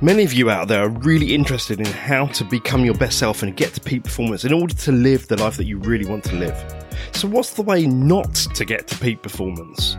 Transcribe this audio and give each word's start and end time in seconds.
Many 0.00 0.22
of 0.22 0.32
you 0.32 0.48
out 0.48 0.68
there 0.68 0.84
are 0.84 0.90
really 0.90 1.34
interested 1.34 1.80
in 1.80 1.86
how 1.86 2.26
to 2.26 2.44
become 2.44 2.84
your 2.84 2.94
best 2.94 3.18
self 3.18 3.42
and 3.42 3.56
get 3.56 3.74
to 3.74 3.80
peak 3.80 4.04
performance 4.04 4.44
in 4.44 4.52
order 4.52 4.72
to 4.72 4.92
live 4.92 5.26
the 5.26 5.36
life 5.36 5.56
that 5.56 5.64
you 5.64 5.76
really 5.78 6.06
want 6.06 6.22
to 6.26 6.36
live. 6.36 6.86
So, 7.10 7.26
what's 7.26 7.54
the 7.54 7.62
way 7.62 7.84
not 7.84 8.32
to 8.32 8.64
get 8.64 8.86
to 8.86 8.98
peak 8.98 9.22
performance? 9.22 9.96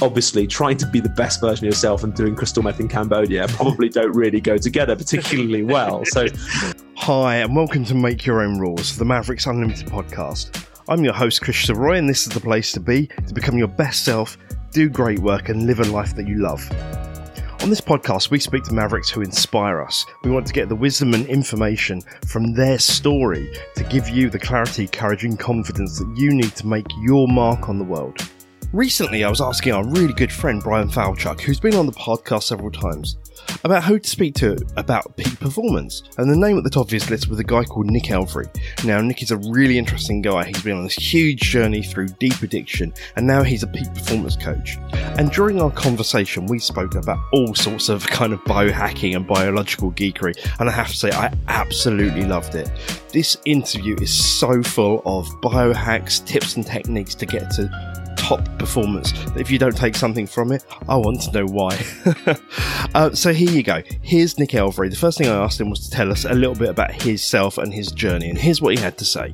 Obviously, 0.00 0.46
trying 0.46 0.76
to 0.76 0.86
be 0.86 1.00
the 1.00 1.08
best 1.08 1.40
version 1.40 1.66
of 1.66 1.72
yourself 1.72 2.04
and 2.04 2.14
doing 2.14 2.36
crystal 2.36 2.62
meth 2.62 2.78
in 2.78 2.86
Cambodia 2.86 3.48
probably 3.48 3.88
don't 3.88 4.14
really 4.14 4.40
go 4.40 4.58
together 4.58 4.94
particularly 4.94 5.64
well. 5.64 6.04
So, 6.04 6.28
hi, 6.94 7.38
and 7.38 7.56
welcome 7.56 7.84
to 7.86 7.96
Make 7.96 8.26
Your 8.26 8.42
Own 8.42 8.60
Rules, 8.60 8.96
the 8.96 9.04
Mavericks 9.04 9.46
Unlimited 9.46 9.88
podcast. 9.88 10.64
I'm 10.88 11.02
your 11.02 11.14
host, 11.14 11.40
Chris 11.40 11.68
Roy, 11.68 11.96
and 11.96 12.08
this 12.08 12.28
is 12.28 12.32
the 12.32 12.38
place 12.38 12.70
to 12.70 12.80
be 12.80 13.08
to 13.26 13.34
become 13.34 13.58
your 13.58 13.66
best 13.66 14.04
self, 14.04 14.38
do 14.70 14.88
great 14.88 15.18
work, 15.18 15.48
and 15.48 15.66
live 15.66 15.80
a 15.80 15.84
life 15.86 16.14
that 16.14 16.28
you 16.28 16.36
love. 16.36 16.64
On 17.66 17.70
this 17.70 17.80
podcast, 17.80 18.30
we 18.30 18.38
speak 18.38 18.62
to 18.62 18.74
Mavericks 18.74 19.10
who 19.10 19.22
inspire 19.22 19.82
us. 19.82 20.06
We 20.22 20.30
want 20.30 20.46
to 20.46 20.52
get 20.52 20.68
the 20.68 20.76
wisdom 20.76 21.14
and 21.14 21.26
information 21.26 22.00
from 22.24 22.54
their 22.54 22.78
story 22.78 23.52
to 23.74 23.82
give 23.82 24.08
you 24.08 24.30
the 24.30 24.38
clarity, 24.38 24.86
courage, 24.86 25.24
and 25.24 25.36
confidence 25.36 25.98
that 25.98 26.16
you 26.16 26.32
need 26.32 26.54
to 26.54 26.66
make 26.68 26.86
your 27.00 27.26
mark 27.26 27.68
on 27.68 27.78
the 27.78 27.84
world. 27.84 28.20
Recently, 28.72 29.24
I 29.24 29.28
was 29.28 29.40
asking 29.40 29.72
our 29.72 29.84
really 29.84 30.12
good 30.12 30.30
friend 30.30 30.62
Brian 30.62 30.88
Falchuk, 30.88 31.40
who's 31.40 31.58
been 31.58 31.74
on 31.74 31.86
the 31.86 31.92
podcast 31.92 32.44
several 32.44 32.70
times, 32.70 33.16
about 33.64 33.84
who 33.84 33.98
to 33.98 34.08
speak 34.08 34.34
to 34.36 34.56
about 34.76 35.16
peak 35.16 35.38
performance. 35.40 36.02
And 36.18 36.30
the 36.30 36.36
name 36.36 36.58
at 36.58 36.64
the 36.64 36.70
top 36.70 36.86
of 36.86 36.90
his 36.90 37.10
list 37.10 37.28
was 37.28 37.38
a 37.38 37.44
guy 37.44 37.64
called 37.64 37.86
Nick 37.86 38.10
Elvery. 38.10 38.46
Now, 38.84 39.00
Nick 39.00 39.22
is 39.22 39.30
a 39.30 39.36
really 39.36 39.78
interesting 39.78 40.22
guy. 40.22 40.44
He's 40.44 40.62
been 40.62 40.76
on 40.76 40.84
this 40.84 40.94
huge 40.94 41.40
journey 41.40 41.82
through 41.82 42.08
deep 42.08 42.42
addiction, 42.42 42.92
and 43.16 43.26
now 43.26 43.42
he's 43.42 43.62
a 43.62 43.66
peak 43.66 43.92
performance 43.94 44.36
coach. 44.36 44.76
And 45.18 45.30
during 45.30 45.60
our 45.60 45.70
conversation, 45.70 46.46
we 46.46 46.58
spoke 46.58 46.94
about 46.94 47.18
all 47.32 47.54
sorts 47.54 47.88
of 47.88 48.06
kind 48.06 48.32
of 48.32 48.40
biohacking 48.44 49.16
and 49.16 49.26
biological 49.26 49.92
geekery. 49.92 50.34
And 50.60 50.68
I 50.68 50.72
have 50.72 50.88
to 50.88 50.96
say, 50.96 51.10
I 51.10 51.32
absolutely 51.48 52.24
loved 52.24 52.54
it. 52.54 52.70
This 53.12 53.36
interview 53.44 53.96
is 54.00 54.12
so 54.12 54.62
full 54.62 55.02
of 55.06 55.26
biohacks, 55.40 56.24
tips, 56.26 56.56
and 56.56 56.66
techniques 56.66 57.14
to 57.14 57.26
get 57.26 57.50
to 57.52 57.95
top 58.26 58.58
performance. 58.58 59.12
If 59.36 59.52
you 59.52 59.58
don't 59.58 59.76
take 59.76 59.94
something 59.94 60.26
from 60.26 60.50
it, 60.50 60.64
I 60.88 60.96
want 60.96 61.20
to 61.22 61.32
know 61.32 61.46
why. 61.46 61.78
uh, 62.94 63.14
so 63.14 63.32
here 63.32 63.50
you 63.50 63.62
go. 63.62 63.82
Here's 64.02 64.36
Nick 64.36 64.52
Elvery. 64.52 64.88
The 64.88 64.96
first 64.96 65.16
thing 65.16 65.28
I 65.28 65.44
asked 65.44 65.60
him 65.60 65.70
was 65.70 65.88
to 65.88 65.90
tell 65.90 66.10
us 66.10 66.24
a 66.24 66.34
little 66.34 66.56
bit 66.56 66.68
about 66.68 66.90
his 66.90 67.22
self 67.22 67.56
and 67.56 67.72
his 67.72 67.92
journey, 67.92 68.28
and 68.28 68.36
here's 68.36 68.60
what 68.60 68.74
he 68.74 68.80
had 68.80 68.98
to 68.98 69.04
say 69.04 69.32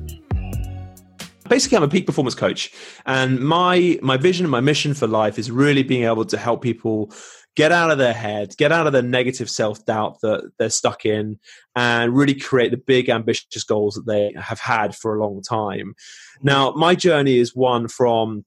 basically 1.49 1.75
i'm 1.75 1.83
a 1.83 1.89
peak 1.89 2.05
performance 2.05 2.33
coach 2.33 2.71
and 3.05 3.37
my 3.41 3.99
my 4.01 4.15
vision 4.15 4.45
and 4.45 4.51
my 4.51 4.61
mission 4.61 4.93
for 4.93 5.07
life 5.07 5.37
is 5.37 5.51
really 5.51 5.83
being 5.83 6.05
able 6.05 6.23
to 6.23 6.37
help 6.37 6.61
people 6.61 7.13
get 7.57 7.69
out 7.69 7.91
of 7.91 7.97
their 7.97 8.13
head 8.13 8.55
get 8.57 8.71
out 8.71 8.87
of 8.87 8.93
the 8.93 9.01
negative 9.01 9.49
self-doubt 9.49 10.17
that 10.21 10.49
they're 10.57 10.69
stuck 10.69 11.05
in 11.05 11.37
and 11.75 12.15
really 12.15 12.33
create 12.33 12.71
the 12.71 12.77
big 12.77 13.09
ambitious 13.09 13.65
goals 13.65 13.95
that 13.95 14.05
they 14.07 14.33
have 14.39 14.59
had 14.59 14.95
for 14.95 15.15
a 15.15 15.19
long 15.19 15.41
time 15.41 15.93
now 16.41 16.71
my 16.71 16.95
journey 16.95 17.37
is 17.37 17.53
one 17.53 17.89
from 17.89 18.45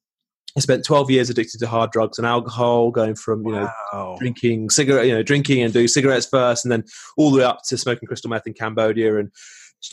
I 0.56 0.60
spent 0.60 0.84
12 0.84 1.10
years 1.10 1.28
addicted 1.28 1.58
to 1.58 1.66
hard 1.66 1.90
drugs 1.90 2.18
and 2.18 2.26
alcohol, 2.26 2.90
going 2.90 3.14
from 3.14 3.44
you 3.44 3.52
know 3.52 3.70
wow. 3.92 4.16
drinking 4.18 4.70
cigarette, 4.70 5.06
you 5.06 5.12
know, 5.12 5.22
drinking 5.22 5.62
and 5.62 5.72
doing 5.72 5.88
cigarettes 5.88 6.26
first, 6.26 6.64
and 6.64 6.72
then 6.72 6.84
all 7.16 7.30
the 7.30 7.38
way 7.38 7.44
up 7.44 7.60
to 7.68 7.76
smoking 7.76 8.06
crystal 8.06 8.30
meth 8.30 8.46
in 8.46 8.54
Cambodia 8.54 9.18
and 9.18 9.30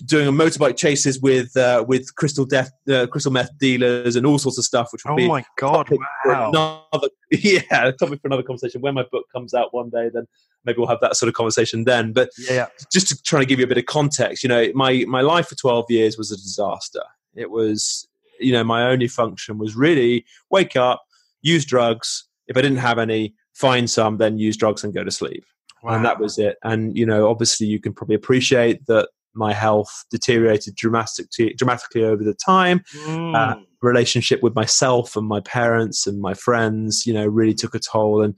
doing 0.05 0.33
motorbike 0.33 0.77
chases 0.77 1.19
with 1.19 1.55
uh, 1.57 1.83
with 1.87 2.15
crystal 2.15 2.45
death, 2.45 2.71
uh, 2.89 3.07
crystal 3.07 3.31
meth 3.31 3.57
dealers 3.57 4.15
and 4.15 4.25
all 4.25 4.39
sorts 4.39 4.57
of 4.57 4.63
stuff. 4.63 4.89
Which 4.91 5.03
would 5.05 5.13
oh 5.13 5.17
be 5.17 5.27
my 5.27 5.43
god, 5.57 5.89
wow. 6.25 6.85
another, 6.91 7.09
yeah, 7.31 7.91
topic 7.91 8.21
for 8.21 8.27
another 8.27 8.43
conversation. 8.43 8.81
When 8.81 8.93
my 8.93 9.05
book 9.11 9.25
comes 9.33 9.53
out 9.53 9.73
one 9.73 9.89
day, 9.89 10.09
then 10.13 10.27
maybe 10.63 10.77
we'll 10.77 10.87
have 10.87 11.01
that 11.01 11.17
sort 11.17 11.27
of 11.27 11.33
conversation 11.33 11.83
then. 11.83 12.13
But 12.13 12.29
yeah, 12.49 12.67
just 12.91 13.07
to 13.09 13.21
try 13.21 13.39
to 13.39 13.45
give 13.45 13.59
you 13.59 13.65
a 13.65 13.69
bit 13.69 13.77
of 13.77 13.85
context, 13.85 14.43
you 14.43 14.49
know, 14.49 14.69
my 14.73 15.03
my 15.07 15.21
life 15.21 15.47
for 15.47 15.55
12 15.55 15.85
years 15.89 16.17
was 16.17 16.31
a 16.31 16.37
disaster. 16.37 17.03
It 17.35 17.49
was 17.49 18.07
you 18.43 18.51
know, 18.51 18.63
my 18.63 18.83
only 18.83 19.07
function 19.07 19.57
was 19.57 19.75
really 19.75 20.25
wake 20.49 20.75
up, 20.75 21.03
use 21.41 21.65
drugs. 21.65 22.27
If 22.47 22.57
I 22.57 22.61
didn't 22.61 22.77
have 22.77 22.99
any, 22.99 23.33
find 23.53 23.89
some, 23.89 24.17
then 24.17 24.37
use 24.37 24.57
drugs 24.57 24.83
and 24.83 24.93
go 24.93 25.03
to 25.03 25.11
sleep. 25.11 25.45
Wow. 25.83 25.95
And 25.95 26.05
that 26.05 26.19
was 26.19 26.37
it. 26.37 26.57
And, 26.63 26.97
you 26.97 27.05
know, 27.05 27.29
obviously 27.29 27.67
you 27.67 27.79
can 27.79 27.93
probably 27.93 28.15
appreciate 28.15 28.85
that 28.87 29.09
my 29.35 29.53
health 29.53 30.05
deteriorated 30.11 30.75
dramatically, 30.75 31.53
dramatically 31.57 32.03
over 32.03 32.23
the 32.23 32.33
time. 32.33 32.83
Mm. 33.05 33.35
Uh, 33.35 33.59
relationship 33.81 34.41
with 34.41 34.55
myself 34.55 35.15
and 35.17 35.27
my 35.27 35.41
parents 35.41 36.07
and 36.07 36.21
my 36.21 36.33
friends, 36.33 37.05
you 37.05 37.13
know, 37.13 37.25
really 37.25 37.53
took 37.53 37.75
a 37.75 37.79
toll. 37.79 38.23
And 38.23 38.33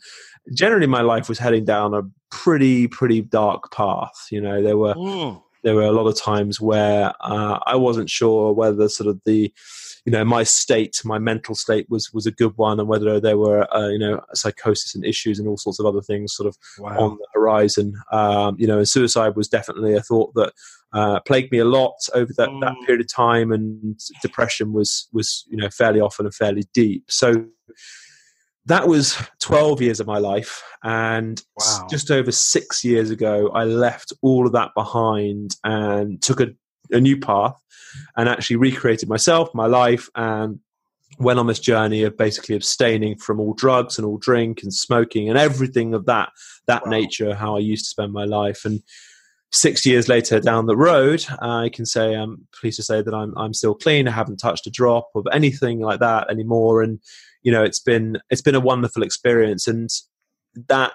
generally 0.55 0.87
my 0.87 1.01
life 1.01 1.29
was 1.29 1.37
heading 1.37 1.65
down 1.65 1.93
a 1.93 2.01
pretty, 2.31 2.87
pretty 2.87 3.21
dark 3.21 3.71
path. 3.71 4.27
You 4.31 4.41
know, 4.41 4.63
there 4.63 4.77
were, 4.77 4.95
mm. 4.95 5.39
there 5.63 5.75
were 5.75 5.83
a 5.83 5.91
lot 5.91 6.07
of 6.07 6.19
times 6.19 6.59
where 6.59 7.13
uh, 7.21 7.59
I 7.65 7.75
wasn't 7.75 8.09
sure 8.09 8.53
whether 8.53 8.89
sort 8.89 9.07
of 9.07 9.21
the, 9.25 9.53
you 10.05 10.11
know 10.11 10.23
my 10.23 10.43
state 10.43 11.01
my 11.03 11.17
mental 11.17 11.55
state 11.55 11.87
was 11.89 12.13
was 12.13 12.25
a 12.25 12.31
good 12.31 12.55
one 12.57 12.79
and 12.79 12.87
whether 12.87 13.19
there 13.19 13.37
were 13.37 13.67
uh, 13.75 13.89
you 13.89 13.99
know 13.99 14.21
psychosis 14.33 14.95
and 14.95 15.03
issues 15.03 15.39
and 15.39 15.47
all 15.47 15.57
sorts 15.57 15.79
of 15.79 15.85
other 15.85 16.01
things 16.01 16.33
sort 16.33 16.47
of 16.47 16.55
wow. 16.79 16.97
on 16.97 17.17
the 17.17 17.27
horizon 17.33 17.93
um, 18.11 18.55
you 18.57 18.67
know 18.67 18.77
and 18.77 18.87
suicide 18.87 19.35
was 19.35 19.47
definitely 19.47 19.95
a 19.95 20.01
thought 20.01 20.33
that 20.35 20.53
uh, 20.93 21.19
plagued 21.21 21.51
me 21.51 21.57
a 21.57 21.65
lot 21.65 21.95
over 22.13 22.31
that, 22.37 22.49
mm. 22.49 22.61
that 22.61 22.75
period 22.85 23.01
of 23.01 23.13
time 23.13 23.51
and 23.51 23.99
depression 24.21 24.71
was 24.71 25.09
was 25.11 25.43
you 25.49 25.57
know 25.57 25.69
fairly 25.69 25.99
often 25.99 26.25
and 26.25 26.35
fairly 26.35 26.63
deep 26.73 27.03
so 27.09 27.45
that 28.67 28.87
was 28.87 29.15
12 29.41 29.81
years 29.81 29.99
of 29.99 30.07
my 30.07 30.17
life 30.17 30.63
and 30.83 31.43
wow. 31.59 31.87
just 31.89 32.11
over 32.11 32.31
six 32.31 32.83
years 32.83 33.09
ago 33.09 33.49
i 33.53 33.63
left 33.63 34.13
all 34.21 34.45
of 34.45 34.53
that 34.53 34.71
behind 34.75 35.55
and 35.63 36.21
took 36.21 36.39
a, 36.39 36.47
a 36.91 36.99
new 36.99 37.19
path 37.19 37.55
and 38.17 38.29
actually 38.29 38.57
recreated 38.57 39.09
myself, 39.09 39.49
my 39.53 39.65
life, 39.65 40.09
and 40.15 40.59
went 41.19 41.39
on 41.39 41.47
this 41.47 41.59
journey 41.59 42.03
of 42.03 42.17
basically 42.17 42.55
abstaining 42.55 43.17
from 43.17 43.39
all 43.39 43.53
drugs 43.53 43.97
and 43.97 44.05
all 44.05 44.17
drink 44.17 44.63
and 44.63 44.73
smoking 44.73 45.29
and 45.29 45.37
everything 45.37 45.93
of 45.93 46.05
that 46.05 46.29
that 46.67 46.83
wow. 46.85 46.91
nature. 46.91 47.33
How 47.35 47.55
I 47.55 47.59
used 47.59 47.85
to 47.85 47.89
spend 47.89 48.11
my 48.11 48.25
life, 48.25 48.65
and 48.65 48.81
six 49.51 49.85
years 49.85 50.09
later 50.09 50.39
down 50.39 50.65
the 50.65 50.75
road, 50.75 51.25
I 51.41 51.69
can 51.69 51.85
say 51.85 52.15
I'm 52.15 52.47
pleased 52.59 52.77
to 52.77 52.83
say 52.83 53.01
that 53.01 53.13
I'm 53.13 53.33
I'm 53.37 53.53
still 53.53 53.75
clean. 53.75 54.07
I 54.07 54.11
haven't 54.11 54.37
touched 54.37 54.67
a 54.67 54.71
drop 54.71 55.09
of 55.15 55.27
anything 55.31 55.79
like 55.79 55.99
that 55.99 56.29
anymore, 56.29 56.81
and 56.81 56.99
you 57.43 57.51
know 57.51 57.63
it's 57.63 57.79
been 57.79 58.19
it's 58.29 58.41
been 58.41 58.55
a 58.55 58.59
wonderful 58.59 59.03
experience, 59.03 59.67
and 59.67 59.89
that 60.67 60.93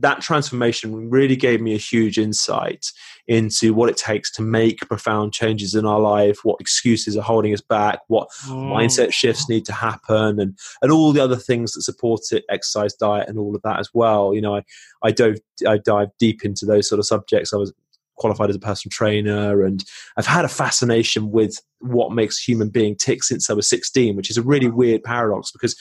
that 0.00 0.20
transformation 0.20 1.10
really 1.10 1.36
gave 1.36 1.60
me 1.60 1.74
a 1.74 1.78
huge 1.78 2.18
insight 2.18 2.86
into 3.28 3.72
what 3.74 3.88
it 3.88 3.96
takes 3.96 4.30
to 4.32 4.42
make 4.42 4.80
profound 4.88 5.32
changes 5.32 5.74
in 5.74 5.86
our 5.86 6.00
life, 6.00 6.38
what 6.42 6.60
excuses 6.60 7.16
are 7.16 7.22
holding 7.22 7.52
us 7.52 7.60
back, 7.60 8.00
what 8.08 8.28
mm. 8.46 8.72
mindset 8.72 9.12
shifts 9.12 9.48
need 9.48 9.64
to 9.66 9.72
happen, 9.72 10.40
and 10.40 10.58
and 10.82 10.90
all 10.90 11.12
the 11.12 11.22
other 11.22 11.36
things 11.36 11.72
that 11.72 11.82
support 11.82 12.20
it, 12.32 12.44
exercise, 12.48 12.94
diet, 12.94 13.28
and 13.28 13.38
all 13.38 13.54
of 13.54 13.62
that 13.62 13.78
as 13.78 13.90
well. 13.94 14.34
You 14.34 14.40
know, 14.40 14.56
I 14.56 14.64
I 15.02 15.10
dove 15.12 15.36
I 15.66 15.78
dive 15.78 16.08
deep 16.18 16.44
into 16.44 16.66
those 16.66 16.88
sort 16.88 16.98
of 16.98 17.06
subjects. 17.06 17.52
I 17.52 17.56
was 17.56 17.72
qualified 18.16 18.50
as 18.50 18.56
a 18.56 18.60
personal 18.60 18.90
trainer 18.90 19.64
and 19.64 19.82
I've 20.18 20.26
had 20.26 20.44
a 20.44 20.48
fascination 20.48 21.30
with 21.30 21.58
what 21.78 22.12
makes 22.12 22.38
a 22.38 22.50
human 22.50 22.68
being 22.68 22.94
tick 22.94 23.24
since 23.24 23.48
I 23.48 23.54
was 23.54 23.66
16, 23.70 24.14
which 24.14 24.28
is 24.28 24.36
a 24.36 24.42
really 24.42 24.68
weird 24.68 25.02
paradox 25.02 25.50
because 25.50 25.74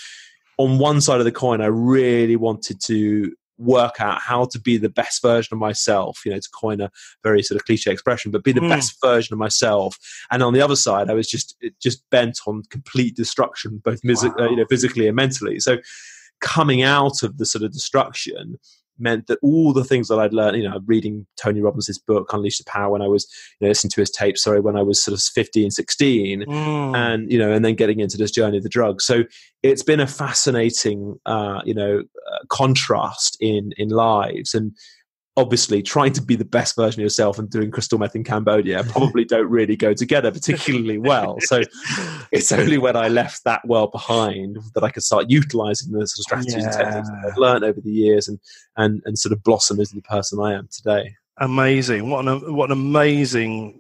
on 0.58 0.80
one 0.80 1.02
side 1.02 1.20
of 1.20 1.26
the 1.26 1.34
coin, 1.34 1.60
I 1.60 1.66
really 1.66 2.38
wanted 2.38 2.82
to 2.84 3.34
work 3.60 4.00
out 4.00 4.22
how 4.22 4.46
to 4.46 4.60
be 4.60 4.78
the 4.78 4.90
best 4.90 5.22
version 5.22 5.54
of 5.54 5.60
myself, 5.60 6.22
you 6.26 6.32
know, 6.32 6.40
to 6.40 6.50
coin 6.54 6.82
a 6.82 6.90
very 7.24 7.44
sort 7.44 7.60
of 7.60 7.66
cliche 7.66 7.92
expression, 7.92 8.32
but 8.32 8.44
be 8.44 8.54
the 8.54 8.62
mm. 8.62 8.70
best 8.70 8.96
version 9.02 9.34
of 9.34 9.40
myself. 9.40 9.98
And 10.32 10.42
on 10.42 10.54
the 10.54 10.62
other 10.62 10.76
side, 10.76 11.10
I 11.10 11.14
was 11.14 11.28
just 11.28 11.56
just 11.82 12.10
bent 12.10 12.40
on 12.48 12.64
complete 12.70 13.16
destruction, 13.16 13.82
both 13.84 14.00
wow. 14.04 14.34
uh, 14.40 14.50
you 14.50 14.56
know, 14.56 14.66
physically 14.70 15.08
and 15.08 15.16
mentally. 15.16 15.60
So 15.60 15.78
coming 16.42 16.82
out 16.82 17.22
of 17.22 17.38
the 17.38 17.46
sort 17.46 17.64
of 17.64 17.74
destruction 17.74 18.58
meant 19.00 19.28
that 19.28 19.40
all 19.42 19.74
the 19.74 19.84
things 19.84 20.08
that 20.08 20.20
I'd 20.20 20.34
learned, 20.34 20.58
you 20.58 20.70
know, 20.70 20.80
reading 20.86 21.26
Tony 21.42 21.62
Robbins' 21.62 21.98
book, 21.98 22.32
Unleash 22.34 22.58
the 22.58 22.64
Power, 22.66 22.92
when 22.92 23.02
I 23.02 23.08
was, 23.08 23.28
you 23.60 23.66
know, 23.66 23.70
listening 23.70 23.92
to 23.92 24.02
his 24.02 24.12
tape, 24.12 24.38
sorry, 24.38 24.60
when 24.60 24.76
I 24.76 24.82
was 24.82 25.04
sort 25.04 25.18
of 25.18 25.24
15, 25.24 25.72
16, 25.72 26.42
mm. 26.42 26.96
and, 26.96 27.32
you 27.32 27.38
know, 27.38 27.52
and 27.52 27.64
then 27.64 27.76
getting 27.76 28.00
into 28.00 28.18
this 28.18 28.32
journey 28.32 28.58
of 28.58 28.64
the 28.64 28.70
drugs. 28.70 29.06
So 29.06 29.24
it's 29.64 29.84
been 29.84 30.00
a 30.00 30.08
fascinating, 30.08 31.20
uh, 31.26 31.62
you 31.66 31.74
know, 31.74 32.00
uh, 32.00 32.38
contrast 32.50 33.38
in, 33.40 33.72
in 33.78 33.90
lives. 33.90 34.54
And, 34.54 34.74
obviously 35.40 35.82
trying 35.82 36.12
to 36.12 36.22
be 36.22 36.36
the 36.36 36.46
best 36.46 36.76
version 36.76 37.00
of 37.00 37.04
yourself 37.04 37.40
and 37.40 37.50
doing 37.50 37.72
crystal 37.72 37.98
meth 37.98 38.16
in 38.16 38.26
Cambodia 38.26 38.84
probably 38.84 39.24
don't 39.24 39.50
really 39.50 39.78
go 39.78 39.94
together 39.94 40.32
particularly 40.32 40.98
well. 40.98 41.38
So 41.40 41.62
it's 42.32 42.52
only 42.52 42.78
when 42.78 42.98
I 42.98 43.08
left 43.08 43.46
that 43.46 43.66
world 43.66 43.94
behind 43.94 44.58
that 44.76 44.84
I 44.84 44.90
could 44.90 45.04
start 45.04 45.30
utilizing 45.30 45.94
the 45.94 46.06
sort 46.06 46.20
of 46.20 46.24
strategies 46.24 46.56
yeah. 46.56 46.64
and 46.66 46.74
techniques 46.74 47.10
that 47.10 47.32
I've 47.32 47.38
learned 47.38 47.64
over 47.64 47.80
the 47.80 47.90
years 47.90 48.28
and, 48.28 48.38
and, 48.76 49.02
and 49.06 49.18
sort 49.18 49.32
of 49.32 49.42
blossom 49.44 49.80
into 49.80 49.96
the 49.96 50.02
person 50.02 50.40
I 50.42 50.54
am 50.54 50.68
today. 50.70 51.16
Amazing. 51.38 52.10
What 52.10 52.28
an, 52.28 52.54
what 52.54 52.66
an 52.66 52.74
amazing 52.74 53.80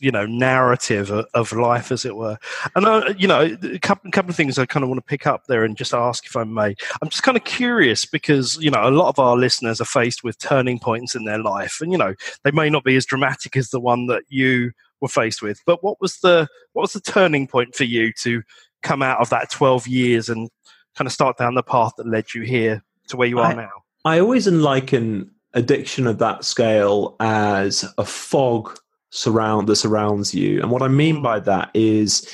you 0.00 0.10
know 0.10 0.26
narrative 0.26 1.10
of, 1.10 1.52
life 1.52 1.92
as 1.92 2.04
it 2.04 2.16
were. 2.16 2.36
And 2.74 2.86
uh, 2.86 3.14
you 3.16 3.28
know 3.28 3.56
a 3.62 3.78
couple, 3.78 4.10
couple 4.10 4.30
of 4.30 4.36
things 4.36 4.58
i 4.58 4.66
kind 4.66 4.82
of 4.82 4.88
want 4.88 4.98
to 4.98 5.08
pick 5.08 5.26
up 5.26 5.44
there 5.46 5.62
and 5.64 5.76
just 5.76 5.94
ask 5.94 6.26
if 6.26 6.36
i 6.36 6.44
may. 6.44 6.74
I'm 7.00 7.08
just 7.08 7.22
kind 7.22 7.36
of 7.36 7.44
curious 7.44 8.04
because 8.04 8.56
you 8.56 8.70
know 8.70 8.88
a 8.88 8.90
lot 8.90 9.08
of 9.08 9.18
our 9.18 9.36
listeners 9.36 9.80
are 9.80 9.86
faced 9.86 10.24
with 10.24 10.38
turning 10.38 10.78
points 10.78 11.14
in 11.14 11.24
their 11.24 11.38
life 11.38 11.80
and 11.80 11.92
you 11.92 11.98
know 11.98 12.14
they 12.42 12.50
may 12.50 12.70
not 12.70 12.84
be 12.84 12.96
as 12.96 13.06
dramatic 13.06 13.56
as 13.56 13.70
the 13.70 13.80
one 13.80 14.06
that 14.06 14.24
you 14.28 14.72
were 15.00 15.08
faced 15.08 15.42
with 15.42 15.60
but 15.66 15.82
what 15.84 16.00
was 16.00 16.18
the 16.18 16.48
what 16.72 16.82
was 16.82 16.92
the 16.92 17.00
turning 17.00 17.46
point 17.46 17.74
for 17.74 17.84
you 17.84 18.12
to 18.12 18.42
come 18.82 19.02
out 19.02 19.20
of 19.20 19.30
that 19.30 19.50
12 19.50 19.88
years 19.88 20.28
and 20.28 20.48
kind 20.94 21.06
of 21.06 21.12
start 21.12 21.36
down 21.36 21.54
the 21.54 21.62
path 21.62 21.92
that 21.96 22.06
led 22.06 22.34
you 22.34 22.42
here 22.42 22.84
to 23.08 23.16
where 23.16 23.28
you 23.28 23.38
are 23.40 23.52
I, 23.52 23.54
now? 23.54 23.70
I 24.04 24.20
always 24.20 24.46
liken 24.46 25.30
addiction 25.54 26.06
of 26.06 26.18
that 26.18 26.44
scale 26.44 27.16
as 27.20 27.84
a 27.98 28.04
fog 28.04 28.78
surround 29.14 29.68
that 29.68 29.76
surrounds 29.76 30.34
you. 30.34 30.60
And 30.60 30.70
what 30.70 30.82
I 30.82 30.88
mean 30.88 31.22
by 31.22 31.38
that 31.40 31.70
is 31.72 32.28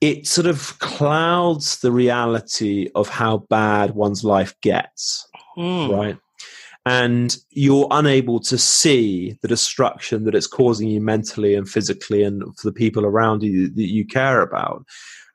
it 0.00 0.26
sort 0.26 0.46
of 0.46 0.78
clouds 0.80 1.80
the 1.80 1.92
reality 1.92 2.90
of 2.94 3.08
how 3.08 3.38
bad 3.48 3.94
one's 3.94 4.24
life 4.24 4.54
gets. 4.60 5.26
Mm. 5.56 5.96
Right. 5.96 6.18
And 6.84 7.36
you're 7.50 7.86
unable 7.90 8.40
to 8.40 8.56
see 8.56 9.38
the 9.42 9.48
destruction 9.48 10.24
that 10.24 10.34
it's 10.34 10.46
causing 10.46 10.88
you 10.88 11.00
mentally 11.00 11.54
and 11.54 11.68
physically 11.68 12.22
and 12.22 12.42
for 12.58 12.68
the 12.68 12.72
people 12.72 13.04
around 13.04 13.42
you 13.42 13.68
that 13.68 13.88
you 13.88 14.06
care 14.06 14.40
about. 14.40 14.84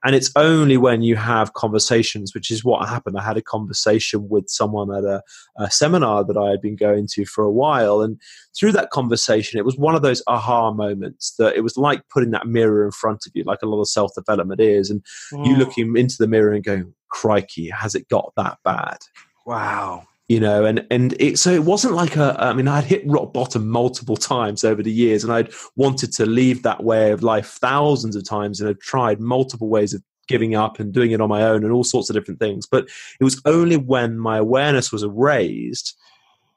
And 0.03 0.15
it's 0.15 0.31
only 0.35 0.75
when 0.75 1.01
you 1.01 1.15
have 1.15 1.53
conversations, 1.53 2.33
which 2.33 2.51
is 2.51 2.63
what 2.63 2.87
happened. 2.87 3.17
I 3.17 3.23
had 3.23 3.37
a 3.37 3.41
conversation 3.41 4.27
with 4.27 4.49
someone 4.49 4.93
at 4.93 5.03
a, 5.03 5.23
a, 5.57 5.71
seminar 5.71 6.25
that 6.25 6.37
I 6.37 6.49
had 6.49 6.61
been 6.61 6.75
going 6.75 7.07
to 7.13 7.25
for 7.25 7.43
a 7.43 7.51
while. 7.51 8.01
And 8.01 8.19
through 8.57 8.73
that 8.73 8.89
conversation, 8.89 9.59
it 9.59 9.65
was 9.65 9.77
one 9.77 9.95
of 9.95 10.01
those 10.01 10.21
aha 10.27 10.71
moments 10.71 11.35
that 11.37 11.55
it 11.55 11.61
was 11.61 11.77
like 11.77 12.07
putting 12.09 12.31
that 12.31 12.47
mirror 12.47 12.83
in 12.83 12.91
front 12.91 13.25
of 13.25 13.31
you, 13.33 13.43
like 13.45 13.61
a 13.61 13.67
lot 13.67 13.81
of 13.81 13.87
self 13.87 14.13
development 14.13 14.59
is. 14.59 14.89
And 14.89 15.03
mm. 15.31 15.45
you 15.45 15.55
looking 15.55 15.95
into 15.95 16.17
the 16.19 16.27
mirror 16.27 16.51
and 16.51 16.63
going, 16.63 16.93
crikey, 17.09 17.69
has 17.69 17.95
it 17.95 18.09
got 18.09 18.33
that 18.35 18.57
bad? 18.63 18.97
Wow 19.45 20.07
you 20.29 20.39
know 20.39 20.63
and 20.63 20.85
and 20.89 21.13
it 21.19 21.37
so 21.37 21.51
it 21.51 21.65
wasn't 21.65 21.93
like 21.93 22.15
a 22.15 22.35
i 22.39 22.53
mean 22.53 22.67
i'd 22.67 22.85
hit 22.85 23.03
rock 23.05 23.33
bottom 23.33 23.67
multiple 23.67 24.15
times 24.15 24.63
over 24.63 24.81
the 24.81 24.91
years 24.91 25.21
and 25.23 25.33
i'd 25.33 25.51
wanted 25.75 26.13
to 26.13 26.25
leave 26.25 26.63
that 26.63 26.81
way 26.83 27.11
of 27.11 27.23
life 27.23 27.47
thousands 27.47 28.15
of 28.15 28.27
times 28.27 28.61
and 28.61 28.67
had 28.69 28.79
tried 28.79 29.19
multiple 29.19 29.67
ways 29.67 29.93
of 29.93 30.01
giving 30.27 30.55
up 30.55 30.79
and 30.79 30.93
doing 30.93 31.11
it 31.11 31.21
on 31.21 31.29
my 31.29 31.43
own 31.43 31.63
and 31.63 31.73
all 31.73 31.83
sorts 31.83 32.09
of 32.09 32.15
different 32.15 32.39
things. 32.39 32.65
But 32.65 32.85
it 33.19 33.23
was 33.23 33.41
only 33.45 33.77
when 33.77 34.17
my 34.17 34.37
awareness 34.37 34.91
was 34.91 35.05
raised 35.05 35.97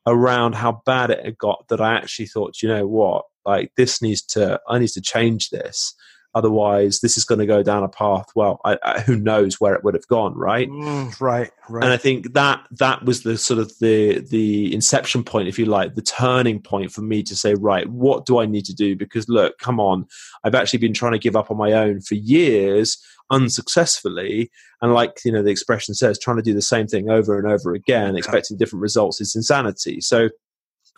around 0.06 0.54
how 0.54 0.82
bad 0.86 1.10
it 1.10 1.24
had 1.24 1.36
got 1.36 1.66
that 1.68 1.80
i 1.80 1.94
actually 1.94 2.26
thought 2.26 2.62
you 2.62 2.68
know 2.68 2.86
what? 2.86 3.24
Like 3.44 3.72
this 3.76 4.00
needs 4.00 4.22
to 4.26 4.60
i 4.68 4.78
need 4.78 4.90
to 4.90 5.00
change 5.00 5.50
this 5.50 5.94
Otherwise, 6.36 7.00
this 7.00 7.16
is 7.16 7.24
going 7.24 7.38
to 7.38 7.46
go 7.46 7.62
down 7.62 7.82
a 7.82 7.88
path. 7.88 8.26
Well, 8.34 8.60
I, 8.62 8.76
I, 8.82 9.00
who 9.00 9.16
knows 9.16 9.58
where 9.58 9.72
it 9.72 9.82
would 9.82 9.94
have 9.94 10.06
gone, 10.06 10.34
right? 10.34 10.68
Mm, 10.68 11.18
right, 11.18 11.50
right. 11.70 11.82
And 11.82 11.90
I 11.90 11.96
think 11.96 12.34
that 12.34 12.60
that 12.72 13.06
was 13.06 13.22
the 13.22 13.38
sort 13.38 13.58
of 13.58 13.72
the 13.80 14.20
the 14.20 14.74
inception 14.74 15.24
point, 15.24 15.48
if 15.48 15.58
you 15.58 15.64
like, 15.64 15.94
the 15.94 16.02
turning 16.02 16.60
point 16.60 16.92
for 16.92 17.00
me 17.00 17.22
to 17.22 17.34
say, 17.34 17.54
right, 17.54 17.88
what 17.88 18.26
do 18.26 18.38
I 18.38 18.44
need 18.44 18.66
to 18.66 18.74
do? 18.74 18.94
Because 18.94 19.30
look, 19.30 19.56
come 19.58 19.80
on, 19.80 20.06
I've 20.44 20.54
actually 20.54 20.80
been 20.80 20.92
trying 20.92 21.12
to 21.12 21.18
give 21.18 21.36
up 21.36 21.50
on 21.50 21.56
my 21.56 21.72
own 21.72 22.02
for 22.02 22.16
years 22.16 22.98
unsuccessfully 23.30 24.50
and 24.82 24.94
like 24.94 25.18
you 25.24 25.32
know 25.32 25.42
the 25.42 25.50
expression 25.50 25.94
says 25.94 26.16
trying 26.16 26.36
to 26.36 26.44
do 26.44 26.54
the 26.54 26.62
same 26.62 26.86
thing 26.86 27.10
over 27.10 27.36
and 27.36 27.50
over 27.50 27.74
again 27.74 28.14
expecting 28.14 28.56
different 28.56 28.80
results 28.80 29.20
is 29.20 29.34
insanity 29.34 30.00
so 30.00 30.28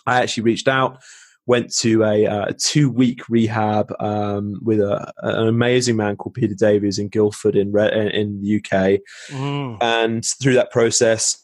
i 0.07 0.21
actually 0.21 0.43
reached 0.43 0.69
out 0.69 0.99
went 1.49 1.75
to 1.75 2.05
a, 2.05 2.27
uh, 2.27 2.45
a 2.49 2.53
two 2.53 2.91
week 2.91 3.27
rehab 3.29 3.91
um, 4.01 4.61
with 4.63 4.81
a, 4.81 5.13
an 5.23 5.49
amazing 5.49 5.97
man 5.97 6.15
called 6.15 6.35
Peter 6.35 6.55
Davies 6.55 6.99
in 6.99 7.09
Guildford 7.09 7.57
in 7.57 7.69
in 7.69 8.43
the 8.43 8.57
UK, 8.57 9.01
mm. 9.31 9.79
and 9.81 10.25
through 10.41 10.55
that 10.55 10.71
process, 10.71 11.43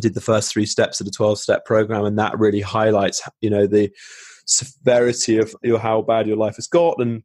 did 0.00 0.14
the 0.14 0.20
first 0.20 0.50
three 0.50 0.66
steps 0.66 0.98
of 0.98 1.04
the 1.04 1.12
twelve 1.12 1.38
step 1.38 1.64
program, 1.66 2.04
and 2.04 2.18
that 2.18 2.38
really 2.38 2.62
highlights 2.62 3.22
you 3.40 3.50
know 3.50 3.66
the 3.66 3.90
severity 4.46 5.36
of 5.36 5.54
you 5.62 5.74
know, 5.74 5.78
how 5.78 6.00
bad 6.00 6.26
your 6.26 6.38
life 6.38 6.56
has 6.56 6.66
got 6.66 6.96
and 6.98 7.22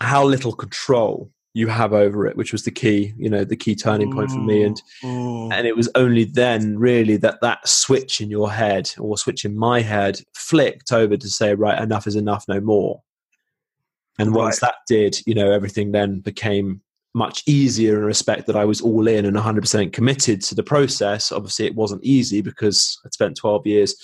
how 0.00 0.24
little 0.24 0.52
control 0.52 1.30
you 1.54 1.68
have 1.68 1.92
over 1.92 2.26
it, 2.26 2.36
which 2.36 2.50
was 2.50 2.64
the 2.64 2.70
key, 2.72 3.14
you 3.16 3.30
know, 3.30 3.44
the 3.44 3.56
key 3.56 3.76
turning 3.76 4.12
point 4.12 4.30
for 4.30 4.40
me. 4.40 4.64
And 4.64 4.82
mm. 5.02 5.52
and 5.52 5.66
it 5.66 5.76
was 5.76 5.88
only 5.94 6.24
then 6.24 6.78
really 6.78 7.16
that 7.18 7.40
that 7.42 7.66
switch 7.66 8.20
in 8.20 8.28
your 8.28 8.50
head 8.50 8.90
or 8.98 9.16
switch 9.16 9.44
in 9.44 9.56
my 9.56 9.80
head 9.80 10.20
flicked 10.34 10.92
over 10.92 11.16
to 11.16 11.28
say, 11.28 11.54
right, 11.54 11.80
enough 11.80 12.08
is 12.08 12.16
enough, 12.16 12.44
no 12.48 12.60
more. 12.60 13.00
And 14.18 14.34
once 14.34 14.60
right. 14.62 14.68
that 14.68 14.78
did, 14.88 15.20
you 15.26 15.34
know, 15.34 15.50
everything 15.50 15.92
then 15.92 16.20
became 16.20 16.82
much 17.14 17.44
easier 17.46 17.98
in 17.98 18.04
respect 18.04 18.46
that 18.48 18.56
I 18.56 18.64
was 18.64 18.80
all 18.80 19.06
in 19.06 19.24
and 19.24 19.36
100% 19.36 19.92
committed 19.92 20.42
to 20.42 20.54
the 20.56 20.62
process. 20.64 21.30
Obviously, 21.30 21.66
it 21.66 21.76
wasn't 21.76 22.04
easy 22.04 22.42
because 22.42 22.98
I'd 23.04 23.14
spent 23.14 23.36
12 23.36 23.66
years 23.66 23.94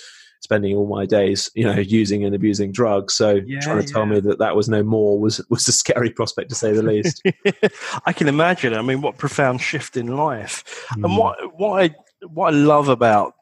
spending 0.41 0.75
all 0.75 0.87
my 0.87 1.05
days, 1.05 1.49
you 1.55 1.63
know, 1.63 1.77
using 1.79 2.25
and 2.25 2.35
abusing 2.35 2.71
drugs. 2.71 3.13
So 3.13 3.39
yeah, 3.45 3.59
trying 3.61 3.79
to 3.79 3.85
yeah. 3.85 3.93
tell 3.93 4.05
me 4.05 4.19
that 4.19 4.39
that 4.39 4.55
was 4.55 4.67
no 4.67 4.83
more 4.83 5.19
was 5.19 5.39
was 5.49 5.67
a 5.67 5.71
scary 5.71 6.09
prospect 6.09 6.49
to 6.49 6.55
say 6.55 6.73
the 6.73 6.83
least. 6.83 7.21
I 8.05 8.13
can 8.13 8.27
imagine. 8.27 8.73
I 8.73 8.81
mean, 8.81 9.01
what 9.01 9.17
profound 9.17 9.61
shift 9.61 9.95
in 9.95 10.17
life, 10.17 10.85
mm. 10.93 11.05
and 11.05 11.17
what 11.17 11.37
what 11.57 11.81
I 11.81 11.95
what 12.27 12.53
I 12.53 12.57
love 12.57 12.89
about 12.89 13.33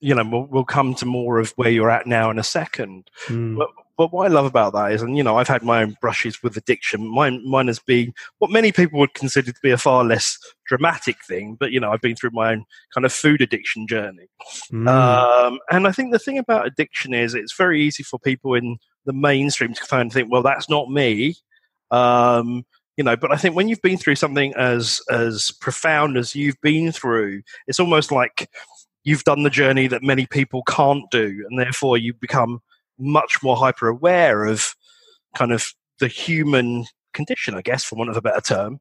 you 0.00 0.14
know 0.14 0.24
we'll, 0.30 0.46
we'll, 0.50 0.64
come 0.64 0.94
to 0.94 1.06
more 1.06 1.38
of 1.38 1.52
where 1.52 1.70
you're 1.70 1.90
at 1.90 2.06
now 2.06 2.30
in 2.30 2.38
a 2.38 2.44
second. 2.44 3.10
Mm. 3.26 3.56
But 3.56 3.68
but 3.96 4.12
what 4.12 4.26
I 4.26 4.34
love 4.34 4.44
about 4.44 4.74
that 4.74 4.92
is, 4.92 5.02
and 5.02 5.16
you 5.16 5.22
know, 5.22 5.38
I've 5.38 5.48
had 5.48 5.62
my 5.62 5.82
own 5.82 5.96
brushes 6.00 6.42
with 6.42 6.56
addiction. 6.56 7.06
Mine, 7.06 7.42
mine 7.48 7.68
has 7.68 7.78
been 7.78 8.12
what 8.38 8.50
many 8.50 8.70
people 8.70 8.98
would 8.98 9.14
consider 9.14 9.52
to 9.52 9.60
be 9.62 9.70
a 9.70 9.78
far 9.78 10.04
less 10.04 10.38
dramatic 10.66 11.16
thing. 11.24 11.56
But 11.58 11.72
you 11.72 11.80
know, 11.80 11.90
I've 11.90 12.02
been 12.02 12.16
through 12.16 12.30
my 12.32 12.52
own 12.52 12.64
kind 12.92 13.06
of 13.06 13.12
food 13.12 13.40
addiction 13.40 13.86
journey. 13.86 14.28
Mm. 14.70 14.88
Um, 14.88 15.58
and 15.70 15.86
I 15.86 15.92
think 15.92 16.12
the 16.12 16.18
thing 16.18 16.38
about 16.38 16.66
addiction 16.66 17.14
is, 17.14 17.34
it's 17.34 17.56
very 17.56 17.82
easy 17.82 18.02
for 18.02 18.18
people 18.18 18.54
in 18.54 18.76
the 19.06 19.14
mainstream 19.14 19.72
to 19.72 19.86
kind 19.86 20.10
of 20.10 20.12
think, 20.12 20.30
well, 20.30 20.42
that's 20.42 20.68
not 20.68 20.90
me. 20.90 21.36
Um, 21.90 22.66
you 22.96 23.04
know, 23.04 23.16
but 23.16 23.32
I 23.32 23.36
think 23.36 23.54
when 23.54 23.68
you've 23.68 23.82
been 23.82 23.98
through 23.98 24.16
something 24.16 24.54
as 24.56 25.00
as 25.10 25.52
profound 25.60 26.16
as 26.16 26.34
you've 26.34 26.60
been 26.60 26.92
through, 26.92 27.42
it's 27.66 27.80
almost 27.80 28.10
like 28.10 28.50
you've 29.04 29.24
done 29.24 29.42
the 29.42 29.50
journey 29.50 29.86
that 29.86 30.02
many 30.02 30.26
people 30.26 30.62
can't 30.64 31.04
do, 31.10 31.46
and 31.48 31.58
therefore 31.58 31.96
you 31.96 32.12
become 32.12 32.60
much 32.98 33.42
more 33.42 33.56
hyper 33.56 33.88
aware 33.88 34.44
of 34.44 34.74
kind 35.34 35.52
of 35.52 35.66
the 35.98 36.08
human 36.08 36.86
condition, 37.16 37.54
I 37.54 37.62
guess, 37.62 37.82
for 37.82 37.96
want 37.96 38.10
of 38.10 38.16
a 38.16 38.22
better 38.22 38.40
term. 38.40 38.78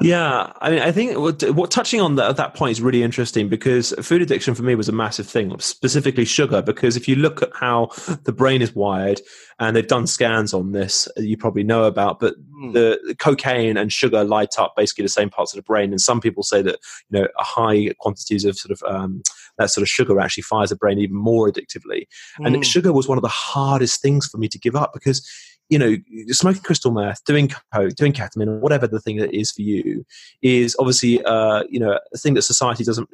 Yeah, 0.00 0.52
I 0.60 0.70
mean, 0.70 0.80
I 0.80 0.92
think 0.92 1.18
what, 1.18 1.42
what 1.54 1.70
touching 1.70 2.00
on 2.00 2.14
that, 2.14 2.36
that 2.36 2.54
point 2.54 2.72
is 2.72 2.80
really 2.80 3.02
interesting 3.02 3.48
because 3.48 3.92
food 4.00 4.22
addiction 4.22 4.54
for 4.54 4.62
me 4.62 4.76
was 4.76 4.88
a 4.88 4.92
massive 4.92 5.26
thing, 5.26 5.58
specifically 5.58 6.24
sugar. 6.24 6.62
Because 6.62 6.96
if 6.96 7.08
you 7.08 7.16
look 7.16 7.42
at 7.42 7.50
how 7.54 7.90
the 8.24 8.32
brain 8.32 8.62
is 8.62 8.74
wired, 8.74 9.20
and 9.60 9.74
they've 9.74 9.88
done 9.88 10.06
scans 10.06 10.54
on 10.54 10.72
this, 10.72 11.08
you 11.16 11.36
probably 11.36 11.64
know 11.64 11.84
about, 11.84 12.20
but 12.20 12.34
mm. 12.62 12.72
the 12.72 13.16
cocaine 13.18 13.76
and 13.76 13.92
sugar 13.92 14.22
light 14.22 14.54
up 14.58 14.74
basically 14.76 15.02
the 15.02 15.08
same 15.08 15.30
parts 15.30 15.52
of 15.52 15.56
the 15.56 15.62
brain. 15.62 15.90
And 15.90 16.00
some 16.00 16.20
people 16.20 16.44
say 16.44 16.62
that 16.62 16.78
you 17.10 17.20
know 17.20 17.28
high 17.38 17.92
quantities 17.98 18.44
of 18.44 18.56
sort 18.56 18.70
of 18.70 18.82
um, 18.88 19.22
that 19.58 19.70
sort 19.70 19.82
of 19.82 19.88
sugar 19.88 20.20
actually 20.20 20.44
fires 20.44 20.70
the 20.70 20.76
brain 20.76 20.98
even 20.98 21.16
more 21.16 21.50
addictively. 21.50 22.06
Mm. 22.38 22.46
And 22.46 22.56
hmm. 22.56 22.62
sugar 22.62 22.92
was 22.92 23.08
one 23.08 23.18
of 23.18 23.22
the 23.22 23.28
hardest 23.28 24.00
things 24.00 24.26
for 24.26 24.38
me 24.38 24.48
to 24.48 24.58
give 24.58 24.76
up 24.76 24.92
because 24.92 25.28
you 25.68 25.78
know, 25.78 25.96
smoking 26.28 26.62
crystal 26.62 26.90
meth, 26.90 27.24
doing 27.24 27.50
coke, 27.74 27.94
doing 27.94 28.12
ketamine, 28.12 28.60
whatever 28.60 28.86
the 28.86 29.00
thing 29.00 29.18
that 29.18 29.34
is 29.34 29.50
for 29.50 29.62
you, 29.62 30.04
is 30.40 30.74
obviously, 30.78 31.22
uh, 31.24 31.64
you 31.68 31.78
know, 31.78 31.98
a 32.14 32.18
thing 32.18 32.34
that 32.34 32.42
society 32.42 32.84
doesn't 32.84 33.08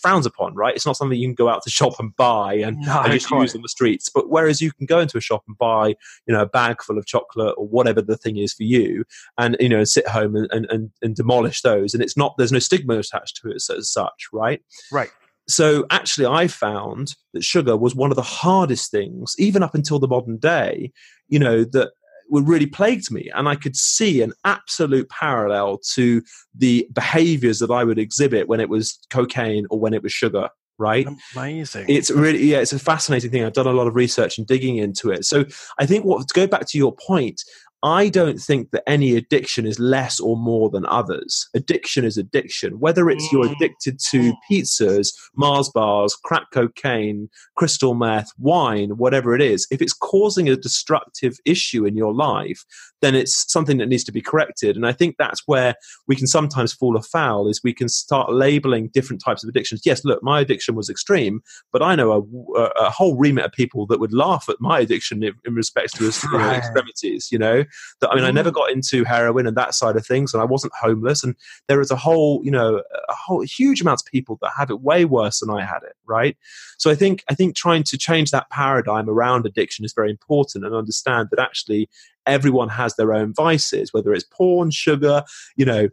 frowns 0.00 0.24
upon, 0.24 0.54
right? 0.54 0.74
It's 0.74 0.86
not 0.86 0.96
something 0.96 1.18
you 1.18 1.28
can 1.28 1.34
go 1.34 1.48
out 1.48 1.62
to 1.64 1.70
shop 1.70 1.94
and 1.98 2.16
buy 2.16 2.54
and, 2.54 2.78
no, 2.78 3.00
and 3.00 3.12
just 3.12 3.30
use 3.30 3.54
on 3.54 3.62
the 3.62 3.68
streets. 3.68 4.08
But 4.08 4.30
whereas 4.30 4.60
you 4.60 4.72
can 4.72 4.86
go 4.86 5.00
into 5.00 5.18
a 5.18 5.20
shop 5.20 5.44
and 5.46 5.58
buy, 5.58 5.88
you 6.26 6.34
know, 6.34 6.40
a 6.40 6.46
bag 6.46 6.82
full 6.82 6.98
of 6.98 7.06
chocolate 7.06 7.54
or 7.58 7.66
whatever 7.66 8.00
the 8.00 8.16
thing 8.16 8.38
is 8.38 8.54
for 8.54 8.62
you, 8.62 9.04
and 9.36 9.56
you 9.60 9.68
know, 9.68 9.84
sit 9.84 10.08
home 10.08 10.34
and, 10.34 10.66
and, 10.70 10.90
and 11.02 11.14
demolish 11.14 11.60
those, 11.60 11.92
and 11.92 12.02
it's 12.02 12.16
not 12.16 12.34
there's 12.38 12.52
no 12.52 12.58
stigma 12.58 12.98
attached 12.98 13.36
to 13.42 13.50
it 13.50 13.56
as 13.56 13.90
such, 13.90 14.28
right? 14.32 14.62
Right 14.90 15.10
so 15.48 15.86
actually 15.90 16.26
i 16.26 16.46
found 16.46 17.16
that 17.32 17.42
sugar 17.42 17.76
was 17.76 17.94
one 17.94 18.10
of 18.10 18.16
the 18.16 18.22
hardest 18.22 18.90
things 18.90 19.34
even 19.38 19.62
up 19.62 19.74
until 19.74 19.98
the 19.98 20.06
modern 20.06 20.36
day 20.36 20.92
you 21.28 21.38
know 21.38 21.64
that 21.64 21.90
really 22.30 22.66
plagued 22.66 23.10
me. 23.10 23.30
And 23.34 23.48
I 23.48 23.56
could 23.56 23.76
see 23.76 24.22
an 24.22 24.32
absolute 24.44 25.08
parallel 25.08 25.78
to 25.94 26.22
the 26.54 26.88
behaviors 26.92 27.58
that 27.60 27.70
I 27.70 27.84
would 27.84 27.98
exhibit 27.98 28.48
when 28.48 28.60
it 28.60 28.68
was 28.68 28.98
cocaine 29.10 29.66
or 29.70 29.78
when 29.78 29.94
it 29.94 30.02
was 30.02 30.12
sugar. 30.12 30.48
Right? 30.80 31.08
Amazing. 31.34 31.86
It's 31.88 32.08
really, 32.08 32.44
yeah, 32.44 32.58
it's 32.58 32.72
a 32.72 32.78
fascinating 32.78 33.32
thing. 33.32 33.42
I've 33.42 33.52
done 33.52 33.66
a 33.66 33.72
lot 33.72 33.88
of 33.88 33.96
research 33.96 34.38
and 34.38 34.46
digging 34.46 34.76
into 34.76 35.10
it. 35.10 35.24
So 35.24 35.44
I 35.80 35.86
think 35.86 36.04
what, 36.04 36.28
to 36.28 36.34
go 36.34 36.46
back 36.46 36.68
to 36.68 36.78
your 36.78 36.94
point, 36.94 37.42
I 37.82 38.08
don't 38.08 38.38
think 38.38 38.72
that 38.72 38.88
any 38.88 39.16
addiction 39.16 39.64
is 39.64 39.78
less 39.78 40.18
or 40.18 40.36
more 40.36 40.68
than 40.68 40.84
others. 40.86 41.48
Addiction 41.54 42.04
is 42.04 42.16
addiction. 42.16 42.80
Whether 42.80 43.08
it's 43.08 43.30
you're 43.30 43.44
mm. 43.44 43.54
addicted 43.54 44.00
to 44.10 44.32
pizzas, 44.50 45.08
Mars 45.36 45.68
bars, 45.68 46.16
crack 46.16 46.46
cocaine, 46.52 47.28
crystal 47.56 47.94
meth, 47.94 48.30
wine, 48.38 48.90
whatever 48.96 49.34
it 49.34 49.42
is, 49.42 49.66
if 49.70 49.80
it's 49.80 49.92
causing 49.92 50.48
a 50.48 50.56
destructive 50.56 51.36
issue 51.44 51.84
in 51.84 51.96
your 51.96 52.12
life, 52.12 52.64
then 53.00 53.14
it's 53.14 53.50
something 53.50 53.78
that 53.78 53.88
needs 53.88 54.04
to 54.04 54.12
be 54.12 54.20
corrected. 54.20 54.74
And 54.74 54.86
I 54.86 54.92
think 54.92 55.14
that's 55.16 55.42
where 55.46 55.76
we 56.08 56.16
can 56.16 56.26
sometimes 56.26 56.72
fall 56.72 56.96
afoul 56.96 57.48
is 57.48 57.60
we 57.62 57.74
can 57.74 57.88
start 57.88 58.32
labeling 58.32 58.88
different 58.88 59.22
types 59.24 59.44
of 59.44 59.48
addictions. 59.48 59.82
Yes, 59.84 60.04
look, 60.04 60.20
my 60.22 60.40
addiction 60.40 60.74
was 60.74 60.90
extreme, 60.90 61.42
but 61.72 61.82
I 61.82 61.94
know 61.94 62.12
a, 62.56 62.60
a 62.60 62.90
whole 62.90 63.16
remit 63.16 63.44
of 63.44 63.52
people 63.52 63.86
that 63.86 64.00
would 64.00 64.12
laugh 64.12 64.46
at 64.48 64.56
my 64.60 64.80
addiction 64.80 65.22
in, 65.22 65.34
in 65.44 65.54
respect 65.54 65.96
to 65.96 66.08
extremities, 66.56 67.30
you 67.30 67.38
know? 67.38 67.64
That 68.00 68.10
I 68.10 68.14
mean, 68.14 68.24
I 68.24 68.30
never 68.30 68.50
mm. 68.50 68.54
got 68.54 68.70
into 68.70 69.04
heroin 69.04 69.46
and 69.46 69.56
that 69.56 69.74
side 69.74 69.96
of 69.96 70.06
things, 70.06 70.32
and 70.32 70.42
I 70.42 70.46
wasn't 70.46 70.72
homeless. 70.80 71.24
And 71.24 71.34
there 71.66 71.80
is 71.80 71.90
a 71.90 71.96
whole, 71.96 72.40
you 72.44 72.50
know, 72.50 72.82
a 73.08 73.14
whole 73.14 73.42
huge 73.42 73.80
amounts 73.80 74.02
of 74.02 74.10
people 74.10 74.38
that 74.42 74.52
have 74.56 74.70
it 74.70 74.80
way 74.80 75.04
worse 75.04 75.40
than 75.40 75.50
I 75.50 75.64
had 75.64 75.82
it, 75.82 75.96
right? 76.06 76.36
So 76.78 76.90
I 76.90 76.94
think 76.94 77.24
I 77.28 77.34
think 77.34 77.56
trying 77.56 77.84
to 77.84 77.98
change 77.98 78.30
that 78.30 78.50
paradigm 78.50 79.08
around 79.08 79.46
addiction 79.46 79.84
is 79.84 79.92
very 79.92 80.10
important, 80.10 80.64
and 80.64 80.74
understand 80.74 81.28
that 81.30 81.40
actually 81.40 81.88
everyone 82.26 82.68
has 82.68 82.94
their 82.96 83.14
own 83.14 83.32
vices, 83.32 83.92
whether 83.94 84.12
it's 84.12 84.24
porn, 84.24 84.70
sugar, 84.70 85.22
you 85.56 85.64
know, 85.64 85.88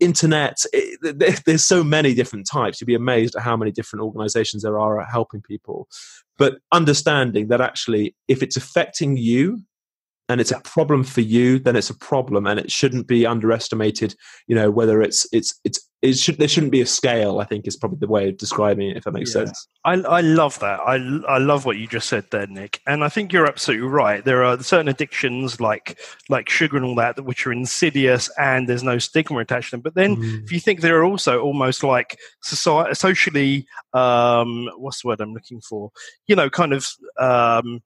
internet. 0.00 0.64
It, 0.72 1.44
there's 1.46 1.64
so 1.64 1.82
many 1.82 2.14
different 2.14 2.46
types. 2.46 2.80
You'd 2.80 2.86
be 2.86 2.94
amazed 2.94 3.34
at 3.34 3.42
how 3.42 3.56
many 3.56 3.72
different 3.72 4.04
organizations 4.04 4.62
there 4.62 4.78
are 4.78 5.00
at 5.00 5.10
helping 5.10 5.40
people. 5.40 5.88
But 6.36 6.58
understanding 6.72 7.48
that 7.48 7.60
actually, 7.60 8.14
if 8.28 8.42
it's 8.42 8.56
affecting 8.56 9.16
you 9.16 9.62
and 10.28 10.40
it's 10.40 10.50
a 10.50 10.60
problem 10.60 11.04
for 11.04 11.20
you, 11.20 11.58
then 11.58 11.76
it's 11.76 11.90
a 11.90 11.96
problem, 11.96 12.46
and 12.46 12.58
it 12.58 12.70
shouldn't 12.70 13.06
be 13.06 13.26
underestimated. 13.26 14.14
You 14.46 14.54
know, 14.54 14.70
whether 14.70 15.02
it's 15.02 15.26
it's 15.32 15.58
it's 15.64 15.80
it 16.00 16.16
should 16.18 16.38
there 16.38 16.48
shouldn't 16.48 16.72
be 16.72 16.80
a 16.80 16.86
scale. 16.86 17.38
I 17.38 17.44
think 17.44 17.66
is 17.66 17.76
probably 17.76 17.98
the 17.98 18.08
way 18.08 18.28
of 18.28 18.36
describing 18.36 18.90
it, 18.90 18.96
if 18.96 19.04
that 19.04 19.12
makes 19.12 19.34
yeah. 19.34 19.44
sense. 19.44 19.68
I 19.84 19.94
I 19.94 20.20
love 20.20 20.58
that. 20.60 20.80
I 20.80 20.94
I 21.28 21.38
love 21.38 21.64
what 21.64 21.76
you 21.76 21.86
just 21.86 22.08
said 22.08 22.26
there, 22.30 22.46
Nick, 22.46 22.80
and 22.86 23.04
I 23.04 23.08
think 23.08 23.32
you're 23.32 23.46
absolutely 23.46 23.86
right. 23.88 24.24
There 24.24 24.44
are 24.44 24.60
certain 24.62 24.88
addictions 24.88 25.60
like 25.60 25.98
like 26.28 26.48
sugar 26.48 26.76
and 26.76 26.86
all 26.86 26.96
that, 26.96 27.24
which 27.24 27.46
are 27.46 27.52
insidious, 27.52 28.30
and 28.38 28.68
there's 28.68 28.82
no 28.82 28.98
stigma 28.98 29.38
attached 29.38 29.70
to 29.70 29.76
them. 29.76 29.80
But 29.82 29.94
then, 29.94 30.16
mm. 30.16 30.44
if 30.44 30.52
you 30.52 30.60
think 30.60 30.80
there 30.80 30.98
are 30.98 31.04
also 31.04 31.40
almost 31.40 31.84
like 31.84 32.18
society, 32.42 32.94
socially, 32.94 33.66
um, 33.92 34.68
what's 34.76 35.02
the 35.02 35.08
word 35.08 35.20
I'm 35.20 35.34
looking 35.34 35.60
for? 35.60 35.90
You 36.26 36.36
know, 36.36 36.50
kind 36.50 36.72
of. 36.72 36.88
Um, 37.18 37.82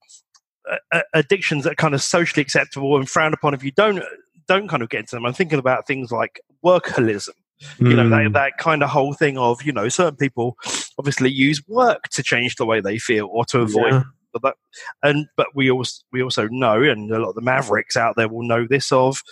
addictions 1.14 1.64
that 1.64 1.72
are 1.72 1.76
kind 1.76 1.94
of 1.94 2.02
socially 2.02 2.42
acceptable 2.42 2.96
and 2.96 3.08
frowned 3.08 3.34
upon 3.34 3.54
if 3.54 3.62
you 3.62 3.72
don't 3.72 4.02
don't 4.46 4.68
kind 4.68 4.82
of 4.82 4.88
get 4.88 5.00
into 5.00 5.16
them. 5.16 5.26
I'm 5.26 5.32
thinking 5.32 5.58
about 5.58 5.86
things 5.86 6.12
like 6.12 6.40
workaholism. 6.64 7.30
Mm. 7.78 7.90
You 7.90 7.96
know 7.96 8.08
that 8.10 8.26
hmm. 8.26 8.32
that 8.32 8.58
kind 8.58 8.82
of 8.82 8.90
whole 8.90 9.14
thing 9.14 9.38
of 9.38 9.62
you 9.62 9.72
know 9.72 9.88
certain 9.88 10.16
people 10.16 10.56
obviously 10.98 11.30
use 11.30 11.62
work 11.66 12.04
to 12.10 12.22
change 12.22 12.56
the 12.56 12.66
way 12.66 12.80
they 12.80 12.98
feel 12.98 13.28
or 13.32 13.44
to 13.46 13.60
avoid. 13.60 13.92
Yeah. 13.92 14.02
But 14.32 14.42
that, 14.42 14.54
and 15.02 15.26
but 15.38 15.46
we 15.54 15.70
also 15.70 16.02
we 16.12 16.22
also 16.22 16.48
know, 16.48 16.82
and 16.82 17.10
a 17.10 17.18
lot 17.18 17.30
of 17.30 17.34
the 17.34 17.40
mavericks 17.40 17.96
out 17.96 18.16
there 18.16 18.28
will 18.28 18.46
know 18.46 18.66
this 18.68 18.92
of, 18.92 19.22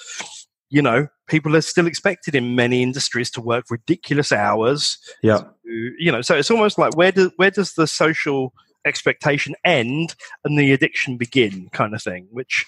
you 0.70 0.80
know, 0.80 1.08
people 1.28 1.54
are 1.54 1.60
still 1.60 1.86
expected 1.86 2.34
in 2.34 2.56
many 2.56 2.82
industries 2.82 3.30
to 3.32 3.42
work 3.42 3.66
ridiculous 3.68 4.32
hours. 4.32 4.96
Yeah, 5.22 5.38
to, 5.40 5.92
you 5.98 6.10
know, 6.10 6.22
so 6.22 6.34
it's 6.36 6.50
almost 6.50 6.78
like 6.78 6.96
where 6.96 7.12
does 7.12 7.30
where 7.36 7.50
does 7.50 7.74
the 7.74 7.86
social 7.86 8.54
expectation 8.84 9.54
end 9.64 10.14
and 10.44 10.58
the 10.58 10.72
addiction 10.72 11.16
begin 11.16 11.68
kind 11.72 11.94
of 11.94 12.02
thing 12.02 12.26
which 12.30 12.66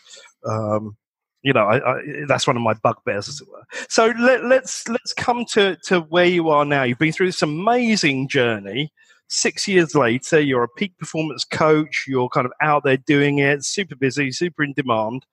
um, 0.48 0.96
you 1.42 1.52
know 1.52 1.64
I, 1.64 1.92
I, 1.92 2.02
that's 2.26 2.46
one 2.46 2.56
of 2.56 2.62
my 2.62 2.74
bugbears 2.74 3.28
as 3.28 3.40
it 3.40 3.48
were. 3.48 3.64
So 3.88 4.12
let, 4.18 4.44
let's 4.44 4.88
let's 4.88 5.12
come 5.12 5.44
to 5.52 5.76
to 5.84 6.00
where 6.00 6.26
you 6.26 6.48
are 6.48 6.64
now. 6.64 6.82
You've 6.82 6.98
been 6.98 7.12
through 7.12 7.28
this 7.28 7.42
amazing 7.42 8.28
journey. 8.28 8.92
Six 9.28 9.66
years 9.66 9.94
later 9.94 10.40
you're 10.40 10.62
a 10.62 10.68
peak 10.68 10.96
performance 10.98 11.44
coach. 11.44 12.04
You're 12.06 12.28
kind 12.28 12.46
of 12.46 12.52
out 12.60 12.84
there 12.84 12.96
doing 12.96 13.38
it 13.38 13.64
super 13.64 13.96
busy 13.96 14.32
super 14.32 14.62
in 14.62 14.72
demand. 14.72 15.26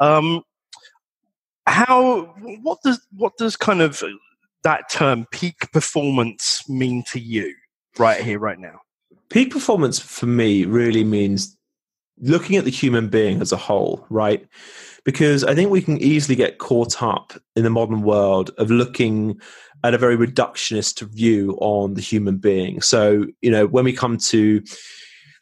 Um, 0.00 0.42
how 1.66 2.34
what 2.62 2.78
does 2.84 3.04
what 3.16 3.36
does 3.36 3.56
kind 3.56 3.82
of 3.82 4.02
that 4.62 4.90
term 4.90 5.26
peak 5.30 5.70
performance 5.72 6.68
mean 6.68 7.02
to 7.04 7.20
you 7.20 7.54
right 7.98 8.20
here 8.20 8.38
right 8.38 8.58
now 8.58 8.80
peak 9.30 9.50
performance 9.50 9.98
for 9.98 10.26
me 10.26 10.64
really 10.64 11.04
means 11.04 11.56
looking 12.18 12.56
at 12.56 12.64
the 12.64 12.70
human 12.70 13.08
being 13.08 13.40
as 13.40 13.52
a 13.52 13.56
whole, 13.56 14.06
right? 14.08 14.46
Because 15.04 15.44
I 15.44 15.54
think 15.54 15.70
we 15.70 15.82
can 15.82 15.98
easily 15.98 16.34
get 16.34 16.58
caught 16.58 17.02
up 17.02 17.34
in 17.54 17.62
the 17.62 17.70
modern 17.70 18.02
world 18.02 18.50
of 18.58 18.70
looking 18.70 19.38
at 19.84 19.94
a 19.94 19.98
very 19.98 20.16
reductionist 20.16 21.02
view 21.12 21.56
on 21.60 21.94
the 21.94 22.00
human 22.00 22.38
being. 22.38 22.80
So, 22.80 23.26
you 23.42 23.50
know, 23.50 23.66
when 23.66 23.84
we 23.84 23.92
come 23.92 24.16
to 24.28 24.62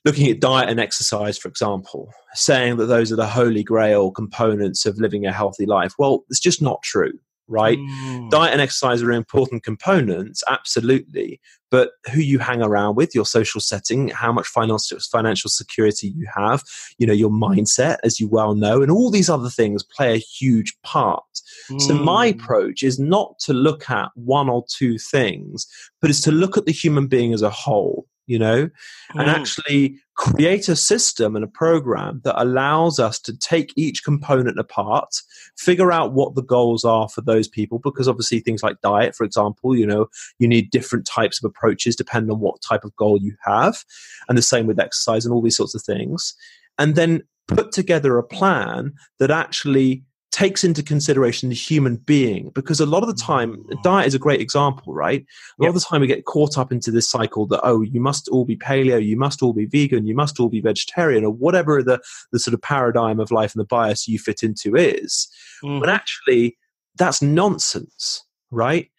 looking 0.04 0.28
at 0.28 0.40
diet 0.40 0.68
and 0.68 0.80
exercise, 0.80 1.38
for 1.38 1.48
example, 1.48 2.12
saying 2.34 2.76
that 2.76 2.86
those 2.86 3.12
are 3.12 3.16
the 3.16 3.26
holy 3.26 3.62
grail 3.62 4.10
components 4.10 4.84
of 4.84 4.98
living 4.98 5.24
a 5.24 5.32
healthy 5.32 5.64
life, 5.64 5.94
well, 5.98 6.24
it's 6.28 6.40
just 6.40 6.60
not 6.60 6.82
true 6.82 7.12
right? 7.48 7.78
Mm. 7.78 8.30
Diet 8.30 8.52
and 8.52 8.60
exercise 8.60 9.02
are 9.02 9.12
important 9.12 9.62
components, 9.62 10.42
absolutely. 10.48 11.40
But 11.70 11.90
who 12.12 12.20
you 12.20 12.38
hang 12.38 12.62
around 12.62 12.94
with, 12.94 13.14
your 13.14 13.26
social 13.26 13.60
setting, 13.60 14.08
how 14.08 14.32
much 14.32 14.46
financial 14.46 14.98
financial 15.00 15.50
security 15.50 16.08
you 16.08 16.26
have, 16.34 16.62
you 16.98 17.06
know, 17.06 17.12
your 17.12 17.30
mindset, 17.30 17.96
as 18.04 18.20
you 18.20 18.28
well 18.28 18.54
know, 18.54 18.80
and 18.80 18.90
all 18.90 19.10
these 19.10 19.28
other 19.28 19.50
things 19.50 19.82
play 19.82 20.14
a 20.14 20.18
huge 20.18 20.76
part. 20.82 21.24
Mm. 21.70 21.80
So 21.80 21.94
my 21.94 22.32
mm. 22.32 22.34
approach 22.34 22.82
is 22.82 22.98
not 22.98 23.38
to 23.40 23.52
look 23.52 23.90
at 23.90 24.10
one 24.14 24.48
or 24.48 24.64
two 24.68 24.98
things, 24.98 25.66
but 26.00 26.10
is 26.10 26.20
to 26.22 26.32
look 26.32 26.56
at 26.56 26.66
the 26.66 26.72
human 26.72 27.08
being 27.08 27.32
as 27.34 27.42
a 27.42 27.50
whole 27.50 28.06
you 28.26 28.38
know, 28.38 28.66
mm. 28.66 28.70
and 29.14 29.30
actually 29.30 29.96
create 30.16 30.68
a 30.68 30.76
system 30.76 31.34
and 31.34 31.44
a 31.44 31.48
program 31.48 32.20
that 32.24 32.40
allows 32.40 32.98
us 32.98 33.18
to 33.18 33.36
take 33.36 33.72
each 33.76 34.04
component 34.04 34.58
apart, 34.58 35.10
figure 35.58 35.90
out 35.90 36.12
what 36.12 36.34
the 36.34 36.42
goals 36.42 36.84
are 36.84 37.08
for 37.08 37.20
those 37.20 37.48
people, 37.48 37.80
because 37.80 38.08
obviously 38.08 38.40
things 38.40 38.62
like 38.62 38.80
diet, 38.80 39.14
for 39.14 39.24
example, 39.24 39.76
you 39.76 39.86
know, 39.86 40.06
you 40.38 40.46
need 40.46 40.70
different 40.70 41.06
types 41.06 41.42
of 41.42 41.48
approaches 41.48 41.96
depending 41.96 42.30
on 42.30 42.40
what 42.40 42.62
type 42.62 42.84
of 42.84 42.94
goal 42.96 43.18
you 43.20 43.34
have, 43.44 43.84
and 44.28 44.38
the 44.38 44.42
same 44.42 44.66
with 44.66 44.80
exercise 44.80 45.24
and 45.24 45.34
all 45.34 45.42
these 45.42 45.56
sorts 45.56 45.74
of 45.74 45.82
things. 45.82 46.34
And 46.78 46.94
then 46.94 47.22
put 47.46 47.72
together 47.72 48.16
a 48.16 48.22
plan 48.22 48.94
that 49.18 49.30
actually 49.30 50.04
takes 50.34 50.64
into 50.64 50.82
consideration 50.82 51.48
the 51.48 51.54
human 51.54 51.94
being 51.94 52.50
because 52.56 52.80
a 52.80 52.86
lot 52.86 53.04
of 53.04 53.08
the 53.08 53.22
time 53.22 53.56
mm. 53.56 53.82
diet 53.84 54.08
is 54.08 54.16
a 54.16 54.18
great 54.18 54.40
example 54.40 54.92
right 54.92 55.20
a 55.20 55.62
lot 55.62 55.66
yep. 55.66 55.68
of 55.68 55.74
the 55.76 55.86
time 55.88 56.00
we 56.00 56.08
get 56.08 56.24
caught 56.24 56.58
up 56.58 56.72
into 56.72 56.90
this 56.90 57.08
cycle 57.08 57.46
that 57.46 57.60
oh 57.62 57.82
you 57.82 58.00
must 58.00 58.26
all 58.30 58.44
be 58.44 58.56
paleo 58.56 59.00
you 59.00 59.16
must 59.16 59.44
all 59.44 59.52
be 59.52 59.64
vegan 59.64 60.08
you 60.08 60.14
must 60.14 60.40
all 60.40 60.48
be 60.48 60.60
vegetarian 60.60 61.24
or 61.24 61.30
whatever 61.30 61.84
the 61.84 62.00
the 62.32 62.40
sort 62.40 62.52
of 62.52 62.60
paradigm 62.60 63.20
of 63.20 63.30
life 63.30 63.54
and 63.54 63.60
the 63.60 63.66
bias 63.66 64.08
you 64.08 64.18
fit 64.18 64.42
into 64.42 64.74
is 64.74 65.28
mm. 65.62 65.78
but 65.78 65.88
actually 65.88 66.58
that's 66.96 67.22
nonsense 67.22 68.24
right 68.50 68.90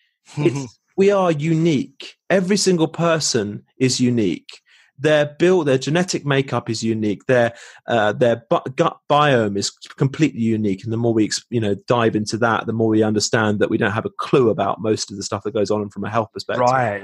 we 0.95 1.11
are 1.11 1.33
unique 1.33 2.15
every 2.29 2.55
single 2.55 2.87
person 2.87 3.61
is 3.77 3.99
unique 3.99 4.61
their 4.97 5.25
build, 5.25 5.67
their 5.67 5.77
genetic 5.77 6.25
makeup 6.25 6.69
is 6.69 6.83
unique. 6.83 7.25
Their 7.25 7.53
uh, 7.87 8.13
their 8.13 8.43
bu- 8.49 8.69
gut 8.75 8.97
biome 9.09 9.57
is 9.57 9.69
completely 9.69 10.41
unique. 10.41 10.83
And 10.83 10.93
the 10.93 10.97
more 10.97 11.13
we 11.13 11.29
you 11.49 11.59
know 11.59 11.75
dive 11.87 12.15
into 12.15 12.37
that, 12.37 12.65
the 12.65 12.73
more 12.73 12.89
we 12.89 13.03
understand 13.03 13.59
that 13.59 13.69
we 13.69 13.77
don't 13.77 13.91
have 13.91 14.05
a 14.05 14.09
clue 14.09 14.49
about 14.49 14.81
most 14.81 15.11
of 15.11 15.17
the 15.17 15.23
stuff 15.23 15.43
that 15.43 15.53
goes 15.53 15.71
on 15.71 15.89
from 15.89 16.03
a 16.03 16.09
health 16.09 16.31
perspective. 16.31 16.61
Right, 16.61 17.03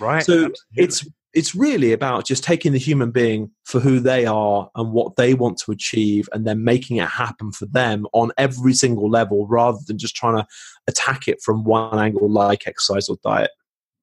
right. 0.00 0.24
So 0.24 0.32
Absolutely. 0.32 0.56
it's 0.76 1.06
it's 1.34 1.54
really 1.54 1.92
about 1.92 2.26
just 2.26 2.44
taking 2.44 2.72
the 2.72 2.78
human 2.78 3.10
being 3.10 3.50
for 3.64 3.80
who 3.80 4.00
they 4.00 4.26
are 4.26 4.70
and 4.76 4.92
what 4.92 5.16
they 5.16 5.34
want 5.34 5.58
to 5.58 5.72
achieve 5.72 6.28
and 6.32 6.46
then 6.46 6.62
making 6.62 6.98
it 6.98 7.08
happen 7.08 7.50
for 7.52 7.66
them 7.66 8.06
on 8.12 8.32
every 8.36 8.74
single 8.74 9.08
level 9.08 9.46
rather 9.46 9.78
than 9.86 9.96
just 9.98 10.14
trying 10.14 10.36
to 10.36 10.46
attack 10.88 11.28
it 11.28 11.40
from 11.42 11.64
one 11.64 11.98
angle 11.98 12.30
like 12.30 12.66
exercise 12.66 13.08
or 13.08 13.16
diet 13.24 13.50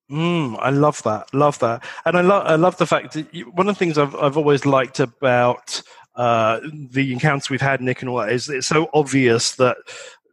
Mm, 0.10 0.58
I 0.60 0.72
love 0.72 1.04
that. 1.04 1.34
Love 1.34 1.60
that. 1.60 1.84
And 2.06 2.18
I, 2.18 2.22
lo- 2.22 2.42
I 2.42 2.56
love 2.56 2.78
the 2.78 2.88
fact 2.88 3.13
that 3.13 3.34
you, 3.34 3.46
one 3.51 3.68
of 3.70 3.75
the 3.75 3.80
things 3.80 3.98
I've, 3.98 4.16
I've 4.16 4.38
always 4.38 4.66
liked 4.66 5.00
about 5.00 5.82
uh, 6.16 6.60
the 6.92 7.13
encounters 7.13 7.50
we've 7.50 7.62
had, 7.62 7.82
Nick, 7.82 8.01
and 8.01 8.10
all 8.10 8.18
that, 8.18 8.32
is 8.32 8.50
it's 8.50 8.68
so 8.68 8.89
obvious 8.94 9.56
that 9.56 9.78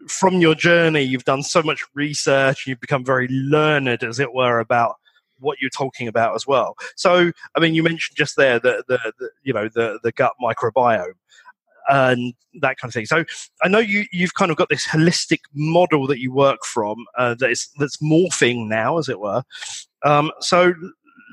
from 0.09 0.37
your 0.41 0.55
journey, 0.55 1.03
you've 1.03 1.25
done 1.25 1.43
so 1.43 1.63
much 1.63 1.85
research, 1.95 2.67
you've 2.67 2.81
become 2.81 3.05
very 3.05 3.29
learned, 3.29 4.03
as 4.03 4.19
it 4.19 4.33
were, 4.33 4.61
about 4.61 4.95
what 5.41 5.59
you're 5.61 5.71
talking 5.71 6.09
about 6.09 6.35
as 6.35 6.47
well. 6.47 6.75
So, 6.97 7.31
I 7.55 7.61
mean, 7.61 7.75
you 7.75 7.83
mentioned 7.83 8.17
just 8.17 8.37
there 8.37 8.59
the, 8.59 8.83
the, 8.89 9.13
the 9.19 9.31
you 9.43 9.53
know 9.53 9.69
the 9.69 9.99
the 10.03 10.13
gut 10.13 10.33
microbiome 10.43 11.13
and 11.89 12.35
that 12.61 12.79
kind 12.79 12.89
of 12.89 12.95
thing. 12.95 13.07
So 13.07 13.25
I 13.63 13.69
know 13.69 13.79
you 13.79 14.05
you've 14.13 14.35
kind 14.35 14.51
of 14.51 14.57
got 14.57 14.69
this 14.69 14.87
holistic 14.87 15.41
model 15.55 16.07
that 16.07 16.21
you 16.21 16.33
work 16.33 16.65
from 16.65 17.05
uh, 17.19 17.35
that 17.39 17.51
is 17.51 17.69
that's 17.79 17.99
morphing 17.99 18.69
now, 18.69 18.99
as 18.99 19.09
it 19.09 19.21
were. 19.21 19.43
Um, 20.05 20.31
so 20.41 20.75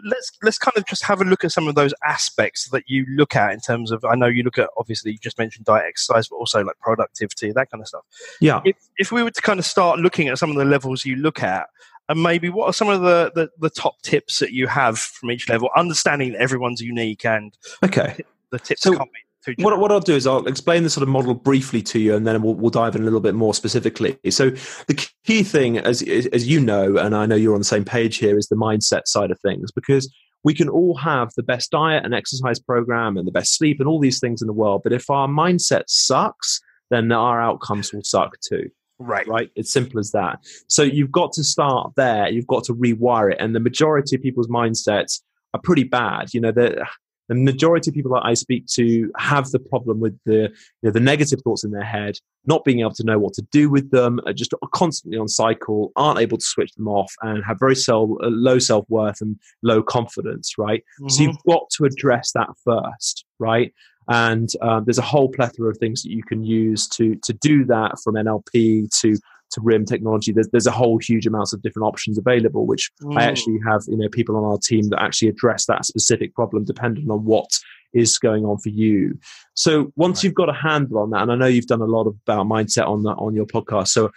let's 0.05 0.31
let's 0.41 0.57
kind 0.57 0.77
of 0.77 0.85
just 0.85 1.03
have 1.03 1.21
a 1.21 1.25
look 1.25 1.43
at 1.43 1.51
some 1.51 1.67
of 1.67 1.75
those 1.75 1.93
aspects 2.05 2.69
that 2.69 2.83
you 2.87 3.05
look 3.09 3.35
at 3.35 3.53
in 3.53 3.59
terms 3.59 3.91
of. 3.91 4.03
I 4.05 4.15
know 4.15 4.27
you 4.27 4.43
look 4.43 4.57
at 4.57 4.69
obviously 4.77 5.11
you 5.11 5.17
just 5.17 5.37
mentioned 5.37 5.65
diet, 5.65 5.85
exercise, 5.87 6.27
but 6.27 6.37
also 6.37 6.63
like 6.63 6.77
productivity, 6.79 7.51
that 7.51 7.69
kind 7.69 7.81
of 7.81 7.87
stuff. 7.87 8.03
Yeah. 8.39 8.61
If 8.65 8.75
if 8.97 9.11
we 9.11 9.23
were 9.23 9.31
to 9.31 9.41
kind 9.41 9.59
of 9.59 9.65
start 9.65 9.99
looking 9.99 10.27
at 10.27 10.37
some 10.37 10.49
of 10.49 10.57
the 10.57 10.65
levels 10.65 11.05
you 11.05 11.15
look 11.15 11.41
at, 11.41 11.67
and 12.09 12.21
maybe 12.21 12.49
what 12.49 12.67
are 12.67 12.73
some 12.73 12.89
of 12.89 13.01
the, 13.01 13.31
the, 13.33 13.49
the 13.59 13.69
top 13.69 14.01
tips 14.01 14.39
that 14.39 14.51
you 14.51 14.67
have 14.67 14.99
from 14.99 15.31
each 15.31 15.49
level 15.49 15.69
understanding 15.75 16.33
that 16.33 16.41
everyone's 16.41 16.81
unique 16.81 17.25
and 17.25 17.57
okay 17.83 18.17
the 18.51 18.59
tips 18.59 18.81
so 18.81 18.95
can't 18.95 19.11
be 19.11 19.19
what, 19.57 19.77
what 19.79 19.91
I'll 19.91 19.99
do 19.99 20.15
is 20.15 20.25
I'll 20.25 20.47
explain 20.47 20.83
the 20.83 20.89
sort 20.89 21.03
of 21.03 21.09
model 21.09 21.33
briefly 21.33 21.81
to 21.83 21.99
you, 21.99 22.15
and 22.15 22.25
then 22.25 22.41
we'll, 22.41 22.55
we'll 22.55 22.69
dive 22.69 22.95
in 22.95 23.01
a 23.01 23.05
little 23.05 23.19
bit 23.19 23.35
more 23.35 23.53
specifically. 23.53 24.17
So, 24.29 24.51
the 24.87 25.09
key 25.25 25.43
thing, 25.43 25.77
as 25.77 26.01
as 26.01 26.47
you 26.47 26.59
know, 26.59 26.97
and 26.97 27.15
I 27.15 27.25
know 27.25 27.35
you're 27.35 27.53
on 27.53 27.61
the 27.61 27.65
same 27.65 27.85
page 27.85 28.17
here, 28.17 28.37
is 28.37 28.47
the 28.47 28.55
mindset 28.55 29.07
side 29.07 29.31
of 29.31 29.39
things, 29.41 29.71
because 29.71 30.13
we 30.43 30.53
can 30.53 30.69
all 30.69 30.97
have 30.97 31.31
the 31.35 31.43
best 31.43 31.71
diet 31.71 32.05
and 32.05 32.13
exercise 32.13 32.59
program 32.59 33.17
and 33.17 33.27
the 33.27 33.31
best 33.31 33.57
sleep 33.57 33.79
and 33.79 33.87
all 33.87 33.99
these 33.99 34.19
things 34.19 34.41
in 34.41 34.47
the 34.47 34.53
world, 34.53 34.81
but 34.83 34.93
if 34.93 35.09
our 35.09 35.27
mindset 35.27 35.83
sucks, 35.87 36.59
then 36.89 37.11
our 37.11 37.41
outcomes 37.41 37.93
will 37.93 38.03
suck 38.03 38.35
too. 38.41 38.69
Right. 38.99 39.27
Right. 39.27 39.49
It's 39.55 39.71
simple 39.71 39.99
as 39.99 40.11
that. 40.11 40.39
So 40.67 40.83
you've 40.83 41.11
got 41.11 41.33
to 41.33 41.43
start 41.43 41.93
there. 41.95 42.29
You've 42.29 42.47
got 42.47 42.63
to 42.65 42.75
rewire 42.75 43.31
it. 43.31 43.37
And 43.39 43.55
the 43.55 43.59
majority 43.59 44.15
of 44.15 44.21
people's 44.21 44.47
mindsets 44.47 45.21
are 45.53 45.59
pretty 45.61 45.83
bad. 45.83 46.33
You 46.33 46.41
know, 46.41 46.51
the, 46.51 46.85
the 47.29 47.35
majority 47.35 47.89
of 47.89 47.95
people 47.95 48.13
that 48.13 48.25
I 48.25 48.33
speak 48.33 48.65
to 48.73 49.11
have 49.17 49.49
the 49.51 49.59
problem 49.59 49.99
with 49.99 50.17
the, 50.25 50.49
you 50.49 50.83
know, 50.83 50.91
the 50.91 50.99
negative 50.99 51.41
thoughts 51.41 51.63
in 51.63 51.71
their 51.71 51.83
head, 51.83 52.15
not 52.45 52.65
being 52.65 52.81
able 52.81 52.93
to 52.95 53.03
know 53.03 53.17
what 53.17 53.33
to 53.33 53.41
do 53.51 53.69
with 53.69 53.91
them, 53.91 54.19
are 54.25 54.33
just 54.33 54.53
constantly 54.73 55.17
on 55.17 55.27
cycle, 55.27 55.91
aren't 55.95 56.19
able 56.19 56.37
to 56.37 56.45
switch 56.45 56.73
them 56.73 56.87
off, 56.87 57.13
and 57.21 57.43
have 57.45 57.59
very 57.59 57.75
self, 57.75 58.09
uh, 58.21 58.27
low 58.27 58.59
self 58.59 58.85
worth 58.89 59.21
and 59.21 59.39
low 59.61 59.81
confidence. 59.81 60.57
Right. 60.57 60.83
Mm-hmm. 60.99 61.09
So 61.09 61.23
you've 61.23 61.43
got 61.47 61.69
to 61.77 61.85
address 61.85 62.31
that 62.33 62.49
first. 62.63 63.25
Right 63.39 63.73
and 64.09 64.49
um, 64.61 64.83
there's 64.85 64.97
a 64.97 65.03
whole 65.03 65.29
plethora 65.29 65.69
of 65.69 65.77
things 65.77 66.03
that 66.03 66.11
you 66.11 66.23
can 66.23 66.43
use 66.43 66.87
to 66.89 67.15
to 67.23 67.33
do 67.33 67.65
that 67.65 67.97
from 68.03 68.15
NLP 68.15 68.89
to 69.01 69.17
to 69.53 69.61
RIM 69.61 69.85
technology. 69.85 70.31
There's, 70.31 70.49
there's 70.49 70.67
a 70.67 70.71
whole 70.71 70.97
huge 70.97 71.25
amounts 71.25 71.53
of 71.53 71.61
different 71.61 71.87
options 71.87 72.17
available, 72.17 72.65
which 72.65 72.91
mm. 73.01 73.17
I 73.17 73.23
actually 73.23 73.59
have 73.67 73.81
you 73.87 73.97
know 73.97 74.09
people 74.09 74.35
on 74.35 74.43
our 74.43 74.57
team 74.57 74.89
that 74.89 75.01
actually 75.01 75.29
address 75.29 75.65
that 75.65 75.85
specific 75.85 76.33
problem 76.35 76.65
depending 76.65 77.09
on 77.09 77.25
what 77.25 77.49
is 77.93 78.17
going 78.17 78.43
on 78.43 78.57
for 78.57 78.69
you. 78.69 79.17
So 79.55 79.91
once 79.95 80.19
right. 80.19 80.23
you've 80.25 80.33
got 80.33 80.49
a 80.49 80.53
handle 80.53 80.99
on 80.99 81.11
that, 81.11 81.21
and 81.21 81.31
I 81.31 81.35
know 81.35 81.45
you've 81.45 81.67
done 81.67 81.81
a 81.81 81.85
lot 81.85 82.07
about 82.07 82.47
mindset 82.47 82.87
on 82.87 83.03
that 83.03 83.15
on 83.15 83.35
your 83.35 83.45
podcast, 83.45 83.89
so 83.89 84.11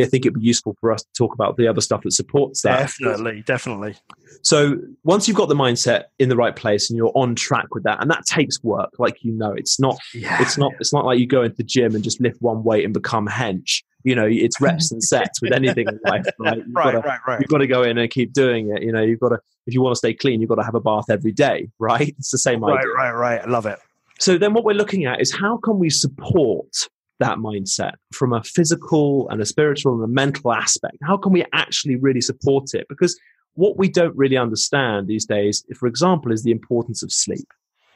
I 0.00 0.06
think 0.06 0.24
it'd 0.24 0.40
be 0.40 0.46
useful 0.46 0.76
for 0.80 0.90
us 0.90 1.02
to 1.02 1.08
talk 1.16 1.34
about 1.34 1.56
the 1.56 1.68
other 1.68 1.82
stuff 1.82 2.02
that 2.02 2.12
supports 2.12 2.62
that. 2.62 2.78
Definitely, 2.78 3.42
definitely. 3.42 3.94
So 4.42 4.78
once 5.04 5.28
you've 5.28 5.36
got 5.36 5.48
the 5.48 5.54
mindset 5.54 6.04
in 6.18 6.30
the 6.30 6.36
right 6.36 6.56
place 6.56 6.88
and 6.88 6.96
you're 6.96 7.12
on 7.14 7.34
track 7.34 7.74
with 7.74 7.84
that, 7.84 8.00
and 8.00 8.10
that 8.10 8.24
takes 8.24 8.62
work, 8.62 8.90
like 8.98 9.22
you 9.22 9.32
know, 9.32 9.52
it's 9.52 9.78
not, 9.78 9.98
yeah, 10.14 10.40
it's 10.40 10.56
not, 10.56 10.72
it's 10.80 10.92
not 10.92 11.04
like 11.04 11.18
you 11.18 11.26
go 11.26 11.42
into 11.42 11.56
the 11.56 11.62
gym 11.62 11.94
and 11.94 12.02
just 12.02 12.20
lift 12.20 12.40
one 12.40 12.64
weight 12.64 12.84
and 12.84 12.94
become 12.94 13.28
hench. 13.28 13.82
You 14.04 14.14
know, 14.14 14.26
it's 14.26 14.60
reps 14.60 14.90
and 14.92 15.02
sets 15.12 15.40
with 15.40 15.52
anything 15.52 15.88
in 15.88 16.00
life. 16.04 16.24
Right? 16.38 16.58
You've 16.58 16.66
right, 16.74 16.92
gotta, 16.92 16.98
right, 16.98 17.20
right. 17.26 17.40
You've 17.40 17.50
got 17.50 17.58
to 17.58 17.66
go 17.66 17.82
in 17.82 17.98
and 17.98 18.10
keep 18.10 18.32
doing 18.32 18.74
it. 18.74 18.82
You 18.82 18.92
know, 18.92 19.02
you've 19.02 19.20
got 19.20 19.30
to, 19.30 19.40
if 19.66 19.74
you 19.74 19.80
want 19.80 19.92
to 19.92 19.98
stay 19.98 20.14
clean, 20.14 20.40
you've 20.40 20.48
got 20.48 20.56
to 20.56 20.64
have 20.64 20.74
a 20.74 20.80
bath 20.80 21.10
every 21.10 21.32
day. 21.32 21.68
Right? 21.78 22.14
It's 22.18 22.30
the 22.30 22.38
same 22.38 22.62
right, 22.62 22.78
idea. 22.78 22.92
Right, 22.92 23.10
right, 23.10 23.36
right. 23.36 23.40
I 23.42 23.48
love 23.50 23.66
it. 23.66 23.78
So 24.20 24.38
then, 24.38 24.54
what 24.54 24.64
we're 24.64 24.74
looking 24.74 25.04
at 25.04 25.20
is 25.20 25.34
how 25.34 25.56
can 25.56 25.78
we 25.78 25.90
support 25.90 26.88
that 27.18 27.38
mindset 27.38 27.94
from 28.12 28.32
a 28.32 28.42
physical 28.42 29.28
and 29.30 29.40
a 29.40 29.46
spiritual 29.46 29.94
and 29.94 30.04
a 30.04 30.08
mental 30.08 30.52
aspect? 30.52 30.98
How 31.02 31.16
can 31.16 31.32
we 31.32 31.44
actually 31.52 31.96
really 31.96 32.20
support 32.20 32.74
it? 32.74 32.86
Because 32.88 33.18
what 33.54 33.76
we 33.76 33.88
don't 33.88 34.16
really 34.16 34.36
understand 34.36 35.08
these 35.08 35.26
days, 35.26 35.64
for 35.76 35.86
example, 35.86 36.32
is 36.32 36.42
the 36.42 36.50
importance 36.50 37.02
of 37.02 37.12
sleep. 37.12 37.48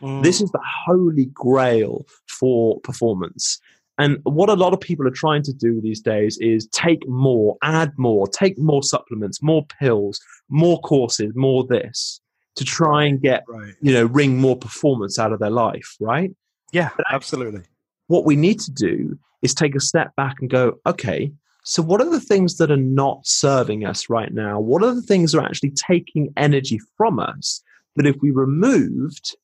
Mm. 0.03 0.23
This 0.23 0.41
is 0.41 0.51
the 0.51 0.63
holy 0.85 1.27
grail 1.27 2.07
for 2.29 2.81
performance. 2.81 3.61
And 3.99 4.19
what 4.25 4.51
a 4.51 4.55
lot 4.55 4.75
of 4.75 4.81
people 4.81 5.07
are 5.07 5.13
trying 5.13 5.43
to 5.45 5.53
do 5.53 5.81
these 5.81 6.01
days 6.01 6.37
is 6.39 6.67
take 6.69 7.07
more, 7.09 7.57
add 7.63 7.93
more, 7.97 8.27
take 8.27 8.59
more 8.59 8.83
supplements, 8.83 9.43
more 9.43 9.65
pills, 9.81 10.21
more 10.49 10.79
courses, 10.81 11.33
more 11.35 11.65
this 11.67 12.21
to 12.57 12.65
try 12.65 13.05
and 13.05 13.21
get, 13.21 13.45
right. 13.49 13.75
you 13.81 13.93
know, 13.93 14.05
wring 14.05 14.39
more 14.39 14.57
performance 14.57 15.19
out 15.19 15.33
of 15.33 15.39
their 15.39 15.51
life, 15.51 15.97
right? 16.01 16.31
Yeah, 16.73 16.91
absolutely. 17.11 17.63
What 18.09 18.25
we 18.25 18.37
need 18.37 18.61
to 18.61 18.71
do 18.71 19.19
is 19.43 19.55
take 19.55 19.75
a 19.75 19.81
step 19.81 20.15
back 20.17 20.37
and 20.41 20.51
go, 20.51 20.79
okay, 20.87 21.33
so 21.65 21.83
what 21.83 22.01
are 22.01 22.11
the 22.11 22.21
things 22.21 22.59
that 22.59 22.71
are 22.71 22.77
not 22.77 23.27
serving 23.27 23.85
us 23.85 24.09
right 24.09 24.33
now? 24.33 24.61
What 24.61 24.85
are 24.85 24.95
the 24.95 25.03
things 25.03 25.33
that 25.33 25.41
are 25.41 25.45
actually 25.45 25.73
taking 25.73 26.33
energy 26.37 26.81
from 26.97 27.19
us 27.19 27.63
that 27.97 28.07
if 28.07 28.17
we 28.21 28.31
removed 28.31 29.37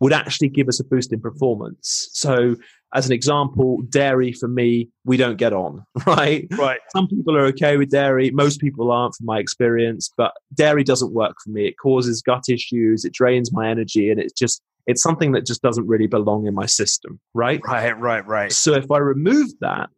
would 0.00 0.12
actually 0.12 0.48
give 0.48 0.68
us 0.68 0.80
a 0.80 0.84
boost 0.84 1.12
in 1.12 1.20
performance? 1.20 2.08
So 2.12 2.56
as 2.94 3.06
an 3.06 3.12
example, 3.12 3.82
dairy 3.88 4.32
for 4.32 4.48
me, 4.48 4.88
we 5.04 5.16
don't 5.16 5.36
get 5.36 5.52
on, 5.52 5.84
right? 6.06 6.46
Right. 6.52 6.80
Some 6.90 7.06
people 7.06 7.36
are 7.36 7.44
okay 7.46 7.76
with 7.76 7.90
dairy. 7.90 8.30
Most 8.30 8.60
people 8.60 8.90
aren't, 8.90 9.14
from 9.14 9.26
my 9.26 9.38
experience. 9.38 10.12
But 10.16 10.32
dairy 10.54 10.82
doesn't 10.82 11.12
work 11.12 11.36
for 11.44 11.50
me. 11.50 11.68
It 11.68 11.74
causes 11.80 12.22
gut 12.22 12.44
issues. 12.48 13.04
It 13.04 13.12
drains 13.12 13.52
my 13.52 13.68
energy, 13.68 14.10
and 14.10 14.18
it's 14.18 14.32
just 14.32 14.62
it's 14.86 15.02
something 15.02 15.32
that 15.32 15.46
just 15.46 15.62
doesn't 15.62 15.86
really 15.86 16.06
belong 16.06 16.46
in 16.46 16.54
my 16.54 16.66
system, 16.66 17.20
right? 17.34 17.60
Right, 17.64 17.96
right, 17.98 18.26
right. 18.26 18.50
So 18.50 18.74
if 18.74 18.90
I 18.90 18.98
remove 18.98 19.50
that, 19.60 19.90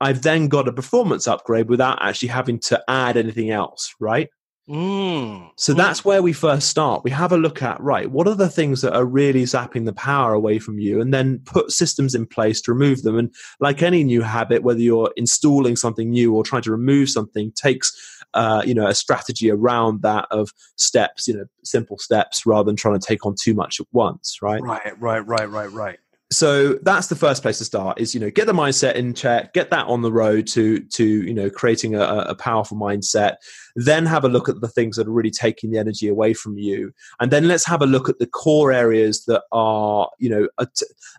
I've 0.00 0.22
then 0.22 0.48
got 0.48 0.68
a 0.68 0.72
performance 0.72 1.26
upgrade 1.26 1.68
without 1.68 1.98
actually 2.02 2.28
having 2.28 2.58
to 2.60 2.82
add 2.88 3.16
anything 3.16 3.50
else, 3.50 3.94
right? 3.98 4.28
Mm. 4.68 5.50
So 5.56 5.72
that's 5.72 6.04
where 6.04 6.20
we 6.20 6.34
first 6.34 6.68
start. 6.68 7.02
We 7.02 7.10
have 7.10 7.32
a 7.32 7.38
look 7.38 7.62
at, 7.62 7.80
right, 7.80 8.10
what 8.10 8.28
are 8.28 8.34
the 8.34 8.50
things 8.50 8.82
that 8.82 8.94
are 8.94 9.04
really 9.04 9.44
zapping 9.44 9.86
the 9.86 9.94
power 9.94 10.34
away 10.34 10.58
from 10.58 10.78
you, 10.78 11.00
and 11.00 11.12
then 11.12 11.40
put 11.46 11.70
systems 11.70 12.14
in 12.14 12.26
place 12.26 12.60
to 12.62 12.72
remove 12.72 13.02
them. 13.02 13.16
And 13.16 13.34
like 13.60 13.82
any 13.82 14.04
new 14.04 14.20
habit, 14.20 14.62
whether 14.62 14.80
you're 14.80 15.12
installing 15.16 15.76
something 15.76 16.10
new 16.10 16.34
or 16.34 16.44
trying 16.44 16.62
to 16.62 16.70
remove 16.70 17.08
something, 17.08 17.50
takes 17.52 17.92
uh, 18.34 18.62
you 18.66 18.74
know 18.74 18.86
a 18.86 18.94
strategy 18.94 19.50
around 19.50 20.02
that 20.02 20.26
of 20.30 20.52
steps, 20.76 21.26
you 21.26 21.34
know, 21.34 21.46
simple 21.64 21.96
steps 21.98 22.44
rather 22.44 22.66
than 22.66 22.76
trying 22.76 22.98
to 22.98 23.06
take 23.06 23.24
on 23.24 23.34
too 23.40 23.54
much 23.54 23.80
at 23.80 23.86
once, 23.92 24.38
right? 24.42 24.60
Right, 24.62 25.00
right, 25.00 25.26
right, 25.26 25.48
right, 25.48 25.72
right 25.72 25.98
so 26.30 26.74
that's 26.82 27.06
the 27.06 27.16
first 27.16 27.40
place 27.40 27.56
to 27.56 27.64
start 27.64 27.98
is 27.98 28.14
you 28.14 28.20
know 28.20 28.30
get 28.30 28.46
the 28.46 28.52
mindset 28.52 28.94
in 28.94 29.14
check 29.14 29.52
get 29.54 29.70
that 29.70 29.86
on 29.86 30.02
the 30.02 30.12
road 30.12 30.46
to 30.46 30.80
to 30.80 31.04
you 31.04 31.32
know 31.32 31.48
creating 31.48 31.94
a, 31.94 32.00
a, 32.00 32.34
powerful 32.34 32.76
mindset 32.76 33.36
then 33.76 34.04
have 34.04 34.24
a 34.24 34.28
look 34.28 34.46
at 34.46 34.60
the 34.60 34.68
things 34.68 34.96
that 34.96 35.08
are 35.08 35.12
really 35.12 35.30
taking 35.30 35.70
the 35.70 35.78
energy 35.78 36.06
away 36.06 36.34
from 36.34 36.58
you 36.58 36.92
and 37.20 37.30
then 37.30 37.48
let's 37.48 37.64
have 37.64 37.80
a 37.80 37.86
look 37.86 38.10
at 38.10 38.18
the 38.18 38.26
core 38.26 38.70
areas 38.72 39.24
that 39.24 39.42
are 39.52 40.10
you 40.18 40.28
know 40.28 40.46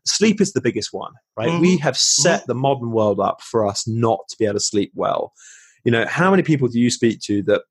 sleep 0.05 0.39
is 0.39 0.53
the 0.53 0.61
biggest 0.61 0.93
one 0.93 1.13
right 1.35 1.49
mm-hmm. 1.49 1.61
we 1.61 1.77
have 1.77 1.97
set 1.97 2.45
the 2.45 2.55
modern 2.55 2.91
world 2.91 3.19
up 3.19 3.41
for 3.41 3.65
us 3.65 3.87
not 3.87 4.19
to 4.29 4.35
be 4.37 4.45
able 4.45 4.53
to 4.53 4.59
sleep 4.59 4.91
well 4.93 5.33
you 5.83 5.91
know 5.91 6.05
how 6.05 6.29
many 6.29 6.43
people 6.43 6.67
do 6.67 6.79
you 6.79 6.91
speak 6.91 7.19
to 7.19 7.41
that 7.43 7.63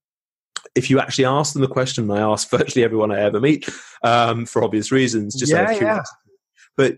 if 0.74 0.90
you 0.90 1.00
actually 1.00 1.24
ask 1.24 1.52
them 1.52 1.62
the 1.62 1.68
question, 1.68 2.10
I 2.10 2.18
ask 2.18 2.50
virtually 2.56 2.84
everyone 2.84 3.10
I 3.12 3.20
ever 3.20 3.40
meet 3.40 3.68
um, 4.02 4.44
for 4.44 4.62
obvious 4.62 4.92
reasons, 4.92 5.34
just 5.34 5.52
yeah, 5.52 5.70
yeah. 5.70 6.02
But 6.76 6.96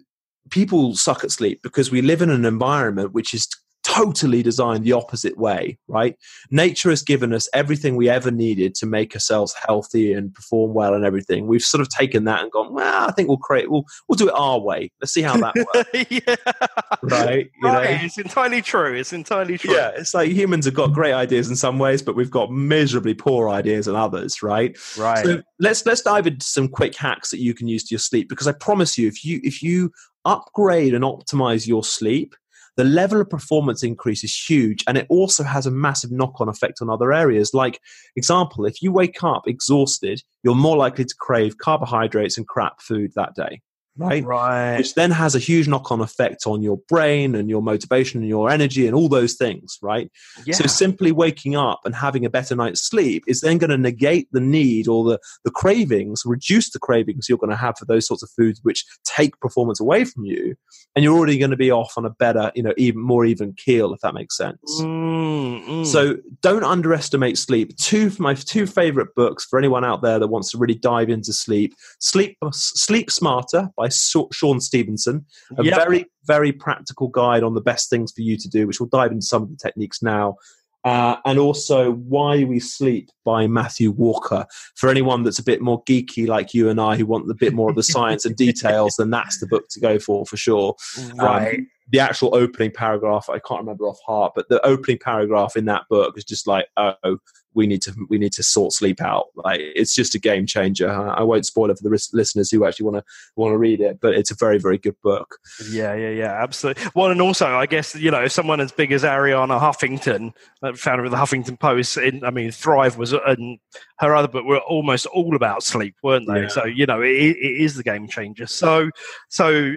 people 0.50 0.94
suck 0.94 1.24
at 1.24 1.30
sleep 1.30 1.60
because 1.62 1.90
we 1.90 2.02
live 2.02 2.22
in 2.22 2.30
an 2.30 2.44
environment 2.44 3.12
which 3.12 3.34
is 3.34 3.48
totally 3.82 4.42
designed 4.42 4.84
the 4.84 4.92
opposite 4.92 5.38
way, 5.38 5.78
right? 5.88 6.16
Nature 6.50 6.90
has 6.90 7.02
given 7.02 7.32
us 7.32 7.48
everything 7.54 7.96
we 7.96 8.08
ever 8.08 8.30
needed 8.30 8.74
to 8.74 8.86
make 8.86 9.14
ourselves 9.14 9.54
healthy 9.66 10.12
and 10.12 10.34
perform 10.34 10.74
well 10.74 10.94
and 10.94 11.04
everything. 11.04 11.46
We've 11.46 11.62
sort 11.62 11.80
of 11.80 11.88
taken 11.88 12.24
that 12.24 12.42
and 12.42 12.52
gone, 12.52 12.74
well, 12.74 13.08
I 13.08 13.12
think 13.12 13.28
we'll 13.28 13.38
create, 13.38 13.70
we'll, 13.70 13.84
we'll 14.06 14.16
do 14.16 14.28
it 14.28 14.34
our 14.36 14.60
way. 14.60 14.92
Let's 15.00 15.12
see 15.12 15.22
how 15.22 15.36
that 15.38 15.54
works. 15.74 16.10
yeah. 16.10 16.54
Right? 17.02 17.50
You 17.62 17.68
right. 17.68 17.90
Know? 17.90 18.04
It's 18.04 18.18
entirely 18.18 18.62
true. 18.62 18.94
It's 18.94 19.12
entirely 19.12 19.58
true. 19.58 19.74
Yeah. 19.74 19.92
It's 19.96 20.14
like 20.14 20.30
humans 20.30 20.66
have 20.66 20.74
got 20.74 20.92
great 20.92 21.14
ideas 21.14 21.48
in 21.48 21.56
some 21.56 21.78
ways, 21.78 22.02
but 22.02 22.16
we've 22.16 22.30
got 22.30 22.50
miserably 22.50 23.14
poor 23.14 23.48
ideas 23.48 23.88
in 23.88 23.96
others, 23.96 24.42
right? 24.42 24.76
Right. 24.98 25.24
So 25.24 25.42
let's, 25.58 25.84
let's 25.86 26.02
dive 26.02 26.26
into 26.26 26.46
some 26.46 26.68
quick 26.68 26.94
hacks 26.96 27.30
that 27.30 27.40
you 27.40 27.54
can 27.54 27.66
use 27.66 27.84
to 27.84 27.94
your 27.94 28.00
sleep 28.00 28.28
because 28.28 28.46
I 28.46 28.52
promise 28.52 28.98
you, 28.98 29.08
if 29.08 29.24
you, 29.24 29.40
if 29.42 29.62
you 29.62 29.90
upgrade 30.24 30.94
and 30.94 31.04
optimize 31.04 31.66
your 31.66 31.84
sleep, 31.84 32.34
the 32.76 32.84
level 32.84 33.20
of 33.20 33.28
performance 33.28 33.82
increase 33.82 34.24
is 34.24 34.34
huge 34.34 34.84
and 34.86 34.96
it 34.96 35.06
also 35.10 35.44
has 35.44 35.66
a 35.66 35.70
massive 35.70 36.10
knock-on 36.10 36.48
effect 36.48 36.78
on 36.80 36.88
other 36.88 37.12
areas. 37.12 37.52
Like 37.52 37.80
example 38.16 38.64
if 38.64 38.80
you 38.80 38.92
wake 38.92 39.22
up 39.22 39.42
exhausted 39.46 40.22
you're 40.42 40.54
more 40.54 40.76
likely 40.76 41.04
to 41.04 41.14
crave 41.18 41.58
carbohydrates 41.58 42.38
and 42.38 42.46
crap 42.48 42.80
food 42.80 43.12
that 43.16 43.34
day 43.34 43.60
right? 44.00 44.24
Right. 44.24 44.78
Which 44.78 44.94
then 44.94 45.10
has 45.10 45.34
a 45.34 45.38
huge 45.38 45.68
knock 45.68 45.92
on 45.92 46.00
effect 46.00 46.46
on 46.46 46.62
your 46.62 46.78
brain 46.88 47.34
and 47.34 47.48
your 47.48 47.62
motivation 47.62 48.20
and 48.20 48.28
your 48.28 48.50
energy 48.50 48.86
and 48.86 48.94
all 48.94 49.08
those 49.08 49.34
things, 49.34 49.78
right? 49.82 50.10
Yeah. 50.46 50.54
So 50.54 50.66
simply 50.66 51.12
waking 51.12 51.54
up 51.54 51.80
and 51.84 51.94
having 51.94 52.24
a 52.24 52.30
better 52.30 52.56
night's 52.56 52.80
sleep 52.80 53.24
is 53.26 53.42
then 53.42 53.58
going 53.58 53.70
to 53.70 53.78
negate 53.78 54.28
the 54.32 54.40
need 54.40 54.88
or 54.88 55.04
the, 55.04 55.18
the 55.44 55.50
cravings, 55.50 56.22
reduce 56.24 56.70
the 56.70 56.78
cravings 56.78 57.28
you're 57.28 57.38
going 57.38 57.50
to 57.50 57.56
have 57.56 57.76
for 57.78 57.84
those 57.84 58.06
sorts 58.06 58.22
of 58.22 58.30
foods 58.30 58.60
which 58.62 58.84
take 59.04 59.38
performance 59.40 59.80
away 59.80 60.04
from 60.04 60.24
you. 60.24 60.56
And 60.96 61.04
you're 61.04 61.16
already 61.16 61.38
going 61.38 61.52
to 61.52 61.56
be 61.56 61.70
off 61.70 61.92
on 61.96 62.04
a 62.04 62.10
better, 62.10 62.50
you 62.54 62.62
know, 62.62 62.74
even 62.76 63.00
more 63.00 63.24
even 63.24 63.52
keel, 63.52 63.92
if 63.92 64.00
that 64.00 64.14
makes 64.14 64.36
sense. 64.36 64.58
Mm, 64.80 65.64
mm. 65.64 65.86
So 65.86 66.16
don't 66.40 66.64
underestimate 66.64 67.38
sleep. 67.38 67.76
Two 67.76 68.06
of 68.06 68.18
my 68.18 68.34
two 68.34 68.66
favorite 68.66 69.14
books 69.14 69.44
for 69.44 69.58
anyone 69.58 69.84
out 69.84 70.02
there 70.02 70.18
that 70.18 70.28
wants 70.28 70.50
to 70.50 70.58
really 70.58 70.74
dive 70.74 71.08
into 71.08 71.32
sleep: 71.32 71.74
Sleep 72.00 72.36
Sleep 72.52 73.10
Smarter 73.10 73.68
by 73.76 73.88
Shawn 73.90 74.60
Stevenson, 74.60 75.26
a 75.58 75.64
Yep. 75.64 75.74
very 75.76 76.06
very 76.26 76.52
practical 76.52 77.08
guide 77.08 77.42
on 77.42 77.54
the 77.54 77.60
best 77.60 77.90
things 77.90 78.12
for 78.12 78.20
you 78.20 78.36
to 78.36 78.48
do, 78.48 78.66
which 78.66 78.78
we'll 78.78 78.88
dive 78.88 79.10
into 79.10 79.26
some 79.26 79.42
of 79.42 79.50
the 79.50 79.56
techniques 79.56 80.02
now. 80.02 80.36
Uh, 80.82 81.16
and 81.26 81.38
also 81.38 81.92
Why 81.92 82.44
We 82.44 82.58
Sleep 82.58 83.10
by 83.24 83.46
Matthew 83.46 83.90
Walker. 83.90 84.46
For 84.76 84.88
anyone 84.88 85.24
that's 85.24 85.38
a 85.38 85.44
bit 85.44 85.60
more 85.60 85.84
geeky 85.84 86.26
like 86.26 86.54
you 86.54 86.70
and 86.70 86.80
I, 86.80 86.96
who 86.96 87.04
want 87.04 87.30
a 87.30 87.34
bit 87.34 87.52
more 87.52 87.68
of 87.68 87.76
the 87.76 87.82
science 87.82 88.24
and 88.24 88.34
details, 88.46 88.96
then 88.96 89.10
that's 89.10 89.40
the 89.40 89.46
book 89.46 89.64
to 89.70 89.80
go 89.80 89.98
for 89.98 90.24
for 90.24 90.38
sure 90.38 90.74
right. 91.16 91.60
The 91.90 92.00
actual 92.00 92.34
opening 92.34 92.70
paragraph 92.70 93.28
i 93.28 93.38
can't 93.38 93.60
remember 93.60 93.84
off 93.86 93.98
heart 94.06 94.32
but 94.34 94.48
the 94.48 94.64
opening 94.64 94.98
paragraph 94.98 95.56
in 95.56 95.64
that 95.66 95.82
book 95.88 96.16
is 96.16 96.24
just 96.24 96.46
like 96.46 96.66
oh 96.76 97.18
we 97.54 97.66
need 97.66 97.82
to 97.82 97.94
we 98.08 98.18
need 98.18 98.32
to 98.32 98.42
sort 98.42 98.72
sleep 98.72 99.00
out 99.00 99.26
like 99.34 99.58
it's 99.60 99.94
just 99.94 100.14
a 100.14 100.18
game 100.18 100.46
changer 100.46 100.88
i 100.88 101.22
won't 101.22 101.44
spoil 101.46 101.70
it 101.70 101.76
for 101.76 101.82
the 101.82 102.08
listeners 102.12 102.50
who 102.50 102.64
actually 102.64 102.84
want 102.84 102.96
to 102.96 103.04
want 103.34 103.52
to 103.52 103.58
read 103.58 103.80
it 103.80 103.98
but 104.00 104.14
it's 104.14 104.30
a 104.30 104.36
very 104.36 104.58
very 104.58 104.78
good 104.78 104.94
book 105.02 105.38
Yeah, 105.70 105.94
yeah, 105.94 106.10
yeah, 106.10 106.42
absolutely. 106.42 106.82
Well, 106.94 107.10
and 107.10 107.20
also, 107.20 107.46
I 107.46 107.66
guess 107.66 107.94
you 107.94 108.10
know, 108.10 108.26
someone 108.28 108.60
as 108.60 108.72
big 108.72 108.92
as 108.92 109.02
Arianna 109.02 109.60
Huffington, 109.60 110.32
uh, 110.62 110.72
founder 110.74 111.04
of 111.04 111.10
the 111.10 111.16
Huffington 111.16 111.58
Post, 111.58 111.96
in, 111.96 112.24
I 112.24 112.30
mean, 112.30 112.50
Thrive 112.50 112.96
was, 112.96 113.12
and 113.12 113.58
her 113.98 114.14
other 114.14 114.28
book 114.28 114.44
were 114.44 114.60
almost 114.60 115.06
all 115.06 115.36
about 115.36 115.62
sleep, 115.62 115.94
weren't 116.02 116.26
they? 116.26 116.42
Yeah. 116.42 116.48
So 116.48 116.64
you 116.64 116.86
know, 116.86 117.00
it, 117.02 117.10
it 117.10 117.60
is 117.60 117.76
the 117.76 117.82
game 117.82 118.08
changer. 118.08 118.46
So, 118.46 118.90
so, 119.28 119.74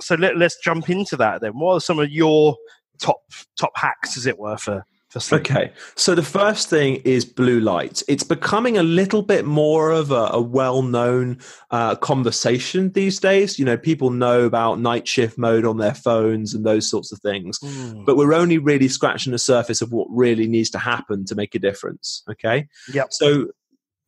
so 0.00 0.14
let, 0.14 0.36
let's 0.36 0.56
jump 0.62 0.88
into 0.90 1.16
that 1.16 1.40
then. 1.40 1.52
What 1.52 1.74
are 1.74 1.80
some 1.80 1.98
of 1.98 2.10
your 2.10 2.56
top 2.98 3.18
top 3.58 3.72
hacks, 3.76 4.16
as 4.16 4.26
it 4.26 4.38
were, 4.38 4.56
for 4.56 4.84
for 5.08 5.20
sleep? 5.20 5.42
Okay, 5.42 5.72
so 5.94 6.14
the 6.14 6.22
first 6.22 6.70
thing 6.70 6.96
is 7.04 7.24
blue 7.26 7.60
light. 7.60 8.02
It's 8.08 8.22
becoming 8.22 8.78
a 8.78 8.82
little 8.82 9.20
bit 9.22 9.44
more 9.44 9.90
of 9.90 10.10
a, 10.10 10.30
a 10.32 10.40
well-known 10.40 11.38
uh, 11.70 11.96
conversation 11.96 12.90
these 12.92 13.20
days. 13.20 13.58
You 13.58 13.66
know, 13.66 13.76
people 13.76 14.08
know 14.10 14.44
about 14.46 14.80
night 14.80 15.06
shift 15.06 15.36
mode 15.36 15.66
on 15.66 15.76
their 15.76 15.94
phones 15.94 16.54
and 16.54 16.64
those 16.64 16.88
sorts 16.88 17.12
of 17.12 17.18
things, 17.20 17.58
Mm. 17.58 18.06
but 18.06 18.16
we're 18.16 18.32
only 18.32 18.56
really 18.58 18.88
scratching 18.88 19.32
the 19.32 19.38
surface 19.38 19.82
of 19.82 19.92
what 19.92 20.06
really 20.10 20.46
needs 20.48 20.70
to 20.70 20.78
happen 20.78 21.26
to 21.26 21.34
make 21.34 21.54
a 21.54 21.58
difference. 21.58 22.22
Okay, 22.30 22.68
Yep. 22.94 23.08
so 23.12 23.48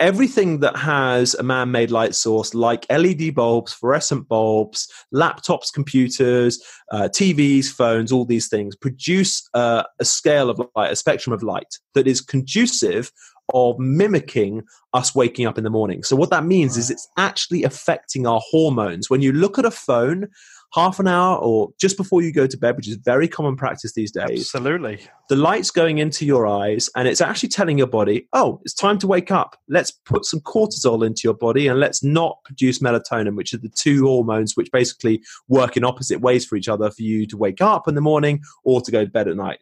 everything 0.00 0.60
that 0.60 0.76
has 0.76 1.34
a 1.34 1.42
man-made 1.42 1.90
light 1.90 2.14
source 2.14 2.52
like 2.52 2.84
led 2.90 3.34
bulbs 3.34 3.72
fluorescent 3.72 4.28
bulbs 4.28 4.88
laptops 5.14 5.72
computers 5.72 6.60
uh, 6.90 7.08
tvs 7.12 7.66
phones 7.66 8.10
all 8.10 8.24
these 8.24 8.48
things 8.48 8.74
produce 8.74 9.48
uh, 9.54 9.84
a 10.00 10.04
scale 10.04 10.50
of 10.50 10.60
light 10.74 10.90
a 10.90 10.96
spectrum 10.96 11.32
of 11.32 11.42
light 11.42 11.78
that 11.94 12.08
is 12.08 12.20
conducive 12.20 13.10
of 13.52 13.78
mimicking 13.78 14.62
us 14.94 15.14
waking 15.14 15.46
up 15.46 15.58
in 15.58 15.64
the 15.64 15.70
morning. 15.70 16.02
So 16.02 16.16
what 16.16 16.30
that 16.30 16.44
means 16.44 16.76
is 16.76 16.90
it's 16.90 17.08
actually 17.18 17.64
affecting 17.64 18.26
our 18.26 18.40
hormones. 18.42 19.10
When 19.10 19.22
you 19.22 19.32
look 19.32 19.58
at 19.58 19.66
a 19.66 19.70
phone 19.70 20.28
half 20.74 20.98
an 20.98 21.06
hour 21.06 21.38
or 21.38 21.70
just 21.78 21.96
before 21.96 22.20
you 22.22 22.32
go 22.32 22.46
to 22.46 22.56
bed 22.56 22.76
which 22.76 22.88
is 22.88 22.96
very 22.96 23.28
common 23.28 23.54
practice 23.54 23.92
these 23.92 24.10
days 24.10 24.40
Absolutely. 24.54 24.98
the 25.28 25.36
light's 25.36 25.70
going 25.70 25.98
into 25.98 26.26
your 26.26 26.46
eyes 26.46 26.90
and 26.96 27.06
it's 27.06 27.20
actually 27.20 27.48
telling 27.48 27.78
your 27.78 27.86
body, 27.86 28.28
oh, 28.32 28.60
it's 28.64 28.74
time 28.74 28.98
to 28.98 29.06
wake 29.06 29.30
up. 29.30 29.56
Let's 29.68 29.90
put 29.92 30.24
some 30.24 30.40
cortisol 30.40 31.06
into 31.06 31.20
your 31.24 31.34
body 31.34 31.68
and 31.68 31.78
let's 31.78 32.02
not 32.02 32.38
produce 32.44 32.80
melatonin, 32.80 33.36
which 33.36 33.54
are 33.54 33.58
the 33.58 33.68
two 33.68 34.04
hormones 34.06 34.56
which 34.56 34.70
basically 34.72 35.22
work 35.48 35.76
in 35.76 35.84
opposite 35.84 36.20
ways 36.20 36.44
for 36.44 36.56
each 36.56 36.68
other 36.68 36.90
for 36.90 37.02
you 37.02 37.26
to 37.28 37.36
wake 37.36 37.60
up 37.60 37.86
in 37.88 37.94
the 37.94 38.00
morning 38.00 38.42
or 38.64 38.80
to 38.80 38.90
go 38.90 39.04
to 39.04 39.10
bed 39.10 39.28
at 39.28 39.36
night. 39.36 39.60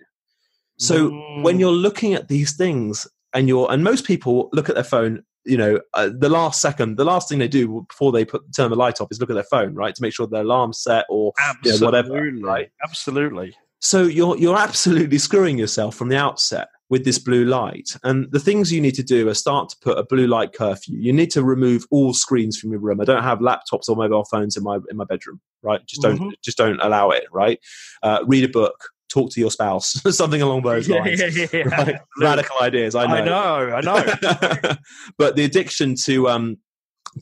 So 0.79 1.11
Mm. 1.11 1.43
when 1.43 1.61
you're 1.61 1.71
looking 1.73 2.15
at 2.15 2.29
these 2.29 2.57
things 2.57 3.07
and 3.35 3.49
you're, 3.49 3.71
and 3.71 3.85
most 3.85 4.05
people 4.07 4.49
look 4.53 4.69
at 4.69 4.75
their 4.75 4.85
phone, 4.85 5.23
you 5.45 5.57
know, 5.57 5.81
uh, 5.95 6.11
the 6.17 6.29
last 6.29 6.61
second, 6.61 6.97
the 6.97 7.05
last 7.05 7.29
thing 7.29 7.39
they 7.39 7.49
do 7.49 7.85
before 7.89 8.13
they 8.13 8.25
put 8.25 8.43
turn 8.55 8.71
the 8.71 8.77
light 8.77 9.01
off 9.01 9.09
is 9.11 9.21
look 9.21 9.31
at 9.31 9.35
their 9.35 9.43
phone, 9.45 9.75
right, 9.75 9.95
to 9.95 10.03
make 10.03 10.15
sure 10.15 10.27
their 10.27 10.43
alarm's 10.43 10.81
set 10.83 11.05
or 11.09 11.33
you 11.65 11.79
know, 11.79 11.85
whatever, 11.87 12.17
Absolutely. 12.17 12.43
right? 12.43 12.69
Absolutely. 12.85 13.55
So 13.81 14.03
you're 14.05 14.37
you're 14.39 14.57
absolutely 14.59 15.19
screwing 15.19 15.59
yourself 15.59 15.97
from 15.97 16.09
the 16.09 16.17
outset 16.17 16.69
with 16.91 17.05
this 17.07 17.19
blue 17.19 17.45
light. 17.47 17.89
And 18.05 18.31
the 18.33 18.39
things 18.39 18.71
you 18.71 18.81
need 18.81 18.95
to 18.97 19.03
do 19.03 19.27
are 19.29 19.35
start 19.35 19.71
to 19.71 19.77
put 19.81 19.97
a 19.99 20.05
blue 20.05 20.27
light 20.27 20.53
curfew. 20.53 20.97
You 20.99 21.13
need 21.13 21.31
to 21.31 21.43
remove 21.43 21.87
all 21.91 22.13
screens 22.13 22.59
from 22.59 22.71
your 22.71 22.81
room. 22.81 23.01
I 23.01 23.05
don't 23.05 23.23
have 23.23 23.39
laptops 23.39 23.89
or 23.89 23.97
mobile 23.97 24.25
phones 24.27 24.57
in 24.59 24.63
my 24.63 24.79
in 24.91 24.97
my 24.99 25.05
bedroom. 25.05 25.41
Right? 25.63 25.81
Just 25.87 26.03
don't 26.03 26.19
Mhm. 26.21 26.33
just 26.45 26.59
don't 26.59 26.79
allow 26.81 27.11
it. 27.11 27.25
Right? 27.33 27.59
Uh, 28.03 28.21
read 28.27 28.45
a 28.45 28.49
book. 28.49 28.77
Talk 29.13 29.31
to 29.33 29.41
your 29.41 29.51
spouse. 29.51 30.01
Something 30.17 30.41
along 30.41 30.63
those 30.63 30.89
lines. 30.89 31.21
yeah, 31.21 31.47
yeah. 31.53 31.63
Right? 31.63 32.01
Radical 32.19 32.57
ideas. 32.63 32.95
I 32.95 33.07
know. 33.25 33.35
I 33.75 33.81
know. 33.83 33.95
I 33.95 34.59
know. 34.63 34.77
but 35.19 35.37
the 35.37 35.45
addiction 35.45 35.95
to 36.05 36.29
um 36.29 36.57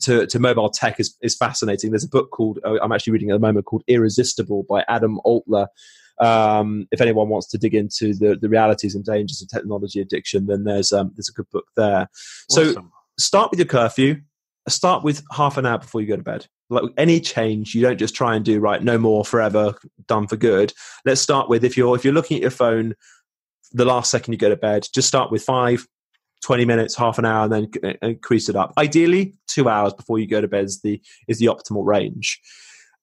to, 0.03 0.25
to 0.25 0.39
mobile 0.39 0.69
tech 0.69 1.01
is, 1.01 1.17
is 1.21 1.35
fascinating. 1.35 1.91
There's 1.91 2.05
a 2.05 2.09
book 2.09 2.31
called 2.31 2.59
uh, 2.63 2.77
I'm 2.81 2.93
actually 2.93 3.13
reading 3.13 3.29
at 3.29 3.33
the 3.33 3.39
moment 3.39 3.65
called 3.65 3.83
Irresistible 3.87 4.63
by 4.69 4.85
Adam 4.87 5.19
Alter. 5.25 5.67
Um, 6.19 6.87
if 6.91 7.01
anyone 7.01 7.29
wants 7.29 7.47
to 7.47 7.57
dig 7.57 7.73
into 7.73 8.13
the, 8.13 8.37
the 8.39 8.47
realities 8.47 8.95
and 8.95 9.03
dangers 9.03 9.41
of 9.41 9.49
technology 9.49 9.99
addiction, 9.99 10.45
then 10.45 10.63
there's 10.63 10.93
um, 10.93 11.11
there's 11.15 11.29
a 11.29 11.33
good 11.33 11.49
book 11.51 11.65
there. 11.75 12.07
So 12.49 12.75
start 13.19 13.51
with 13.51 13.59
your 13.59 13.67
curfew. 13.67 14.21
Start 14.69 15.03
with 15.03 15.23
half 15.31 15.57
an 15.57 15.65
hour 15.65 15.79
before 15.79 15.99
you 16.01 16.07
go 16.07 16.15
to 16.15 16.23
bed. 16.23 16.47
Like 16.71 16.83
any 16.97 17.19
change, 17.19 17.75
you 17.75 17.81
don't 17.81 17.97
just 17.97 18.15
try 18.15 18.35
and 18.35 18.43
do 18.45 18.59
right. 18.59 18.81
No 18.81 18.97
more 18.97 19.25
forever. 19.25 19.75
Done 20.07 20.27
for 20.27 20.37
good. 20.37 20.73
Let's 21.05 21.21
start 21.21 21.49
with 21.49 21.63
if 21.63 21.75
you're 21.75 21.95
if 21.95 22.05
you're 22.05 22.13
looking 22.13 22.37
at 22.37 22.41
your 22.41 22.51
phone, 22.51 22.95
the 23.73 23.85
last 23.85 24.09
second 24.09 24.33
you 24.33 24.39
go 24.39 24.49
to 24.49 24.55
bed, 24.55 24.87
just 24.93 25.07
start 25.07 25.31
with 25.31 25.43
five, 25.43 25.85
20 26.43 26.65
minutes, 26.65 26.95
half 26.95 27.17
an 27.17 27.25
hour, 27.25 27.43
and 27.43 27.51
then 27.51 27.97
uh, 28.01 28.07
increase 28.07 28.49
it 28.49 28.55
up. 28.55 28.73
Ideally, 28.77 29.33
two 29.47 29.69
hours 29.69 29.93
before 29.93 30.17
you 30.17 30.27
go 30.27 30.41
to 30.41 30.47
bed 30.47 30.65
is 30.65 30.81
the 30.81 31.01
is 31.27 31.39
the 31.39 31.47
optimal 31.47 31.85
range. 31.85 32.39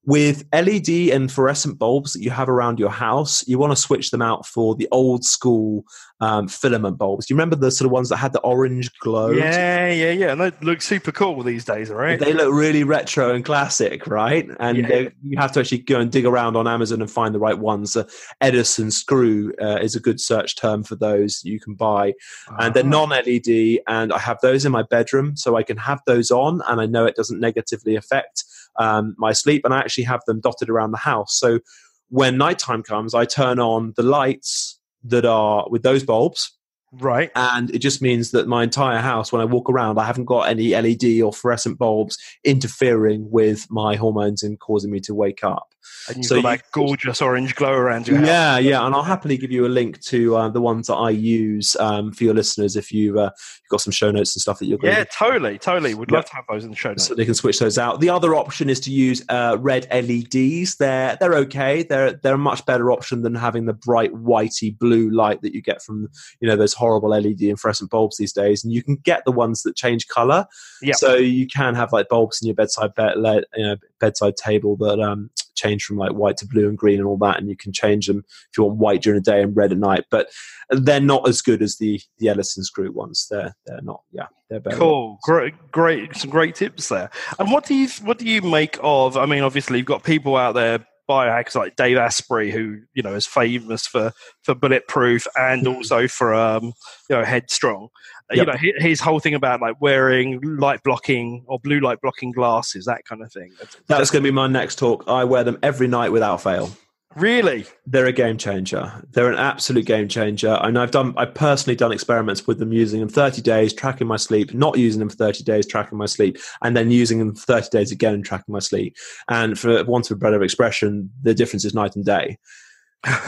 With 0.09 0.47
LED 0.55 1.11
and 1.13 1.31
fluorescent 1.31 1.79
bulbs 1.79 2.15
that 2.15 2.23
you 2.23 2.31
have 2.31 2.49
around 2.49 2.79
your 2.81 2.89
house, 2.89 3.47
you 3.47 3.59
want 3.59 3.73
to 3.73 3.77
switch 3.77 4.11
them 4.11 4.23
out 4.23 4.47
for 4.47 4.75
the 4.75 4.89
old 4.91 5.23
school 5.23 5.85
um, 6.21 6.49
filament 6.49 6.97
bulbs. 6.97 7.27
Do 7.27 7.35
you 7.35 7.37
remember 7.37 7.57
the 7.57 7.71
sort 7.71 7.85
of 7.85 7.93
ones 7.93 8.09
that 8.09 8.17
had 8.17 8.33
the 8.33 8.41
orange 8.41 8.91
glow? 9.01 9.29
Yeah, 9.33 9.89
yeah, 9.93 10.11
yeah. 10.13 10.33
And 10.33 10.41
they 10.41 10.51
look 10.63 10.81
super 10.81 11.13
cool 11.13 11.43
these 11.43 11.67
days, 11.67 11.91
right? 11.91 12.19
They 12.19 12.33
look 12.33 12.55
really 12.55 12.85
retro 12.85 13.35
and 13.35 13.45
classic, 13.45 14.07
right? 14.07 14.49
And 14.59 14.79
Yeah. 14.79 14.89
they- 14.89 15.13
you 15.23 15.37
have 15.39 15.53
to 15.53 15.61
actually 15.61 15.79
go 15.81 16.01
and 16.01 16.11
dig 16.11 16.25
around 16.25 16.57
on 16.57 16.67
Amazon 16.67 17.03
and 17.03 17.11
find 17.11 17.35
the 17.35 17.39
right 17.39 17.59
ones. 17.59 17.95
Uh, 17.95 18.05
Edison 18.41 18.91
screw 18.91 19.53
uh, 19.61 19.77
is 19.83 19.95
a 19.95 20.01
good 20.01 20.23
search 20.23 20.57
term 20.57 20.85
for 20.85 20.97
those 20.97 21.43
you 21.45 21.61
can 21.61 21.75
buy. 21.75 22.15
And 22.59 22.73
they're 22.73 22.83
Ah. 22.83 22.89
non 22.89 23.13
LED, 23.13 23.81
and 23.87 24.11
I 24.15 24.19
have 24.19 24.39
those 24.41 24.65
in 24.65 24.73
my 24.73 24.85
bedroom, 24.85 25.37
so 25.37 25.55
I 25.57 25.63
can 25.65 25.77
have 25.77 26.01
those 26.07 26.31
on, 26.31 26.63
and 26.67 26.81
I 26.81 26.87
know 26.87 27.05
it 27.05 27.15
doesn't 27.15 27.41
negatively 27.41 27.95
affect 27.95 28.45
um, 28.79 29.15
my 29.19 29.33
sleep. 29.33 29.63
And 29.65 29.75
I 29.75 29.79
actually 29.79 30.05
have 30.05 30.21
them 30.27 30.41
dotted 30.41 30.69
around 30.69 30.93
the 30.93 30.99
house. 30.99 31.39
So 31.39 31.61
when 32.09 32.37
nighttime 32.39 32.83
comes, 32.83 33.15
I 33.15 33.25
turn 33.25 33.59
on 33.59 33.93
the 33.97 34.03
lights 34.03 34.79
that 35.05 35.25
are 35.25 35.67
with 35.71 35.83
those 35.83 36.05
bulbs 36.05 36.58
right. 36.93 37.31
and 37.35 37.71
it 37.75 37.79
just 37.79 38.01
means 38.03 38.31
that 38.33 38.47
my 38.49 38.63
entire 38.63 38.99
house 38.99 39.33
when 39.33 39.41
i 39.43 39.45
walk 39.45 39.69
around 39.71 39.99
i 39.99 40.05
haven't 40.05 40.25
got 40.25 40.49
any 40.49 40.71
led 40.71 41.05
or 41.23 41.33
fluorescent 41.33 41.79
bulbs 41.79 42.17
interfering 42.45 43.31
with 43.31 43.67
my 43.71 43.95
hormones 43.97 44.43
and 44.43 44.59
causing 44.61 44.91
me 44.91 45.01
to 45.01 45.15
wake 45.15 45.45
up 45.45 45.69
And 46.09 46.19
you've 46.19 46.27
So 46.27 46.43
got 46.43 46.53
you- 46.53 46.57
that 46.59 46.65
gorgeous 46.73 47.23
orange 47.23 47.55
glow 47.55 47.73
around 47.73 48.09
your 48.09 48.19
house. 48.19 48.27
yeah 48.27 48.59
yeah 48.59 48.85
and 48.87 48.95
i'll 48.95 49.03
happily 49.03 49.37
give 49.37 49.51
you 49.53 49.67
a 49.67 49.69
link 49.69 50.01
to 50.05 50.37
uh, 50.37 50.49
the 50.49 50.61
ones 50.61 50.87
that 50.89 50.95
i 50.97 51.11
use 51.11 51.77
um, 51.77 52.13
for 52.13 52.25
your 52.25 52.35
listeners 52.35 52.75
if 52.77 52.91
you, 52.93 53.19
uh, 53.21 53.25
you've 53.25 53.69
got 53.71 53.81
some 53.81 53.93
show 53.93 54.11
notes 54.11 54.35
and 54.35 54.41
stuff 54.41 54.59
that 54.59 54.67
you're 54.67 54.79
going 54.79 54.95
Yeah, 54.95 55.05
totally, 55.05 55.59
totally. 55.59 55.95
Would 55.95 56.11
Yeah. 56.11 56.17
love 56.19 56.25
to 56.27 56.35
have 56.35 56.45
those 56.49 56.65
in 56.65 56.71
the 56.71 56.77
show 56.77 56.89
notes. 56.91 57.07
so 57.07 57.15
they 57.15 57.25
can 57.27 57.35
switch 57.35 57.59
those 57.59 57.77
out. 57.79 58.01
The 58.01 58.09
other 58.11 58.35
option 58.35 58.71
is 58.71 58.81
to 58.81 58.91
use 58.91 59.23
uh, 59.29 59.57
red 59.61 59.87
LEDs. 59.93 60.77
They're 60.77 61.17
they're 61.21 61.35
okay. 61.35 61.83
They're 61.83 62.13
they're 62.13 62.35
a 62.35 62.39
much 62.39 62.65
better 62.67 62.91
option 62.91 63.23
than 63.23 63.35
having 63.35 63.67
the 63.67 63.75
bright 63.75 64.13
whitey 64.15 64.77
blue 64.77 65.11
light 65.11 65.43
that 65.43 65.55
you 65.55 65.61
get 65.63 65.83
from 65.83 66.09
you 66.41 66.49
know 66.49 66.57
those 66.57 66.73
horrible 66.79 67.11
LED 67.11 67.41
and 67.43 67.61
fluorescent 67.61 67.91
bulbs 67.91 68.17
these 68.17 68.33
days. 68.33 68.65
And 68.65 68.73
you 68.73 68.83
can 68.83 68.97
get 68.97 69.25
the 69.25 69.33
ones 69.33 69.63
that 69.63 69.77
change 69.77 70.09
color. 70.09 70.47
Yeah. 70.81 70.95
So 70.95 71.15
you 71.15 71.47
can 71.47 71.75
have 71.75 71.93
like 71.93 72.09
bulbs 72.09 72.41
in 72.41 72.47
your 72.47 72.55
bedside 72.55 72.95
bed, 72.95 73.15
you 73.17 73.65
know, 73.65 73.77
bedside 74.01 74.37
table 74.37 74.77
that 74.77 75.01
um, 75.01 75.31
change 75.59 75.85
from 75.85 75.97
like 75.97 76.13
white 76.13 76.37
to 76.39 76.47
blue 76.47 76.69
and 76.69 76.79
green 76.79 76.99
and 76.99 77.07
all 77.07 77.19
that, 77.19 77.39
and 77.39 77.49
you 77.49 77.57
can 77.57 77.73
change 77.73 78.07
them 78.07 78.25
if 78.29 78.57
you 78.57 78.65
want 78.65 78.79
white 78.79 79.03
during 79.03 79.21
the 79.21 79.31
day 79.31 79.43
and 79.43 79.57
red 79.57 79.73
at 79.73 79.79
night. 79.79 80.05
But 80.11 80.31
they're 80.71 81.01
not 81.01 81.29
as 81.29 81.43
good 81.43 81.61
as 81.61 81.77
the 81.77 82.01
the 82.19 82.29
Edison 82.29 82.65
screw 82.65 82.91
ones. 82.93 83.27
They're 83.31 83.55
they're 83.67 83.83
not. 83.83 84.03
Yeah, 84.13 84.27
they're 84.49 84.61
better. 84.61 84.77
Cool, 84.77 85.19
great, 85.23 85.55
great, 85.73 86.17
some 86.17 86.31
great 86.31 86.55
tips 86.55 86.89
there. 86.89 87.11
And 87.39 87.51
what 87.51 87.67
do 87.67 87.75
you 87.75 87.89
what 88.03 88.19
do 88.19 88.27
you 88.27 88.41
make 88.41 88.79
of? 88.83 89.17
I 89.17 89.27
mean, 89.27 89.43
obviously 89.43 89.79
you've 89.79 89.87
got 89.87 90.05
people 90.05 90.37
out 90.37 90.55
there 90.55 90.87
biohackers 91.09 91.55
like 91.55 91.77
Dave 91.77 91.97
Asprey, 91.97 92.51
who 92.51 92.81
you 92.95 93.03
know 93.03 93.15
is 93.15 93.27
famous 93.27 93.87
for 93.87 94.13
for 94.43 94.55
bulletproof 94.55 95.27
and 95.37 95.67
mm-hmm. 95.67 95.77
also 95.77 96.09
for 96.09 96.35
um, 96.35 96.73
you 97.09 97.17
know 97.17 97.25
headstrong. 97.25 97.89
Yep. 98.31 98.39
You 98.39 98.73
know 98.73 98.73
his 98.79 99.01
whole 99.01 99.21
thing 99.21 99.35
about 99.35 99.61
like 99.61 99.81
wearing 99.81 100.41
light 100.43 100.83
blocking 100.83 101.45
or 101.47 101.59
blue 101.59 101.81
light 101.81 102.01
blocking 102.01 102.33
glasses, 102.33 102.85
that 102.85 103.05
kind 103.09 103.23
of 103.23 103.33
thing. 103.33 103.53
That's 103.87 104.11
going 104.11 104.23
to 104.23 104.29
be 104.29 104.35
my 104.35 104.47
next 104.47 104.79
talk. 104.79 105.05
I 105.07 105.25
wear 105.25 105.45
them 105.45 105.59
every 105.63 105.89
night 105.89 106.13
without 106.13 106.43
fail. 106.43 106.71
Really? 107.17 107.65
They're 107.87 108.07
a 108.07 108.13
game 108.13 108.37
changer. 108.37 109.03
They're 109.11 109.31
an 109.31 109.39
absolute 109.39 109.87
game 109.87 110.09
changer. 110.09 110.59
And 110.63 110.79
I've 110.79 110.91
done 110.91 111.15
I've 111.17 111.35
personally 111.35 111.75
done 111.75 111.91
experiments 111.91 112.47
with 112.47 112.59
them 112.59 112.73
using 112.73 113.01
them 113.01 113.09
30 113.09 113.43
days, 113.43 113.73
tracking 113.73 114.07
my 114.07 114.17
sleep, 114.17 114.53
not 114.55 114.79
using 114.79 115.01
them 115.01 115.09
for 115.09 115.17
30 115.17 115.43
days, 115.43 115.67
tracking 115.67 115.99
my 115.99 116.07
sleep, 116.07 116.39
and 116.63 116.77
then 116.77 116.91
using 116.91 117.19
them 117.19 117.35
30 117.35 117.71
days 117.71 117.91
again 117.91 118.23
tracking 118.23 118.53
my 118.53 118.59
sleep. 118.59 118.97
And 119.29 119.59
for 119.59 119.83
want 119.85 120.11
of 120.11 120.17
a 120.17 120.21
better 120.21 120.43
expression, 120.43 121.11
the 121.23 121.35
difference 121.35 121.65
is 121.65 121.75
night 121.75 121.97
and 121.97 122.05
day 122.05 122.39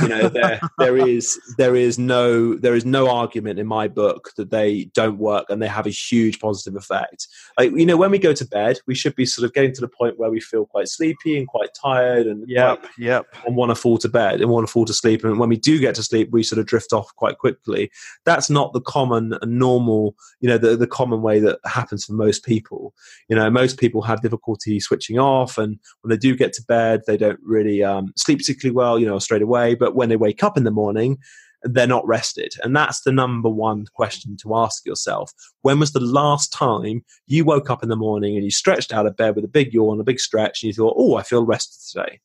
you 0.03 0.09
know 0.09 0.29
there 0.29 0.61
there 0.79 0.97
is 0.97 1.39
there 1.57 1.77
is 1.77 1.97
no 1.97 2.55
there 2.55 2.75
is 2.75 2.85
no 2.85 3.09
argument 3.09 3.59
in 3.59 3.67
my 3.69 3.87
book 3.87 4.31
that 4.37 4.51
they 4.51 4.85
don't 4.95 5.19
work 5.19 5.47
and 5.49 5.63
they 5.63 5.69
have 5.69 5.87
a 5.87 5.91
huge 5.91 6.41
positive 6.41 6.75
effect. 6.75 7.29
Like 7.57 7.71
you 7.73 7.87
know 7.87 7.97
when 7.97 8.11
we 8.11 8.19
go 8.19 8.33
to 8.33 8.45
bed 8.45 8.81
we 8.87 8.97
should 8.97 9.15
be 9.15 9.25
sort 9.25 9.47
of 9.47 9.55
getting 9.55 9.73
to 9.75 9.81
the 9.81 9.89
point 9.89 10.19
where 10.19 10.31
we 10.31 10.41
feel 10.41 10.67
quite 10.67 10.89
sleepy 10.89 11.39
and 11.39 11.47
quite 11.47 11.71
tired 11.81 12.27
and 12.27 12.45
yep 12.49 12.85
yep. 12.99 13.27
and 13.47 13.55
want 13.55 13.71
to 13.71 13.77
fall 13.77 13.97
to 13.99 14.09
bed 14.09 14.41
and 14.41 14.51
want 14.51 14.67
to 14.67 14.73
fall 14.73 14.85
to 14.87 14.93
sleep. 14.95 15.23
And 15.23 15.39
when 15.39 15.49
we 15.49 15.57
do 15.57 15.79
get 15.79 15.95
to 15.97 16.03
sleep 16.03 16.31
we 16.33 16.43
sort 16.43 16.59
of 16.59 16.67
drift 16.67 16.93
off 16.93 17.15
quite 17.15 17.39
quickly. 17.39 17.93
That's 18.25 18.51
not 18.51 18.73
the 18.73 18.81
common 18.81 19.35
and 19.41 19.59
normal 19.59 20.17
you 20.41 20.49
know 20.49 20.59
the, 20.59 20.77
the 20.77 20.89
common 20.89 21.23
way 21.23 21.39
that 21.39 21.61
happens 21.65 22.05
for 22.05 22.15
most 22.15 22.45
people. 22.45 22.93
You 23.29 23.37
know 23.37 23.49
most 23.51 23.79
people 23.79 24.03
have 24.03 24.21
difficulty 24.21 24.81
switching 24.81 25.21
off 25.21 25.59
and 25.59 25.79
when 26.01 26.11
they 26.11 26.17
do 26.17 26.35
get 26.35 26.53
to 26.55 26.65
bed 26.65 27.03
they 27.07 27.17
don't 27.17 27.39
really 27.45 27.85
um, 27.85 28.13
sleep 28.17 28.39
particularly 28.39 28.75
well 28.75 28.99
you 28.99 29.07
know 29.07 29.21
straight 29.21 29.43
away 29.43 29.60
away, 29.61 29.75
but 29.75 29.95
when 29.95 30.09
they 30.09 30.17
wake 30.17 30.43
up 30.43 30.57
in 30.57 30.65
the 30.65 30.71
morning, 30.71 31.19
they're 31.63 31.87
not 31.87 32.07
rested. 32.07 32.55
And 32.63 32.75
that's 32.75 33.03
the 33.03 33.13
number 33.13 33.49
one 33.49 33.87
question 33.95 34.37
to 34.39 34.57
ask 34.57 34.87
yourself. 34.87 35.33
When 35.63 35.79
was 35.79 35.93
the 35.93 36.01
last 36.01 36.53
time 36.53 37.05
you 37.27 37.45
woke 37.45 37.69
up 37.69 37.83
in 37.83 37.91
the 37.91 37.97
morning 37.97 38.35
and 38.35 38.45
you 38.45 38.51
stretched 38.51 38.95
out 38.95 39.07
of 39.07 39.17
bed 39.17 39.37
with 39.37 39.45
a 39.45 39.49
big 39.49 39.75
yawn, 39.75 40.01
a 40.01 40.05
big 40.05 40.21
stretch, 40.21 40.63
and 40.63 40.69
you 40.69 40.75
thought, 40.75 40.97
oh, 40.97 41.17
I 41.17 41.23
feel 41.23 41.45
rested 41.45 41.81
today? 41.93 42.21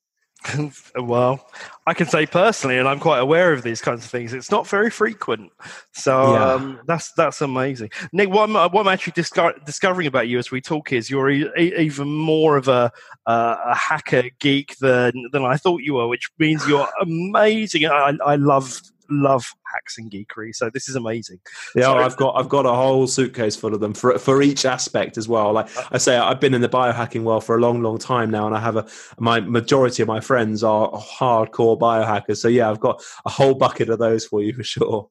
well, 0.96 1.48
I 1.88 1.94
can 1.94 2.08
say 2.08 2.26
personally, 2.26 2.78
and 2.78 2.88
I'm 2.88 3.00
quite 3.00 3.20
aware 3.20 3.54
of 3.54 3.64
these 3.64 3.82
kinds 3.82 4.04
of 4.04 4.10
things. 4.10 4.34
It's 4.34 4.52
not 4.52 4.68
very 4.68 4.90
frequent, 4.90 5.52
so 5.92 6.34
yeah. 6.34 6.54
um, 6.54 6.80
that's 6.86 7.12
that's 7.14 7.42
amazing. 7.42 7.90
Nick, 8.12 8.30
what 8.30 8.50
I'm, 8.50 8.54
what 8.72 8.82
I'm 8.82 8.88
actually 8.88 9.14
disco- 9.14 9.58
discovering 9.66 10.08
about 10.08 10.28
you 10.28 10.40
as 10.40 10.52
we 10.52 10.62
talk 10.62 10.92
is 10.92 11.10
you're 11.10 11.30
e- 11.30 11.74
even 11.78 12.08
more 12.08 12.58
of 12.58 12.68
a, 12.68 12.92
uh, 13.26 13.56
a 13.66 13.76
hacker 13.76 14.24
geek 14.40 14.78
than 14.78 15.14
than 15.32 15.44
I 15.44 15.58
thought 15.58 15.82
you 15.82 15.96
were, 15.96 16.08
which 16.08 16.30
means 16.40 16.68
you're 16.68 16.90
amazing. 17.02 17.86
I, 17.86 18.14
I 18.26 18.36
love 18.36 18.82
love 19.10 19.46
hacks 19.72 19.98
and 19.98 20.12
geekery. 20.12 20.54
So 20.54 20.70
this 20.70 20.90
is 20.90 20.96
amazing. 20.96 21.40
Yeah, 21.76 21.84
so, 21.84 21.98
I've 21.98 22.18
got 22.18 22.36
I've 22.36 22.50
got 22.50 22.66
a 22.66 22.74
whole 22.74 23.08
suitcase 23.08 23.56
full 23.56 23.74
of 23.74 23.80
them 23.80 23.94
for 23.94 24.18
for 24.18 24.42
each 24.42 24.66
aspect 24.66 25.18
as 25.18 25.28
well. 25.28 25.54
Like 25.54 25.70
I 25.92 25.98
say, 25.98 26.18
I've 26.18 26.40
been 26.40 26.54
in 26.54 26.62
the 26.62 26.70
biohacking 26.70 27.24
world 27.24 27.44
for 27.44 27.56
a 27.56 27.62
long, 27.62 27.82
long 27.82 27.98
time 27.98 28.32
now, 28.32 28.46
and 28.48 28.56
I 28.56 28.60
have 28.60 28.76
a 28.76 28.88
my 29.20 29.40
majority 29.40 30.02
of 30.02 30.08
my 30.08 30.20
friends 30.20 30.64
are 30.64 30.92
hardcore 30.92 31.78
biohackers. 31.78 32.38
So 32.38 32.48
yeah, 32.48 32.70
I've 32.70 32.80
got 32.80 33.04
a 33.26 33.30
whole 33.30 33.56
bucket 33.56 33.90
of 33.90 34.00
those 34.00 34.26
for 34.26 34.42
you 34.42 34.54
for 34.54 34.64
sure. 34.64 35.10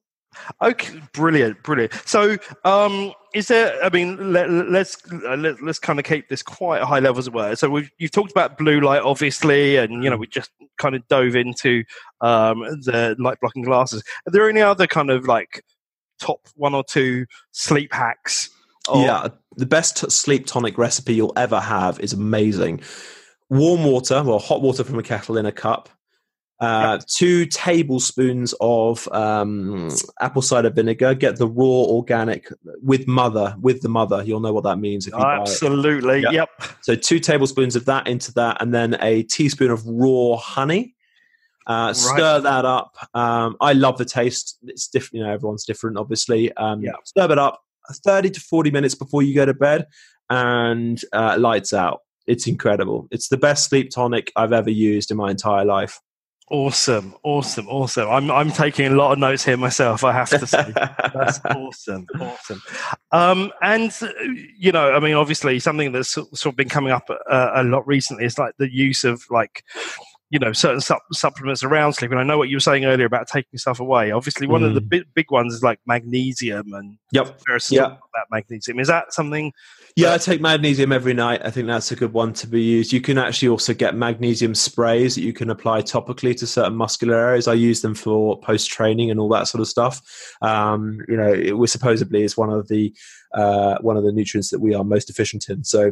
Okay, 0.61 1.01
brilliant, 1.13 1.61
brilliant. 1.63 1.93
So, 2.05 2.37
um, 2.63 3.13
is 3.33 3.47
there? 3.47 3.81
I 3.83 3.89
mean, 3.89 4.33
let, 4.33 4.49
us 4.49 4.97
let, 5.11 5.61
us 5.61 5.79
kind 5.79 5.99
of 5.99 6.05
keep 6.05 6.29
this 6.29 6.43
quite 6.43 6.81
high 6.81 6.99
level 6.99 7.19
as 7.19 7.29
were. 7.29 7.55
So, 7.55 7.69
we've 7.69 7.89
you've 7.97 8.11
talked 8.11 8.31
about 8.31 8.57
blue 8.57 8.81
light, 8.81 9.01
obviously, 9.01 9.77
and 9.77 10.03
you 10.03 10.09
know, 10.09 10.17
we 10.17 10.27
just 10.27 10.51
kind 10.77 10.95
of 10.95 11.07
dove 11.07 11.35
into 11.35 11.83
um, 12.21 12.59
the 12.59 13.15
light 13.19 13.39
blocking 13.41 13.63
glasses. 13.63 14.03
Are 14.27 14.31
there 14.31 14.49
any 14.49 14.61
other 14.61 14.87
kind 14.87 15.09
of 15.09 15.25
like 15.25 15.63
top 16.19 16.39
one 16.55 16.73
or 16.73 16.83
two 16.83 17.25
sleep 17.51 17.93
hacks? 17.93 18.49
Or- 18.87 19.01
yeah, 19.01 19.27
the 19.57 19.65
best 19.65 20.11
sleep 20.11 20.45
tonic 20.45 20.77
recipe 20.77 21.13
you'll 21.13 21.33
ever 21.35 21.59
have 21.59 21.99
is 21.99 22.13
amazing. 22.13 22.81
Warm 23.49 23.83
water, 23.83 24.23
well, 24.23 24.39
hot 24.39 24.61
water 24.61 24.83
from 24.83 24.99
a 24.99 25.03
kettle 25.03 25.37
in 25.37 25.45
a 25.45 25.51
cup 25.51 25.89
uh, 26.59 26.99
two 27.07 27.45
tablespoons 27.45 28.53
of 28.61 29.07
um, 29.11 29.89
apple 30.21 30.41
cider 30.41 30.69
vinegar. 30.69 31.13
Get 31.13 31.37
the 31.37 31.47
raw 31.47 31.65
organic 31.65 32.47
with 32.81 33.07
mother, 33.07 33.55
with 33.59 33.81
the 33.81 33.89
mother. 33.89 34.23
You'll 34.23 34.39
know 34.39 34.53
what 34.53 34.63
that 34.63 34.77
means 34.77 35.07
if 35.07 35.13
you 35.13 35.19
Absolutely. 35.19 36.21
Yep. 36.21 36.31
yep. 36.33 36.49
So 36.81 36.95
two 36.95 37.19
tablespoons 37.19 37.75
of 37.75 37.85
that 37.85 38.07
into 38.07 38.33
that, 38.33 38.61
and 38.61 38.73
then 38.73 38.97
a 39.01 39.23
teaspoon 39.23 39.71
of 39.71 39.85
raw 39.85 40.37
honey. 40.37 40.95
Uh, 41.67 41.87
right. 41.87 41.95
Stir 41.95 42.41
that 42.41 42.63
up. 42.63 42.95
Um, 43.13 43.57
I 43.59 43.73
love 43.73 43.97
the 43.97 44.05
taste. 44.05 44.57
It's 44.63 44.87
different. 44.87 45.15
You 45.15 45.23
know, 45.23 45.33
everyone's 45.33 45.65
different, 45.65 45.97
obviously. 45.97 46.53
Um, 46.53 46.81
yep. 46.81 46.95
Stir 47.03 47.31
it 47.31 47.39
up. 47.39 47.61
Thirty 48.03 48.29
to 48.29 48.39
forty 48.39 48.71
minutes 48.71 48.95
before 48.95 49.23
you 49.23 49.35
go 49.35 49.45
to 49.45 49.53
bed, 49.53 49.87
and 50.29 51.01
uh, 51.11 51.35
lights 51.37 51.73
out. 51.73 52.01
It's 52.27 52.47
incredible. 52.47 53.07
It's 53.11 53.27
the 53.27 53.37
best 53.37 53.69
sleep 53.69 53.91
tonic 53.91 54.31
I've 54.35 54.53
ever 54.53 54.71
used 54.71 55.11
in 55.11 55.17
my 55.17 55.29
entire 55.31 55.65
life. 55.65 55.99
Awesome, 56.51 57.15
awesome, 57.23 57.67
awesome. 57.67 58.07
I'm 58.07 58.29
I'm 58.29 58.51
taking 58.51 58.85
a 58.85 58.95
lot 58.95 59.11
of 59.13 59.17
notes 59.17 59.43
here 59.43 59.57
myself. 59.57 60.03
I 60.03 60.11
have 60.11 60.29
to 60.29 60.45
say, 60.45 60.73
that's 60.75 61.39
awesome, 61.45 62.05
awesome. 62.19 62.61
Um, 63.11 63.51
and 63.63 63.91
you 64.55 64.71
know, 64.71 64.93
I 64.93 64.99
mean, 64.99 65.15
obviously, 65.15 65.57
something 65.57 65.91
that's 65.91 66.09
sort 66.09 66.45
of 66.45 66.55
been 66.55 66.69
coming 66.69 66.91
up 66.91 67.09
uh, 67.09 67.51
a 67.55 67.63
lot 67.63 67.87
recently 67.87 68.25
is 68.25 68.37
like 68.37 68.53
the 68.59 68.71
use 68.71 69.03
of 69.03 69.23
like 69.31 69.63
you 70.29 70.39
know 70.39 70.51
certain 70.51 70.81
su- 70.81 70.95
supplements 71.11 71.63
around 71.63 71.93
sleep. 71.93 72.11
And 72.11 72.19
i 72.19 72.23
know 72.23 72.37
what 72.37 72.49
you 72.49 72.55
were 72.55 72.61
saying 72.61 72.85
earlier 72.85 73.05
about 73.05 73.27
taking 73.27 73.57
stuff 73.57 73.79
away. 73.79 74.11
Obviously 74.11 74.47
one 74.47 74.61
mm. 74.61 74.67
of 74.67 74.73
the 74.73 74.81
mm. 74.81 74.89
big, 74.89 75.03
big 75.13 75.31
ones 75.31 75.53
is 75.53 75.63
like 75.63 75.79
magnesium 75.85 76.73
and 76.73 76.97
yep. 77.11 77.39
yeah 77.69 77.85
about 77.85 78.27
magnesium. 78.31 78.79
Is 78.79 78.87
that 78.87 79.13
something 79.13 79.51
yeah 79.95 80.13
i 80.13 80.17
take 80.17 80.41
magnesium 80.41 80.91
every 80.91 81.13
night. 81.13 81.41
I 81.43 81.51
think 81.51 81.67
that's 81.67 81.91
a 81.91 81.95
good 81.95 82.13
one 82.13 82.33
to 82.33 82.47
be 82.47 82.61
used. 82.61 82.91
You 82.91 83.01
can 83.01 83.17
actually 83.17 83.49
also 83.49 83.73
get 83.73 83.95
magnesium 83.95 84.55
sprays 84.55 85.15
that 85.15 85.21
you 85.21 85.33
can 85.33 85.49
apply 85.49 85.83
topically 85.83 86.35
to 86.37 86.47
certain 86.47 86.75
muscular 86.75 87.15
areas. 87.15 87.47
I 87.47 87.53
use 87.53 87.81
them 87.81 87.95
for 87.95 88.39
post 88.39 88.69
training 88.69 89.11
and 89.11 89.19
all 89.19 89.29
that 89.29 89.47
sort 89.47 89.61
of 89.61 89.67
stuff. 89.67 90.01
Um, 90.41 90.99
you 91.07 91.17
know 91.17 91.31
it 91.31 91.57
was 91.57 91.71
supposedly 91.71 92.23
is 92.23 92.35
one 92.35 92.49
of 92.49 92.67
the 92.67 92.93
uh, 93.33 93.77
one 93.81 93.97
of 93.97 94.03
the 94.03 94.11
nutrients 94.11 94.49
that 94.49 94.59
we 94.59 94.73
are 94.73 94.83
most 94.83 95.05
deficient 95.05 95.49
in. 95.49 95.63
So 95.63 95.91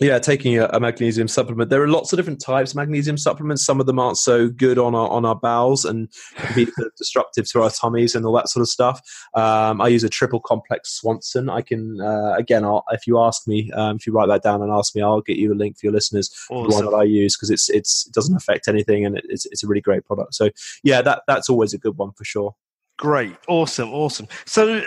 yeah, 0.00 0.18
taking 0.18 0.58
a, 0.58 0.66
a, 0.72 0.80
magnesium 0.80 1.28
supplement. 1.28 1.70
There 1.70 1.80
are 1.82 1.88
lots 1.88 2.12
of 2.12 2.16
different 2.16 2.40
types 2.40 2.72
of 2.72 2.76
magnesium 2.76 3.16
supplements. 3.16 3.64
Some 3.64 3.78
of 3.78 3.86
them 3.86 4.00
aren't 4.00 4.18
so 4.18 4.48
good 4.48 4.76
on 4.76 4.94
our 4.94 5.08
on 5.08 5.24
our 5.24 5.36
bowels 5.36 5.84
and 5.84 6.08
can 6.36 6.54
be 6.54 6.72
destructive 6.98 7.48
to 7.50 7.62
our 7.62 7.70
tummies 7.70 8.16
and 8.16 8.26
all 8.26 8.32
that 8.34 8.48
sort 8.48 8.62
of 8.62 8.68
stuff. 8.68 9.00
Um, 9.34 9.80
I 9.80 9.88
use 9.88 10.02
a 10.02 10.08
triple 10.08 10.40
complex 10.40 10.94
Swanson. 10.94 11.48
I 11.48 11.60
can 11.60 12.00
uh, 12.00 12.34
again, 12.36 12.64
I'll, 12.64 12.84
if 12.90 13.06
you 13.06 13.20
ask 13.20 13.46
me, 13.46 13.70
um, 13.72 13.96
if 13.96 14.06
you 14.06 14.12
write 14.12 14.28
that 14.28 14.42
down 14.42 14.62
and 14.62 14.72
ask 14.72 14.96
me, 14.96 15.02
I'll 15.02 15.20
get 15.20 15.36
you 15.36 15.52
a 15.52 15.54
link 15.54 15.78
for 15.78 15.86
your 15.86 15.92
listeners. 15.92 16.28
Awesome. 16.50 16.70
The 16.70 16.74
one 16.74 16.84
that 16.86 16.96
I 16.96 17.04
use 17.04 17.36
because 17.36 17.50
it's 17.50 17.70
it's 17.70 18.06
it 18.08 18.14
doesn't 18.14 18.36
affect 18.36 18.66
anything 18.66 19.06
and 19.06 19.16
it, 19.16 19.24
it's 19.28 19.46
it's 19.46 19.62
a 19.62 19.68
really 19.68 19.80
great 19.80 20.04
product. 20.04 20.34
So 20.34 20.50
yeah, 20.82 21.02
that 21.02 21.22
that's 21.28 21.48
always 21.48 21.72
a 21.72 21.78
good 21.78 21.96
one 21.96 22.10
for 22.12 22.24
sure. 22.24 22.56
Great, 22.96 23.36
awesome, 23.48 23.92
awesome. 23.92 24.28
So 24.44 24.82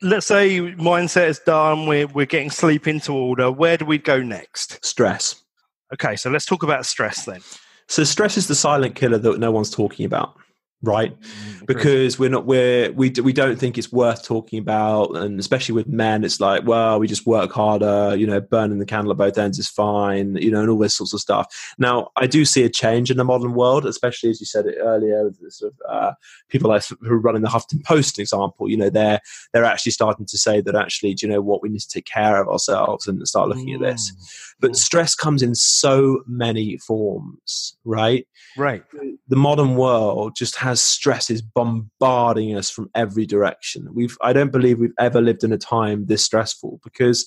let's 0.00 0.26
say 0.26 0.58
mindset 0.60 1.28
is 1.28 1.38
done, 1.40 1.86
we're, 1.86 2.06
we're 2.08 2.26
getting 2.26 2.50
sleep 2.50 2.86
into 2.86 3.12
order. 3.12 3.50
Where 3.50 3.76
do 3.76 3.84
we 3.84 3.98
go 3.98 4.22
next? 4.22 4.84
Stress. 4.84 5.42
Okay, 5.92 6.16
so 6.16 6.30
let's 6.30 6.46
talk 6.46 6.62
about 6.62 6.86
stress 6.86 7.24
then. 7.24 7.40
So, 7.88 8.04
stress 8.04 8.38
is 8.38 8.46
the 8.48 8.54
silent 8.54 8.94
killer 8.94 9.18
that 9.18 9.38
no 9.38 9.50
one's 9.50 9.70
talking 9.70 10.06
about 10.06 10.34
right 10.82 11.18
mm, 11.20 11.66
because 11.66 12.18
we're 12.18 12.28
not 12.28 12.44
we're 12.44 12.90
we, 12.92 13.10
we 13.22 13.32
don't 13.32 13.58
think 13.58 13.78
it's 13.78 13.92
worth 13.92 14.24
talking 14.24 14.58
about 14.58 15.16
and 15.16 15.38
especially 15.38 15.74
with 15.74 15.86
men 15.86 16.24
it's 16.24 16.40
like 16.40 16.66
well 16.66 16.98
we 16.98 17.06
just 17.06 17.26
work 17.26 17.52
harder 17.52 18.16
you 18.16 18.26
know 18.26 18.40
burning 18.40 18.78
the 18.78 18.84
candle 18.84 19.12
at 19.12 19.16
both 19.16 19.38
ends 19.38 19.58
is 19.58 19.68
fine 19.68 20.34
you 20.36 20.50
know 20.50 20.60
and 20.60 20.70
all 20.70 20.78
this 20.78 20.94
sorts 20.94 21.12
of 21.12 21.20
stuff 21.20 21.74
now 21.78 22.10
i 22.16 22.26
do 22.26 22.44
see 22.44 22.64
a 22.64 22.68
change 22.68 23.10
in 23.10 23.16
the 23.16 23.24
modern 23.24 23.54
world 23.54 23.86
especially 23.86 24.28
as 24.30 24.40
you 24.40 24.46
said 24.46 24.66
it 24.66 24.76
earlier 24.80 25.24
with 25.24 25.52
sort 25.52 25.72
of 25.72 25.78
uh, 25.88 26.12
people 26.48 26.68
like 26.68 26.84
who 26.84 27.12
are 27.12 27.18
running 27.18 27.42
the 27.42 27.48
huffington 27.48 27.84
post 27.84 28.18
example 28.18 28.68
you 28.68 28.76
know 28.76 28.90
they're 28.90 29.20
they're 29.52 29.64
actually 29.64 29.92
starting 29.92 30.26
to 30.26 30.38
say 30.38 30.60
that 30.60 30.74
actually 30.74 31.14
do 31.14 31.26
you 31.26 31.32
know 31.32 31.40
what 31.40 31.62
we 31.62 31.68
need 31.68 31.80
to 31.80 31.88
take 31.88 32.06
care 32.06 32.40
of 32.40 32.48
ourselves 32.48 33.06
and 33.06 33.26
start 33.28 33.48
looking 33.48 33.68
mm. 33.68 33.74
at 33.74 33.80
this 33.80 34.10
mm. 34.10 34.51
But 34.62 34.76
stress 34.76 35.14
comes 35.14 35.42
in 35.42 35.54
so 35.54 36.22
many 36.26 36.78
forms, 36.78 37.76
right? 37.84 38.26
Right. 38.56 38.82
The 39.28 39.36
modern 39.36 39.74
world 39.74 40.36
just 40.36 40.56
has 40.56 40.80
stresses 40.80 41.42
bombarding 41.42 42.56
us 42.56 42.70
from 42.70 42.88
every 42.94 43.26
direction. 43.26 43.88
We've 43.92 44.16
I 44.22 44.32
don't 44.32 44.52
believe 44.52 44.78
we've 44.78 44.92
ever 44.98 45.20
lived 45.20 45.44
in 45.44 45.52
a 45.52 45.58
time 45.58 46.06
this 46.06 46.24
stressful 46.24 46.80
because 46.84 47.26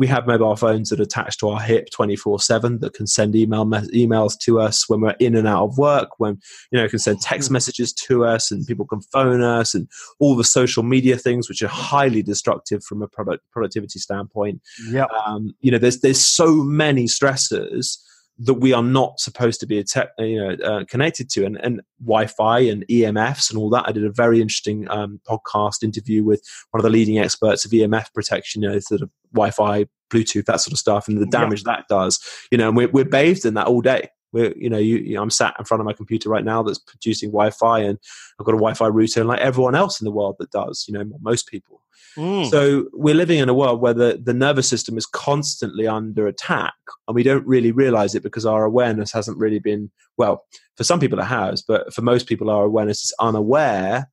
we 0.00 0.06
have 0.06 0.26
mobile 0.26 0.56
phones 0.56 0.88
that 0.88 0.98
are 0.98 1.02
attached 1.02 1.38
to 1.40 1.50
our 1.50 1.60
hip 1.60 1.90
24 1.90 2.40
7 2.40 2.80
that 2.80 2.94
can 2.94 3.06
send 3.06 3.36
email 3.36 3.66
me- 3.66 3.86
emails 3.94 4.36
to 4.38 4.58
us 4.58 4.88
when 4.88 5.02
we're 5.02 5.14
in 5.20 5.36
and 5.36 5.46
out 5.46 5.62
of 5.62 5.76
work 5.76 6.18
when 6.18 6.38
you 6.72 6.80
know 6.80 6.88
can 6.88 6.98
send 6.98 7.20
text 7.20 7.48
mm-hmm. 7.48 7.52
messages 7.52 7.92
to 7.92 8.24
us 8.24 8.50
and 8.50 8.66
people 8.66 8.86
can 8.86 9.02
phone 9.02 9.42
us 9.42 9.74
and 9.74 9.86
all 10.18 10.34
the 10.34 10.42
social 10.42 10.82
media 10.82 11.18
things 11.18 11.50
which 11.50 11.60
are 11.60 11.68
highly 11.68 12.22
destructive 12.22 12.82
from 12.82 13.02
a 13.02 13.06
product 13.06 13.44
productivity 13.52 13.98
standpoint 13.98 14.60
yeah 14.88 15.04
um, 15.26 15.54
you 15.60 15.70
know 15.70 15.78
there's 15.78 16.00
there's 16.00 16.20
so 16.20 16.56
many 16.56 17.04
stressors 17.04 17.98
that 18.42 18.54
we 18.54 18.72
are 18.72 18.82
not 18.82 19.20
supposed 19.20 19.60
to 19.60 19.66
be 19.66 19.84
you 20.18 20.42
know, 20.42 20.56
uh, 20.64 20.84
connected 20.86 21.28
to, 21.30 21.44
and, 21.44 21.58
and 21.62 21.82
Wi-Fi 22.02 22.60
and 22.60 22.86
EMFs 22.88 23.50
and 23.50 23.58
all 23.58 23.68
that. 23.70 23.84
I 23.86 23.92
did 23.92 24.04
a 24.04 24.10
very 24.10 24.40
interesting 24.40 24.90
um, 24.90 25.20
podcast 25.28 25.82
interview 25.82 26.24
with 26.24 26.42
one 26.70 26.80
of 26.80 26.82
the 26.82 26.90
leading 26.90 27.18
experts 27.18 27.66
of 27.66 27.70
EMF 27.70 28.12
protection, 28.14 28.62
you 28.62 28.70
know, 28.70 28.78
sort 28.78 29.02
of 29.02 29.10
Wi-Fi, 29.34 29.86
Bluetooth, 30.10 30.46
that 30.46 30.62
sort 30.62 30.72
of 30.72 30.78
stuff, 30.78 31.06
and 31.06 31.18
the 31.18 31.26
damage 31.26 31.64
yeah. 31.66 31.76
that 31.76 31.84
does. 31.88 32.18
You 32.50 32.56
know, 32.56 32.68
and 32.68 32.76
we're, 32.76 32.88
we're 32.88 33.04
bathed 33.04 33.44
in 33.44 33.54
that 33.54 33.66
all 33.66 33.82
day. 33.82 34.08
We're, 34.32 34.54
you 34.56 34.70
know, 34.70 34.78
you, 34.78 34.96
you 34.96 35.14
know, 35.16 35.22
I'm 35.22 35.30
sat 35.30 35.56
in 35.58 35.66
front 35.66 35.80
of 35.80 35.84
my 35.84 35.92
computer 35.92 36.30
right 36.30 36.44
now 36.44 36.62
that's 36.62 36.78
producing 36.78 37.30
Wi-Fi, 37.30 37.80
and 37.80 37.98
I've 38.38 38.46
got 38.46 38.54
a 38.54 38.58
Wi-Fi 38.58 38.86
router, 38.86 39.20
and 39.20 39.28
like 39.28 39.40
everyone 39.40 39.74
else 39.74 40.00
in 40.00 40.06
the 40.06 40.12
world 40.12 40.36
that 40.38 40.50
does, 40.50 40.86
you 40.88 40.94
know, 40.94 41.04
most 41.20 41.46
people. 41.46 41.79
Mm. 42.16 42.50
So 42.50 42.86
we're 42.92 43.14
living 43.14 43.38
in 43.38 43.48
a 43.48 43.54
world 43.54 43.80
where 43.80 43.94
the, 43.94 44.20
the 44.22 44.34
nervous 44.34 44.68
system 44.68 44.98
is 44.98 45.06
constantly 45.06 45.86
under 45.86 46.26
attack, 46.26 46.74
and 47.06 47.14
we 47.14 47.22
don't 47.22 47.46
really 47.46 47.72
realize 47.72 48.14
it 48.14 48.22
because 48.22 48.46
our 48.46 48.64
awareness 48.64 49.12
hasn't 49.12 49.38
really 49.38 49.60
been 49.60 49.90
well. 50.16 50.44
For 50.76 50.84
some 50.84 51.00
people, 51.00 51.18
it 51.20 51.24
has, 51.24 51.62
but 51.62 51.92
for 51.94 52.02
most 52.02 52.26
people, 52.26 52.50
our 52.50 52.64
awareness 52.64 53.02
is 53.04 53.14
unaware, 53.20 54.10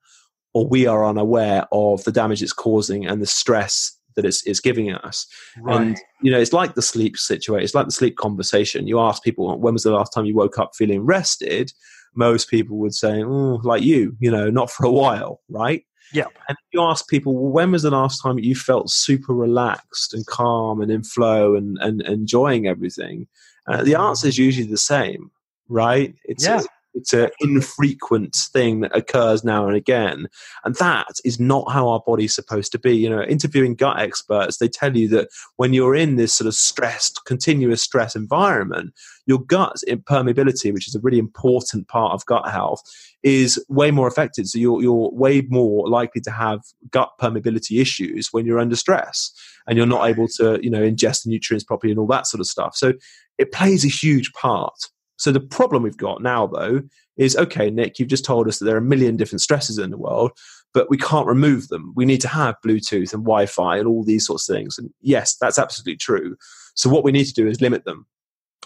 or 0.53 0.67
we 0.67 0.87
are 0.87 1.05
unaware 1.05 1.65
of 1.71 2.03
the 2.03 2.11
damage 2.11 2.41
it's 2.41 2.53
causing 2.53 3.05
and 3.05 3.21
the 3.21 3.27
stress 3.27 3.97
that 4.15 4.25
it's, 4.25 4.45
it's 4.45 4.59
giving 4.59 4.91
us. 4.91 5.27
Right. 5.61 5.79
And 5.79 5.97
you 6.21 6.31
know, 6.31 6.39
it's 6.39 6.53
like 6.53 6.75
the 6.75 6.81
sleep 6.81 7.17
situation. 7.17 7.63
It's 7.63 7.75
like 7.75 7.85
the 7.85 7.91
sleep 7.91 8.17
conversation. 8.17 8.87
You 8.87 8.99
ask 8.99 9.23
people, 9.23 9.57
when 9.59 9.73
was 9.73 9.83
the 9.83 9.91
last 9.91 10.11
time 10.11 10.25
you 10.25 10.35
woke 10.35 10.57
up 10.57 10.71
feeling 10.75 11.01
rested? 11.01 11.71
Most 12.15 12.49
people 12.49 12.77
would 12.77 12.95
say, 12.95 13.23
oh, 13.23 13.61
like 13.63 13.83
you, 13.83 14.17
you 14.19 14.31
know, 14.31 14.49
not 14.49 14.71
for 14.71 14.85
a 14.85 14.91
while, 14.91 15.41
right? 15.49 15.83
Yeah. 16.13 16.25
And 16.47 16.57
you 16.71 16.81
ask 16.81 17.07
people, 17.07 17.33
well, 17.33 17.51
when 17.51 17.71
was 17.71 17.83
the 17.83 17.91
last 17.91 18.21
time 18.21 18.39
you 18.39 18.55
felt 18.55 18.89
super 18.89 19.33
relaxed 19.33 20.13
and 20.13 20.25
calm 20.25 20.81
and 20.81 20.91
in 20.91 21.03
flow 21.03 21.55
and, 21.55 21.77
and 21.79 22.01
enjoying 22.03 22.67
everything? 22.67 23.27
Uh, 23.67 23.83
the 23.83 23.95
answer 23.95 24.27
is 24.27 24.37
usually 24.37 24.67
the 24.67 24.77
same, 24.77 25.29
right? 25.67 26.15
It's, 26.23 26.45
yeah. 26.45 26.57
It's 26.57 26.67
an 27.13 27.29
infrequent 27.39 28.35
thing 28.35 28.81
that 28.81 28.95
occurs 28.95 29.43
now 29.43 29.67
and 29.67 29.75
again. 29.75 30.27
And 30.63 30.75
that 30.75 31.19
is 31.23 31.39
not 31.39 31.71
how 31.71 31.87
our 31.89 32.01
body's 32.05 32.33
supposed 32.33 32.71
to 32.73 32.79
be. 32.79 32.95
You 32.95 33.09
know, 33.09 33.23
interviewing 33.23 33.75
gut 33.75 33.99
experts, 33.99 34.57
they 34.57 34.67
tell 34.67 34.95
you 34.95 35.07
that 35.09 35.29
when 35.57 35.73
you're 35.73 35.95
in 35.95 36.15
this 36.15 36.33
sort 36.33 36.47
of 36.47 36.55
stressed, 36.55 37.25
continuous 37.25 37.81
stress 37.81 38.15
environment, 38.15 38.93
your 39.25 39.39
gut's 39.39 39.83
permeability, 39.85 40.73
which 40.73 40.87
is 40.87 40.95
a 40.95 40.99
really 40.99 41.19
important 41.19 41.87
part 41.87 42.13
of 42.13 42.25
gut 42.25 42.49
health, 42.49 42.81
is 43.23 43.63
way 43.69 43.91
more 43.91 44.07
affected. 44.07 44.47
So 44.47 44.57
you're, 44.59 44.81
you're 44.81 45.09
way 45.11 45.41
more 45.49 45.87
likely 45.89 46.21
to 46.21 46.31
have 46.31 46.61
gut 46.91 47.11
permeability 47.19 47.81
issues 47.81 48.29
when 48.31 48.45
you're 48.45 48.59
under 48.59 48.75
stress 48.75 49.31
and 49.67 49.77
you're 49.77 49.85
not 49.85 50.07
able 50.07 50.27
to, 50.29 50.59
you 50.63 50.69
know, 50.69 50.81
ingest 50.81 51.23
the 51.23 51.29
nutrients 51.29 51.63
properly 51.63 51.91
and 51.91 51.99
all 51.99 52.07
that 52.07 52.27
sort 52.27 52.39
of 52.39 52.47
stuff. 52.47 52.75
So 52.75 52.93
it 53.37 53.51
plays 53.51 53.83
a 53.83 53.89
huge 53.89 54.31
part. 54.33 54.89
So 55.17 55.31
the 55.31 55.39
problem 55.39 55.83
we've 55.83 55.97
got 55.97 56.21
now, 56.21 56.47
though, 56.47 56.81
is 57.17 57.35
okay, 57.35 57.69
Nick, 57.69 57.99
you've 57.99 58.07
just 58.07 58.25
told 58.25 58.47
us 58.47 58.59
that 58.59 58.65
there 58.65 58.75
are 58.75 58.79
a 58.79 58.81
million 58.81 59.17
different 59.17 59.41
stresses 59.41 59.77
in 59.77 59.89
the 59.89 59.97
world, 59.97 60.31
but 60.73 60.89
we 60.89 60.97
can't 60.97 61.27
remove 61.27 61.67
them. 61.69 61.93
We 61.95 62.05
need 62.05 62.21
to 62.21 62.27
have 62.27 62.55
Bluetooth 62.65 63.13
and 63.13 63.23
Wi 63.23 63.47
Fi 63.47 63.77
and 63.77 63.87
all 63.87 64.03
these 64.03 64.25
sorts 64.25 64.47
of 64.47 64.55
things. 64.55 64.77
And 64.77 64.89
yes, 65.01 65.35
that's 65.41 65.59
absolutely 65.59 65.97
true. 65.97 66.35
So 66.75 66.89
what 66.89 67.03
we 67.03 67.11
need 67.11 67.25
to 67.25 67.33
do 67.33 67.47
is 67.47 67.61
limit 67.61 67.85
them. 67.85 68.05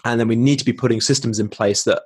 And 0.04 0.20
then 0.20 0.28
we 0.28 0.36
need 0.36 0.58
to 0.58 0.64
be 0.64 0.72
putting 0.72 1.00
systems 1.00 1.38
in 1.38 1.48
place 1.48 1.84
that 1.84 2.02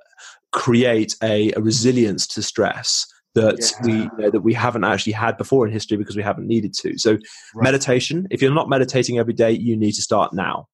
create 0.53 1.15
a, 1.21 1.51
a 1.53 1.59
resilience 1.59 2.25
to 2.27 2.41
stress 2.41 3.05
that 3.33 3.59
yeah. 3.59 3.85
we 3.85 3.93
you 3.93 4.11
know, 4.17 4.31
that 4.31 4.41
we 4.41 4.53
haven't 4.53 4.83
actually 4.83 5.13
had 5.13 5.37
before 5.37 5.65
in 5.67 5.73
history 5.73 5.97
because 5.97 6.15
we 6.15 6.23
haven't 6.23 6.47
needed 6.47 6.73
to. 6.73 6.97
So 6.97 7.11
right. 7.11 7.63
meditation, 7.63 8.27
if 8.31 8.41
you're 8.41 8.53
not 8.53 8.69
meditating 8.69 9.19
every 9.19 9.33
day, 9.33 9.51
you 9.51 9.75
need 9.75 9.93
to 9.93 10.01
start 10.01 10.33
now 10.33 10.67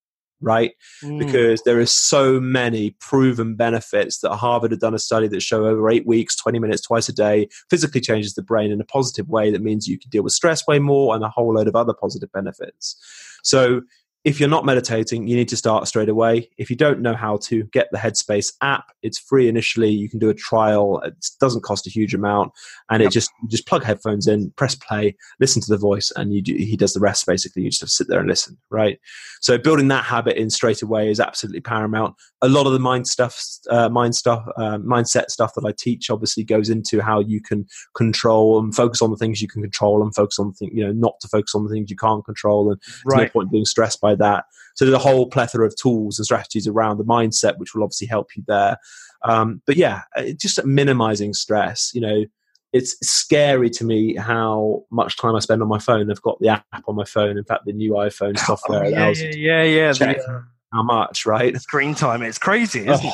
right? 0.44 0.74
Mm. 1.04 1.20
Because 1.20 1.64
there 1.64 1.80
are 1.80 1.86
so 1.86 2.40
many 2.40 2.92
proven 3.00 3.56
benefits 3.56 4.20
that 4.20 4.36
Harvard 4.36 4.72
had 4.72 4.80
done 4.80 4.94
a 4.94 5.00
study 5.00 5.28
that 5.28 5.42
show 5.42 5.66
over 5.66 5.90
eight 5.90 6.06
weeks, 6.06 6.36
20 6.36 6.60
minutes 6.60 6.82
twice 6.82 7.10
a 7.10 7.14
day, 7.14 7.48
physically 7.70 8.02
changes 8.02 8.34
the 8.34 8.44
brain 8.44 8.72
in 8.72 8.82
a 8.82 8.86
positive 8.86 9.30
way 9.30 9.52
that 9.52 9.62
means 9.62 9.88
you 9.88 9.98
can 9.98 10.10
deal 10.10 10.24
with 10.24 10.34
stress 10.34 10.68
way 10.68 10.80
more 10.80 11.16
and 11.16 11.24
a 11.24 11.30
whole 11.30 11.54
load 11.54 11.68
of 11.68 11.76
other 11.76 11.94
positive 11.94 12.32
benefits. 12.32 12.96
So 13.44 13.82
if 14.24 14.40
you're 14.40 14.50
not 14.50 14.64
meditating, 14.64 15.28
you 15.28 15.36
need 15.36 15.50
to 15.50 15.58
start 15.58 15.86
straight 15.88 16.08
away. 16.08 16.50
If 16.58 16.70
you 16.70 16.78
don't 16.78 17.02
know 17.02 17.14
how 17.14 17.38
to, 17.44 17.64
get 17.66 17.90
the 17.92 17.98
Headspace 17.98 18.54
app. 18.62 18.86
It's 19.02 19.20
free 19.20 19.50
initially. 19.50 19.90
You 19.90 20.10
can 20.10 20.20
do 20.20 20.30
a 20.30 20.34
trial. 20.34 21.00
It 21.02 21.14
doesn't 21.42 21.64
cost 21.64 21.88
a 21.88 21.90
huge 21.90 22.14
amount, 22.14 22.54
and 22.90 23.04
it 23.04 23.12
just 23.12 23.30
just 23.50 23.68
plug 23.68 23.84
headphones 23.84 24.28
in, 24.28 24.52
press 24.52 24.76
play, 24.76 25.16
listen 25.42 25.62
to 25.62 25.70
the 25.70 25.78
voice, 25.78 26.12
and 26.16 26.34
you 26.34 26.42
do, 26.42 26.56
he 26.56 26.78
does 26.78 26.94
the 26.94 27.02
rest. 27.02 27.26
Basically, 27.26 27.64
you 27.64 27.70
just 27.70 27.82
have 27.82 27.90
to 27.90 27.96
sit 27.96 28.08
there 28.08 28.20
and 28.20 28.30
listen. 28.30 28.58
Right. 28.70 29.00
So 29.42 29.58
building 29.58 29.90
that 29.90 30.06
habit 30.06 30.38
in 30.38 30.50
straight 30.50 30.82
away 30.82 31.10
is 31.10 31.20
absolutely 31.20 31.60
paramount. 31.60 32.16
A 32.42 32.48
lot 32.48 32.66
of 32.66 32.72
the 32.72 32.80
mind 32.80 33.08
stuff, 33.08 33.42
uh, 33.70 33.90
mind 33.90 34.16
stuff, 34.16 34.46
uh, 34.58 34.78
mindset 34.78 35.32
stuff 35.32 35.54
that 35.56 35.66
I 35.66 35.74
teach 35.78 36.10
obviously 36.10 36.46
goes 36.46 36.70
into 36.70 37.02
how 37.02 37.20
you 37.20 37.42
can 37.42 37.66
control 37.94 38.60
and 38.60 38.74
focus 38.74 39.02
on 39.02 39.12
the 39.12 39.18
things 39.18 39.42
you 39.42 39.50
can 39.50 39.62
control, 39.62 40.02
and 40.02 40.16
focus 40.16 40.40
on 40.40 40.48
the 40.48 40.54
thing 40.54 40.70
you 40.74 40.86
know 40.86 40.94
not 40.94 41.20
to 41.20 41.28
focus 41.28 41.54
on 41.56 41.66
the 41.66 41.70
things 41.70 41.90
you 41.90 41.98
can't 41.98 42.24
control, 42.24 42.72
and 42.72 42.82
right. 43.06 43.24
no 43.24 43.30
point 43.30 43.52
being 43.52 43.66
stressed 43.66 44.00
by 44.00 44.13
that. 44.18 44.46
So 44.76 44.86
there's 44.86 44.96
a 44.96 45.00
whole 45.00 45.28
plethora 45.28 45.68
of 45.68 45.76
tools 45.76 46.18
and 46.18 46.26
strategies 46.26 46.68
around 46.68 46.98
the 46.98 47.04
mindset, 47.04 47.58
which 47.58 47.74
will 47.74 47.84
obviously 47.84 48.08
help 48.08 48.36
you 48.36 48.44
there. 48.48 48.78
Um, 49.24 49.62
but 49.66 49.78
yeah, 49.78 50.02
just 50.36 50.64
minimizing 50.66 51.34
stress. 51.34 51.92
You 51.94 52.02
know, 52.02 52.26
it's 52.74 52.98
scary 53.08 53.70
to 53.70 53.86
me 53.86 54.16
how 54.16 54.84
much 54.92 55.18
time 55.18 55.36
I 55.36 55.40
spend 55.40 55.62
on 55.62 55.68
my 55.68 55.80
phone. 55.80 56.10
I've 56.10 56.22
got 56.22 56.40
the 56.40 56.50
app 56.50 56.66
on 56.88 56.96
my 56.96 57.06
phone. 57.06 57.38
In 57.38 57.44
fact, 57.44 57.66
the 57.66 57.74
new 57.74 57.94
iPhone 57.94 58.34
oh, 58.38 58.46
software 58.46 58.86
oh, 58.86 58.88
yeah, 58.88 59.10
yeah, 59.12 59.64
yeah, 59.64 59.94
yeah. 60.00 60.14
Uh, 60.28 60.42
how 60.74 60.82
much, 60.82 61.26
right? 61.28 61.56
Screen 61.62 61.94
time. 61.94 62.24
It's 62.24 62.40
crazy, 62.40 62.88
isn't 62.88 63.06
oh, 63.06 63.10
it? 63.10 63.14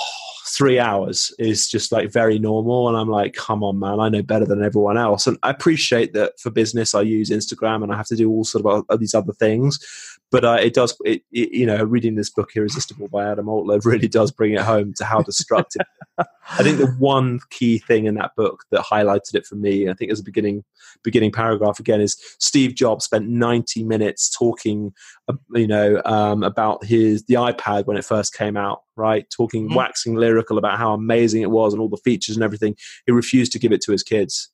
Three 0.60 0.78
hours 0.78 1.34
is 1.40 1.70
just 1.70 1.90
like 1.94 2.12
very 2.12 2.38
normal, 2.38 2.90
and 2.90 2.98
I'm 2.98 3.08
like, 3.08 3.34
come 3.34 3.64
on, 3.64 3.80
man, 3.80 4.02
I 4.02 4.10
know 4.10 4.22
better 4.22 4.46
than 4.46 4.62
everyone 4.62 4.98
else. 4.98 5.26
And 5.26 5.38
I 5.42 5.52
appreciate 5.52 6.12
that 6.14 6.38
for 6.38 6.52
business, 6.52 6.94
I 6.94 7.02
use 7.02 7.30
Instagram, 7.30 7.82
and 7.82 7.94
I 7.94 7.96
have 7.96 8.08
to 8.08 8.18
do 8.18 8.30
all 8.30 8.44
sort 8.44 8.66
of 8.66 8.86
uh, 8.90 8.98
these 8.98 9.16
other 9.16 9.32
things 9.32 9.80
but 10.32 10.46
uh, 10.46 10.58
it 10.60 10.74
does 10.74 10.96
it, 11.06 11.24
it, 11.32 11.52
you 11.52 11.66
know 11.66 11.84
reading 11.84 12.16
this 12.16 12.30
book 12.30 12.52
irresistible 12.56 13.08
by 13.08 13.30
Adam 13.30 13.50
Alter 13.50 13.80
really 13.90 14.08
does 14.08 14.32
bring 14.32 14.54
it 14.54 14.62
home 14.62 14.94
to 14.96 15.06
how 15.06 15.22
destructive 15.22 15.86
i 16.18 16.64
think 16.64 16.78
the 16.78 16.88
one 17.00 17.40
key 17.50 17.78
thing 17.78 18.06
in 18.06 18.16
that 18.16 18.32
book 18.36 18.64
that 18.72 18.82
highlighted 18.82 19.36
it 19.36 19.46
for 19.46 19.56
me 19.56 19.90
i 19.90 19.94
think 19.94 20.12
as 20.12 20.20
a 20.20 20.24
beginning 20.24 20.64
beginning 21.04 21.32
paragraph 21.32 21.80
again 21.80 22.02
is 22.02 22.18
steve 22.40 22.76
jobs 22.76 23.06
spent 23.06 23.28
90 23.28 23.84
minutes 23.84 24.30
talking 24.30 24.92
you 25.54 25.68
know 25.68 26.02
um, 26.06 26.44
about 26.44 26.84
his 26.84 27.24
the 27.26 27.36
ipad 27.36 27.86
when 27.86 27.98
it 27.98 28.06
first 28.06 28.34
came 28.34 28.58
out 28.58 28.84
right 28.96 29.26
talking 29.30 29.66
mm-hmm. 29.66 29.76
waxing 29.76 30.16
lyrical 30.16 30.58
about 30.58 30.78
how 30.78 30.94
amazing 30.94 31.42
it 31.42 31.52
was 31.52 31.74
and 31.74 31.82
all 31.82 31.90
the 31.90 31.98
features 31.98 32.36
and 32.36 32.44
everything 32.44 32.76
he 33.06 33.12
refused 33.12 33.52
to 33.52 33.60
give 33.60 33.72
it 33.72 33.82
to 33.82 33.92
his 33.92 34.04
kids 34.04 34.50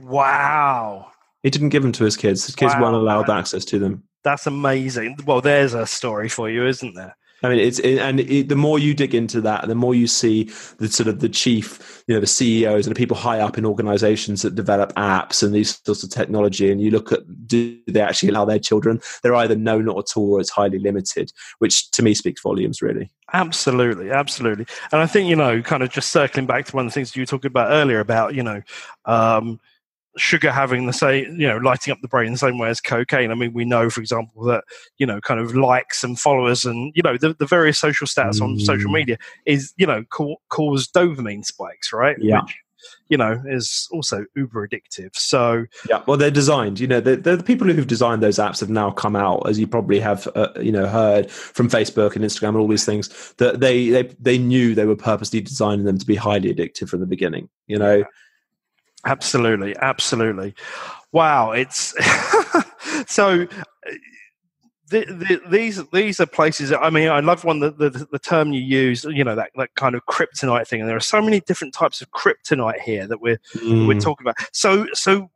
wow 0.00 1.10
he 1.42 1.50
didn't 1.50 1.70
give 1.70 1.82
them 1.82 1.92
to 1.92 2.04
his 2.04 2.16
kids 2.16 2.46
his 2.46 2.54
kids 2.54 2.74
wow. 2.74 2.82
weren't 2.82 2.96
allowed 2.96 3.30
access 3.30 3.64
to 3.64 3.78
them 3.78 4.04
that's 4.24 4.46
amazing. 4.46 5.18
Well, 5.26 5.42
there's 5.42 5.74
a 5.74 5.86
story 5.86 6.28
for 6.28 6.50
you, 6.50 6.66
isn't 6.66 6.94
there? 6.94 7.16
I 7.42 7.48
mean, 7.48 7.58
it's 7.58 7.78
it, 7.80 7.98
and 7.98 8.20
it, 8.20 8.48
the 8.48 8.56
more 8.56 8.78
you 8.78 8.94
dig 8.94 9.14
into 9.14 9.40
that, 9.42 9.68
the 9.68 9.74
more 9.74 9.94
you 9.94 10.06
see 10.06 10.44
the 10.78 10.88
sort 10.88 11.08
of 11.08 11.20
the 11.20 11.28
chief, 11.28 12.02
you 12.06 12.14
know, 12.14 12.20
the 12.20 12.26
CEOs 12.26 12.86
and 12.86 12.94
the 12.94 12.98
people 12.98 13.16
high 13.16 13.40
up 13.40 13.58
in 13.58 13.66
organizations 13.66 14.42
that 14.42 14.54
develop 14.54 14.94
apps 14.94 15.42
and 15.42 15.54
these 15.54 15.80
sorts 15.84 16.02
of 16.02 16.10
technology, 16.10 16.70
and 16.70 16.80
you 16.80 16.90
look 16.90 17.12
at 17.12 17.20
do 17.46 17.78
they 17.86 18.00
actually 18.00 18.30
allow 18.30 18.44
their 18.44 18.58
children? 18.58 19.00
They're 19.22 19.34
either 19.34 19.56
no, 19.56 19.80
not 19.80 19.98
at 19.98 20.16
all, 20.16 20.34
or 20.34 20.40
it's 20.40 20.50
highly 20.50 20.78
limited, 20.78 21.32
which 21.58 21.90
to 21.90 22.02
me 22.02 22.14
speaks 22.14 22.40
volumes, 22.40 22.80
really. 22.80 23.10
Absolutely, 23.32 24.10
absolutely. 24.10 24.66
And 24.92 25.02
I 25.02 25.06
think 25.06 25.28
you 25.28 25.36
know, 25.36 25.60
kind 25.60 25.82
of 25.82 25.90
just 25.90 26.12
circling 26.12 26.46
back 26.46 26.66
to 26.66 26.76
one 26.76 26.86
of 26.86 26.92
the 26.92 26.94
things 26.94 27.14
you 27.14 27.22
were 27.22 27.26
talking 27.26 27.50
about 27.50 27.72
earlier 27.72 28.00
about 28.00 28.34
you 28.34 28.42
know. 28.42 28.62
Um, 29.04 29.60
sugar 30.16 30.50
having 30.50 30.86
the 30.86 30.92
same, 30.92 31.40
you 31.40 31.46
know, 31.46 31.56
lighting 31.58 31.92
up 31.92 31.98
the 32.02 32.08
brain 32.08 32.32
the 32.32 32.38
same 32.38 32.58
way 32.58 32.68
as 32.68 32.80
cocaine. 32.80 33.30
I 33.30 33.34
mean, 33.34 33.52
we 33.52 33.64
know, 33.64 33.90
for 33.90 34.00
example, 34.00 34.44
that, 34.44 34.64
you 34.98 35.06
know, 35.06 35.20
kind 35.20 35.40
of 35.40 35.54
likes 35.54 36.04
and 36.04 36.18
followers 36.18 36.64
and, 36.64 36.92
you 36.94 37.02
know, 37.02 37.16
the, 37.16 37.34
the 37.34 37.46
various 37.46 37.78
social 37.78 38.06
stats 38.06 38.38
mm. 38.38 38.42
on 38.42 38.58
social 38.60 38.90
mm. 38.90 38.94
media 38.94 39.18
is, 39.46 39.72
you 39.76 39.86
know, 39.86 40.04
ca- 40.10 40.36
cause 40.50 40.88
dopamine 40.88 41.44
spikes, 41.44 41.92
right? 41.92 42.16
Yeah. 42.20 42.42
Which, 42.42 42.56
you 43.08 43.16
know, 43.16 43.42
is 43.46 43.88
also 43.92 44.26
uber 44.36 44.68
addictive. 44.68 45.16
So, 45.16 45.64
yeah, 45.88 46.02
well, 46.06 46.18
they're 46.18 46.30
designed. 46.30 46.78
You 46.78 46.86
know, 46.86 47.00
they're, 47.00 47.16
they're, 47.16 47.36
the 47.36 47.42
people 47.42 47.66
who've 47.66 47.86
designed 47.86 48.22
those 48.22 48.36
apps 48.36 48.60
have 48.60 48.68
now 48.68 48.90
come 48.90 49.16
out, 49.16 49.48
as 49.48 49.58
you 49.58 49.66
probably 49.66 50.00
have, 50.00 50.28
uh, 50.34 50.48
you 50.60 50.70
know, 50.70 50.86
heard 50.86 51.30
from 51.30 51.70
Facebook 51.70 52.14
and 52.14 52.22
Instagram 52.22 52.48
and 52.48 52.56
all 52.58 52.68
these 52.68 52.84
things 52.84 53.32
that 53.38 53.60
they 53.60 53.88
they 53.88 54.02
they 54.20 54.36
knew 54.36 54.74
they 54.74 54.84
were 54.84 54.96
purposely 54.96 55.40
designing 55.40 55.86
them 55.86 55.96
to 55.96 56.04
be 56.04 56.14
highly 56.14 56.54
addictive 56.54 56.90
from 56.90 57.00
the 57.00 57.06
beginning. 57.06 57.48
You 57.68 57.78
know, 57.78 57.96
yeah. 57.96 58.04
Absolutely, 59.06 59.76
absolutely. 59.76 60.54
Wow, 61.12 61.52
it's 61.52 61.94
so 63.06 63.46
the, 64.88 65.04
the, 65.04 65.40
these 65.48 65.82
these 65.92 66.20
are 66.20 66.26
places. 66.26 66.72
I 66.72 66.90
mean, 66.90 67.08
I 67.08 67.20
love 67.20 67.44
one 67.44 67.60
the, 67.60 67.70
the, 67.70 68.06
the 68.10 68.18
term 68.18 68.52
you 68.52 68.60
use. 68.60 69.04
You 69.04 69.24
know 69.24 69.34
that 69.34 69.50
that 69.56 69.74
kind 69.74 69.94
of 69.94 70.04
kryptonite 70.06 70.66
thing, 70.66 70.80
and 70.80 70.88
there 70.88 70.96
are 70.96 71.00
so 71.00 71.22
many 71.22 71.40
different 71.40 71.74
types 71.74 72.00
of 72.00 72.10
kryptonite 72.10 72.80
here 72.80 73.06
that 73.06 73.20
we're 73.20 73.38
mm. 73.56 73.86
we're 73.86 74.00
talking 74.00 74.26
about. 74.26 74.36
So 74.52 74.86
so 74.92 75.30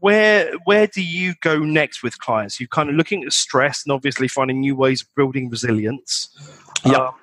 where 0.00 0.52
where 0.64 0.86
do 0.86 1.02
you 1.02 1.34
go 1.40 1.58
next 1.58 2.02
with 2.02 2.18
clients? 2.18 2.60
You're 2.60 2.68
kind 2.68 2.88
of 2.88 2.94
looking 2.94 3.24
at 3.24 3.32
stress 3.32 3.84
and 3.84 3.92
obviously 3.92 4.28
finding 4.28 4.60
new 4.60 4.76
ways 4.76 5.02
of 5.02 5.08
building 5.14 5.50
resilience. 5.50 6.28
Yeah. 6.84 7.08
Um, 7.08 7.14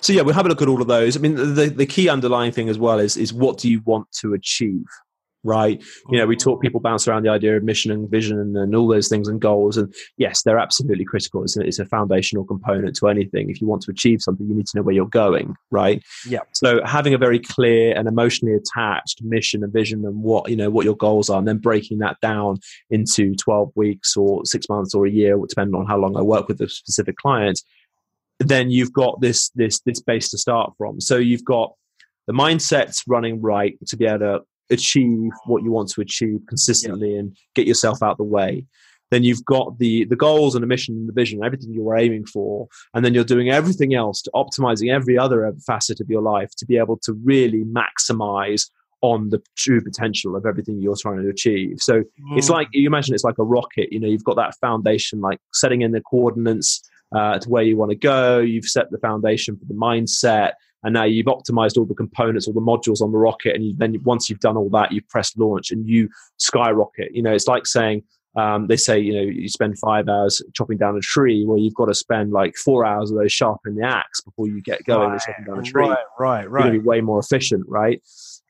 so 0.00 0.12
yeah, 0.12 0.22
we'll 0.22 0.34
have 0.34 0.46
a 0.46 0.48
look 0.48 0.62
at 0.62 0.68
all 0.68 0.80
of 0.80 0.88
those. 0.88 1.16
I 1.16 1.20
mean, 1.20 1.34
the, 1.34 1.72
the 1.74 1.86
key 1.86 2.08
underlying 2.08 2.52
thing 2.52 2.68
as 2.68 2.78
well 2.78 2.98
is 2.98 3.16
is 3.16 3.32
what 3.32 3.58
do 3.58 3.68
you 3.68 3.82
want 3.84 4.10
to 4.12 4.34
achieve, 4.34 4.86
right? 5.42 5.82
You 6.10 6.18
know, 6.18 6.26
we 6.26 6.36
mm-hmm. 6.36 6.50
talk 6.50 6.62
people 6.62 6.80
bounce 6.80 7.08
around 7.08 7.24
the 7.24 7.30
idea 7.30 7.56
of 7.56 7.62
mission 7.62 7.90
and 7.90 8.10
vision 8.10 8.38
and, 8.38 8.56
and 8.56 8.74
all 8.74 8.88
those 8.88 9.08
things 9.08 9.28
and 9.28 9.40
goals. 9.40 9.76
And 9.76 9.92
yes, 10.16 10.42
they're 10.42 10.58
absolutely 10.58 11.04
critical. 11.04 11.42
It's 11.42 11.56
a, 11.56 11.62
it's 11.62 11.78
a 11.78 11.86
foundational 11.86 12.44
component 12.44 12.96
to 12.96 13.08
anything. 13.08 13.50
If 13.50 13.60
you 13.60 13.66
want 13.66 13.82
to 13.82 13.90
achieve 13.90 14.20
something, 14.20 14.46
you 14.46 14.54
need 14.54 14.66
to 14.66 14.76
know 14.76 14.82
where 14.82 14.94
you're 14.94 15.06
going, 15.06 15.56
right? 15.70 16.02
Yeah. 16.26 16.40
So 16.52 16.84
having 16.84 17.14
a 17.14 17.18
very 17.18 17.38
clear 17.38 17.96
and 17.96 18.06
emotionally 18.06 18.54
attached 18.54 19.22
mission 19.22 19.64
and 19.64 19.72
vision 19.72 20.04
and 20.04 20.22
what 20.22 20.50
you 20.50 20.56
know 20.56 20.70
what 20.70 20.84
your 20.84 20.96
goals 20.96 21.30
are, 21.30 21.38
and 21.38 21.48
then 21.48 21.58
breaking 21.58 21.98
that 21.98 22.16
down 22.20 22.58
into 22.90 23.34
12 23.36 23.72
weeks 23.74 24.16
or 24.16 24.44
six 24.44 24.68
months 24.68 24.94
or 24.94 25.06
a 25.06 25.10
year, 25.10 25.38
depending 25.48 25.74
on 25.74 25.86
how 25.86 25.96
long 25.96 26.16
I 26.16 26.22
work 26.22 26.48
with 26.48 26.60
a 26.60 26.68
specific 26.68 27.16
client. 27.16 27.60
Then 28.38 28.70
you've 28.70 28.92
got 28.92 29.20
this 29.20 29.50
this 29.54 29.80
this 29.80 30.00
base 30.00 30.30
to 30.30 30.38
start 30.38 30.72
from. 30.78 31.00
So 31.00 31.16
you've 31.16 31.44
got 31.44 31.74
the 32.26 32.32
mindsets 32.32 33.02
running 33.08 33.40
right 33.40 33.76
to 33.86 33.96
be 33.96 34.06
able 34.06 34.18
to 34.20 34.40
achieve 34.70 35.30
what 35.46 35.62
you 35.62 35.70
want 35.70 35.88
to 35.88 36.00
achieve 36.00 36.40
consistently 36.48 37.12
yeah. 37.12 37.20
and 37.20 37.36
get 37.54 37.66
yourself 37.66 38.02
out 38.02 38.16
the 38.16 38.24
way 38.24 38.64
then 39.10 39.24
you've 39.24 39.44
got 39.44 39.78
the 39.78 40.04
the 40.06 40.16
goals 40.16 40.54
and 40.54 40.62
the 40.62 40.66
mission 40.66 40.94
and 40.94 41.08
the 41.08 41.12
vision 41.12 41.44
everything 41.44 41.72
you're 41.72 41.98
aiming 41.98 42.24
for 42.24 42.68
and 42.94 43.04
then 43.04 43.14
you're 43.14 43.24
doing 43.24 43.50
everything 43.50 43.94
else 43.94 44.22
to 44.22 44.30
optimizing 44.34 44.92
every 44.92 45.18
other 45.18 45.52
facet 45.66 46.00
of 46.00 46.08
your 46.08 46.22
life 46.22 46.50
to 46.56 46.66
be 46.66 46.76
able 46.76 46.96
to 46.96 47.12
really 47.24 47.64
maximize 47.64 48.70
on 49.02 49.30
the 49.30 49.40
true 49.56 49.80
potential 49.80 50.36
of 50.36 50.44
everything 50.44 50.80
you're 50.80 50.96
trying 50.96 51.22
to 51.22 51.28
achieve 51.28 51.76
so 51.80 52.00
mm. 52.00 52.36
it's 52.36 52.50
like 52.50 52.68
you 52.72 52.86
imagine 52.86 53.14
it's 53.14 53.24
like 53.24 53.38
a 53.38 53.44
rocket 53.44 53.92
you 53.92 53.98
know 53.98 54.08
you've 54.08 54.24
got 54.24 54.36
that 54.36 54.54
foundation 54.60 55.20
like 55.20 55.38
setting 55.52 55.82
in 55.82 55.92
the 55.92 56.00
coordinates 56.02 56.82
uh, 57.14 57.38
to 57.40 57.48
where 57.48 57.64
you 57.64 57.76
want 57.76 57.90
to 57.90 57.96
go 57.96 58.38
you've 58.38 58.66
set 58.66 58.90
the 58.90 58.98
foundation 58.98 59.56
for 59.56 59.64
the 59.64 59.74
mindset 59.74 60.52
and 60.82 60.94
now 60.94 61.04
you've 61.04 61.26
optimized 61.26 61.76
all 61.76 61.84
the 61.84 61.94
components 61.94 62.46
all 62.46 62.54
the 62.54 62.60
modules 62.60 63.00
on 63.00 63.12
the 63.12 63.18
rocket 63.18 63.54
and 63.54 63.64
you, 63.64 63.74
then 63.76 63.96
once 64.04 64.28
you've 64.28 64.40
done 64.40 64.56
all 64.56 64.70
that 64.70 64.92
you've 64.92 65.08
pressed 65.08 65.38
launch 65.38 65.70
and 65.70 65.88
you 65.88 66.08
skyrocket. 66.38 67.14
You 67.14 67.22
know 67.22 67.32
it's 67.32 67.48
like 67.48 67.66
saying 67.66 68.02
um, 68.36 68.68
they 68.68 68.76
say 68.76 68.98
you 68.98 69.14
know 69.14 69.22
you 69.22 69.48
spend 69.48 69.78
five 69.78 70.08
hours 70.08 70.42
chopping 70.54 70.78
down 70.78 70.96
a 70.96 71.00
tree. 71.00 71.44
Well 71.46 71.58
you've 71.58 71.74
got 71.74 71.86
to 71.86 71.94
spend 71.94 72.32
like 72.32 72.56
four 72.56 72.84
hours 72.84 73.10
of 73.10 73.18
those 73.18 73.32
sharpening 73.32 73.78
the 73.78 73.86
axe 73.86 74.20
before 74.20 74.46
you 74.46 74.62
get 74.62 74.84
going 74.84 75.10
right, 75.10 75.20
chopping 75.20 75.44
down 75.44 75.58
a 75.58 75.62
tree. 75.62 75.82
right 75.82 75.98
right 76.18 76.50
right 76.50 76.64
you're 76.72 76.80
be 76.82 76.86
way 76.86 77.00
more 77.00 77.18
efficient 77.18 77.64
right 77.68 78.00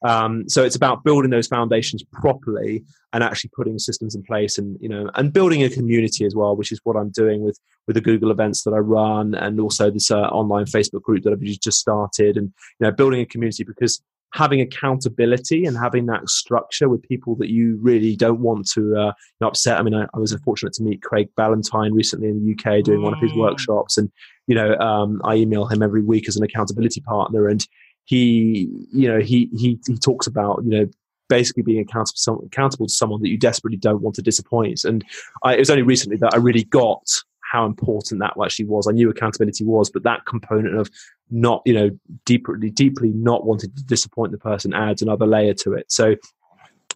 um, 0.02 0.48
so 0.48 0.64
it's 0.64 0.76
about 0.76 1.04
building 1.04 1.30
those 1.30 1.46
foundations 1.46 2.02
properly 2.12 2.84
and 3.12 3.22
actually 3.22 3.50
putting 3.54 3.78
systems 3.78 4.14
in 4.14 4.22
place 4.22 4.56
and 4.56 4.78
you 4.80 4.88
know 4.88 5.10
and 5.14 5.32
building 5.32 5.62
a 5.62 5.70
community 5.70 6.24
as 6.24 6.34
well, 6.34 6.56
which 6.56 6.72
is 6.72 6.80
what 6.84 6.96
I'm 6.96 7.10
doing 7.10 7.42
with 7.42 7.58
with 7.86 7.94
the 7.94 8.00
Google 8.00 8.30
events 8.30 8.62
that 8.64 8.72
I 8.72 8.78
run 8.78 9.34
and 9.34 9.60
also 9.60 9.90
this 9.90 10.10
uh, 10.10 10.22
online 10.22 10.64
Facebook 10.64 11.02
group 11.02 11.24
that 11.24 11.32
I've 11.32 11.40
just 11.40 11.78
started 11.78 12.36
and 12.36 12.52
you 12.78 12.86
know 12.86 12.92
building 12.92 13.20
a 13.20 13.26
community 13.26 13.64
because 13.64 14.02
having 14.32 14.60
accountability 14.60 15.64
and 15.64 15.76
having 15.76 16.06
that 16.06 16.28
structure 16.28 16.88
with 16.88 17.02
people 17.02 17.34
that 17.34 17.50
you 17.50 17.78
really 17.82 18.14
don't 18.14 18.40
want 18.40 18.68
to 18.70 18.96
uh, 18.96 19.12
upset. 19.40 19.78
I 19.78 19.82
mean, 19.82 19.94
I, 19.94 20.06
I, 20.14 20.18
was 20.18 20.32
fortunate 20.44 20.72
to 20.74 20.84
meet 20.84 21.02
Craig 21.02 21.28
Ballantyne 21.36 21.92
recently 21.92 22.28
in 22.28 22.44
the 22.44 22.52
UK 22.52 22.84
doing 22.84 23.02
one 23.02 23.12
of 23.12 23.20
his 23.20 23.32
mm. 23.32 23.38
workshops, 23.38 23.98
and 23.98 24.10
you 24.46 24.54
know, 24.54 24.76
um, 24.76 25.20
I 25.24 25.34
email 25.34 25.66
him 25.66 25.82
every 25.82 26.02
week 26.02 26.28
as 26.28 26.36
an 26.36 26.44
accountability 26.44 27.00
partner, 27.00 27.48
and 27.48 27.66
he 28.10 28.68
you 28.92 29.08
know 29.08 29.20
he 29.20 29.48
he 29.56 29.78
he 29.86 29.96
talks 29.96 30.26
about 30.26 30.60
you 30.64 30.70
know 30.70 30.90
basically 31.28 31.62
being 31.62 31.78
accountable 31.78 32.16
to, 32.16 32.20
someone, 32.20 32.44
accountable 32.44 32.86
to 32.86 32.92
someone 32.92 33.22
that 33.22 33.28
you 33.28 33.38
desperately 33.38 33.76
don't 33.76 34.02
want 34.02 34.16
to 34.16 34.22
disappoint. 34.22 34.84
And 34.84 35.04
I, 35.44 35.54
it 35.54 35.60
was 35.60 35.70
only 35.70 35.84
recently 35.84 36.16
that 36.16 36.34
i 36.34 36.36
really 36.36 36.64
got 36.64 37.08
how 37.52 37.66
important 37.66 38.20
that 38.20 38.32
actually 38.44 38.64
was. 38.64 38.88
I 38.88 38.92
knew 38.92 39.08
accountability 39.08 39.64
was 39.64 39.90
but 39.90 40.02
that 40.02 40.26
component 40.26 40.76
of 40.76 40.90
not 41.30 41.62
you 41.64 41.72
know 41.72 41.90
deeply 42.24 42.70
deeply 42.70 43.10
not 43.10 43.46
wanting 43.46 43.70
to 43.76 43.84
disappoint 43.84 44.32
the 44.32 44.38
person 44.38 44.74
adds 44.74 45.02
another 45.02 45.26
layer 45.26 45.54
to 45.54 45.74
it. 45.74 45.92
So 45.92 46.16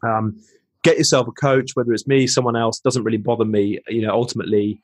um, 0.03 0.37
get 0.83 0.99
yourself 0.99 1.29
a 1.29 1.33
coach 1.33 1.71
whether 1.75 1.93
it's 1.93 2.09
me 2.09 2.27
someone 2.27 2.57
else 2.57 2.81
doesn't 2.81 3.05
really 3.05 3.19
bother 3.19 3.45
me. 3.45 3.79
You 3.87 4.03
know 4.03 4.13
ultimately 4.13 4.81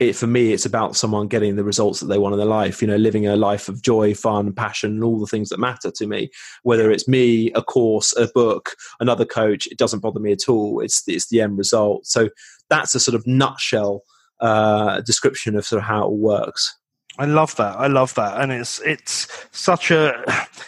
it 0.00 0.16
for 0.16 0.26
me 0.26 0.52
it's 0.52 0.66
about 0.66 0.96
someone 0.96 1.28
getting 1.28 1.56
the 1.56 1.62
results 1.62 2.00
that 2.00 2.06
they 2.06 2.18
want 2.18 2.32
in 2.32 2.38
their 2.38 2.46
life 2.46 2.80
you 2.80 2.88
know 2.88 2.96
living 2.96 3.26
a 3.26 3.36
life 3.36 3.68
of 3.68 3.82
joy 3.82 4.14
fun 4.14 4.52
passion 4.52 4.92
and 4.92 5.04
all 5.04 5.20
the 5.20 5.26
things 5.26 5.50
that 5.50 5.60
matter 5.60 5.90
to 5.90 6.06
me. 6.06 6.30
Whether 6.62 6.90
it's 6.90 7.06
me 7.06 7.52
a 7.52 7.62
course 7.62 8.16
a 8.16 8.26
book 8.34 8.74
another 8.98 9.24
coach 9.24 9.66
it 9.66 9.78
doesn't 9.78 10.00
bother 10.00 10.20
me 10.20 10.32
at 10.32 10.48
all. 10.48 10.80
It's 10.80 11.04
it's 11.06 11.28
the 11.28 11.40
end 11.40 11.58
result. 11.58 12.06
So 12.06 12.30
that's 12.68 12.94
a 12.94 13.00
sort 13.00 13.14
of 13.14 13.26
nutshell 13.26 14.02
uh, 14.40 15.02
description 15.02 15.54
of 15.54 15.66
sort 15.66 15.82
of 15.82 15.86
how 15.86 16.06
it 16.06 16.12
works. 16.12 16.74
I 17.18 17.26
love 17.26 17.54
that. 17.56 17.76
I 17.76 17.88
love 17.88 18.14
that, 18.14 18.40
and 18.40 18.50
it's 18.50 18.80
it's 18.80 19.28
such 19.50 19.90
a 19.90 20.24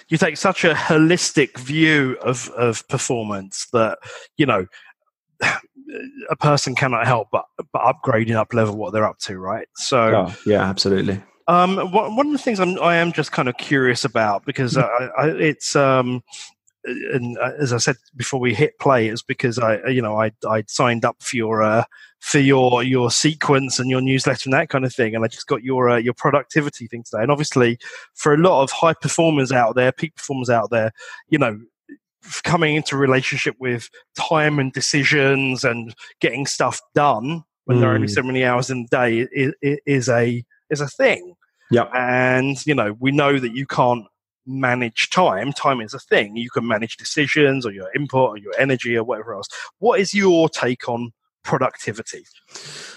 you 0.09 0.19
take 0.19 0.37
such 0.37 0.65
a 0.65 0.75
holistic 0.75 1.59
view 1.59 2.19
of 2.21 2.51
of 2.51 2.87
performance 2.89 3.67
that 3.73 3.99
you 4.37 4.45
know 4.45 4.67
a 6.31 6.37
person 6.37 6.75
cannot 6.75 7.07
help 7.07 7.29
but 7.31 7.45
but 7.73 7.83
upgrading 7.83 8.35
up 8.35 8.55
level 8.55 8.77
what 8.77 8.93
they're 8.93 9.07
up 9.07 9.19
to, 9.21 9.39
right? 9.39 9.69
So 9.77 9.99
oh, 9.99 10.37
yeah, 10.47 10.63
absolutely. 10.63 11.23
Um, 11.49 11.77
one 11.93 12.27
of 12.27 12.33
the 12.33 12.39
things 12.39 12.61
I'm, 12.61 12.81
I 12.81 12.97
am 12.97 13.13
just 13.13 13.33
kind 13.33 13.49
of 13.49 13.57
curious 13.57 14.05
about 14.05 14.45
because 14.47 14.77
I, 14.79 15.09
I, 15.19 15.29
it's 15.29 15.75
um, 15.75 16.23
and 16.85 17.39
uh, 17.39 17.53
as 17.59 17.73
I 17.73 17.79
said 17.79 17.97
before 18.17 18.41
we 18.41 18.55
hit 18.55 18.79
play, 18.79 19.09
is 19.09 19.23
because 19.23 19.59
I, 19.59 19.87
you 19.87 20.03
know, 20.03 20.21
I 20.21 20.33
I 20.49 20.65
signed 20.67 21.05
up 21.05 21.23
for 21.23 21.37
your 21.37 21.63
uh, 21.63 21.85
for 22.21 22.39
your 22.39 22.83
your 22.83 23.11
sequence 23.11 23.79
and 23.79 23.91
your 23.91 24.01
newsletter 24.01 24.43
and 24.47 24.55
that 24.55 24.69
kind 24.69 24.85
of 24.85 24.95
thing, 24.95 25.15
and 25.15 25.25
I 25.25 25.29
just 25.29 25.47
got 25.47 25.63
your 25.63 25.91
uh, 25.91 25.99
your 25.99 26.15
productivity 26.15 26.87
thing 26.87 27.05
today. 27.05 27.23
And 27.23 27.31
obviously, 27.31 27.79
for 28.15 28.35
a 28.35 28.39
lot 28.39 28.63
of 28.63 28.71
high 28.71 28.95
performers 28.95 29.53
out 29.53 29.75
there, 29.75 29.93
peak 29.93 30.17
performers 30.17 30.51
out 30.51 30.71
there, 30.71 30.93
you 31.29 31.39
know, 31.39 31.59
coming 32.45 32.77
into 32.77 32.97
relationship 32.97 33.57
with 33.59 33.91
time 34.17 34.59
and 34.59 34.73
decisions 34.73 35.65
and 35.65 35.95
getting 36.21 36.47
stuff 36.47 36.81
done 36.95 37.45
when 37.65 37.77
mm. 37.77 37.81
there 37.81 37.91
are 37.91 37.95
only 37.95 38.09
mm. 38.09 38.15
so 38.15 38.23
many 38.23 38.45
hours 38.45 38.71
in 38.71 38.83
the 38.83 38.89
day 38.89 39.29
is, 39.33 39.55
is 39.87 40.09
a 40.09 40.45
is 40.71 40.81
a 40.81 40.89
thing. 40.89 41.35
Yeah, 41.71 41.89
and 41.95 42.65
you 42.67 42.75
know 42.75 42.97
we 43.01 43.13
know 43.13 43.39
that 43.39 43.55
you 43.55 43.67
can't 43.67 44.07
manage 44.47 45.11
time. 45.11 45.53
Time 45.53 45.81
is 45.81 45.95
a 45.95 45.99
thing. 45.99 46.37
You 46.37 46.51
can 46.51 46.67
manage 46.67 46.97
decisions 46.97 47.65
or 47.65 47.73
your 47.73 47.91
input 47.95 48.31
or 48.31 48.37
your 48.37 48.53
energy 48.59 48.97
or 48.97 49.05
whatever 49.05 49.35
else. 49.35 49.49
What 49.79 50.01
is 50.01 50.15
your 50.15 50.49
take 50.49 50.89
on 50.89 51.13
productivity? 51.43 52.25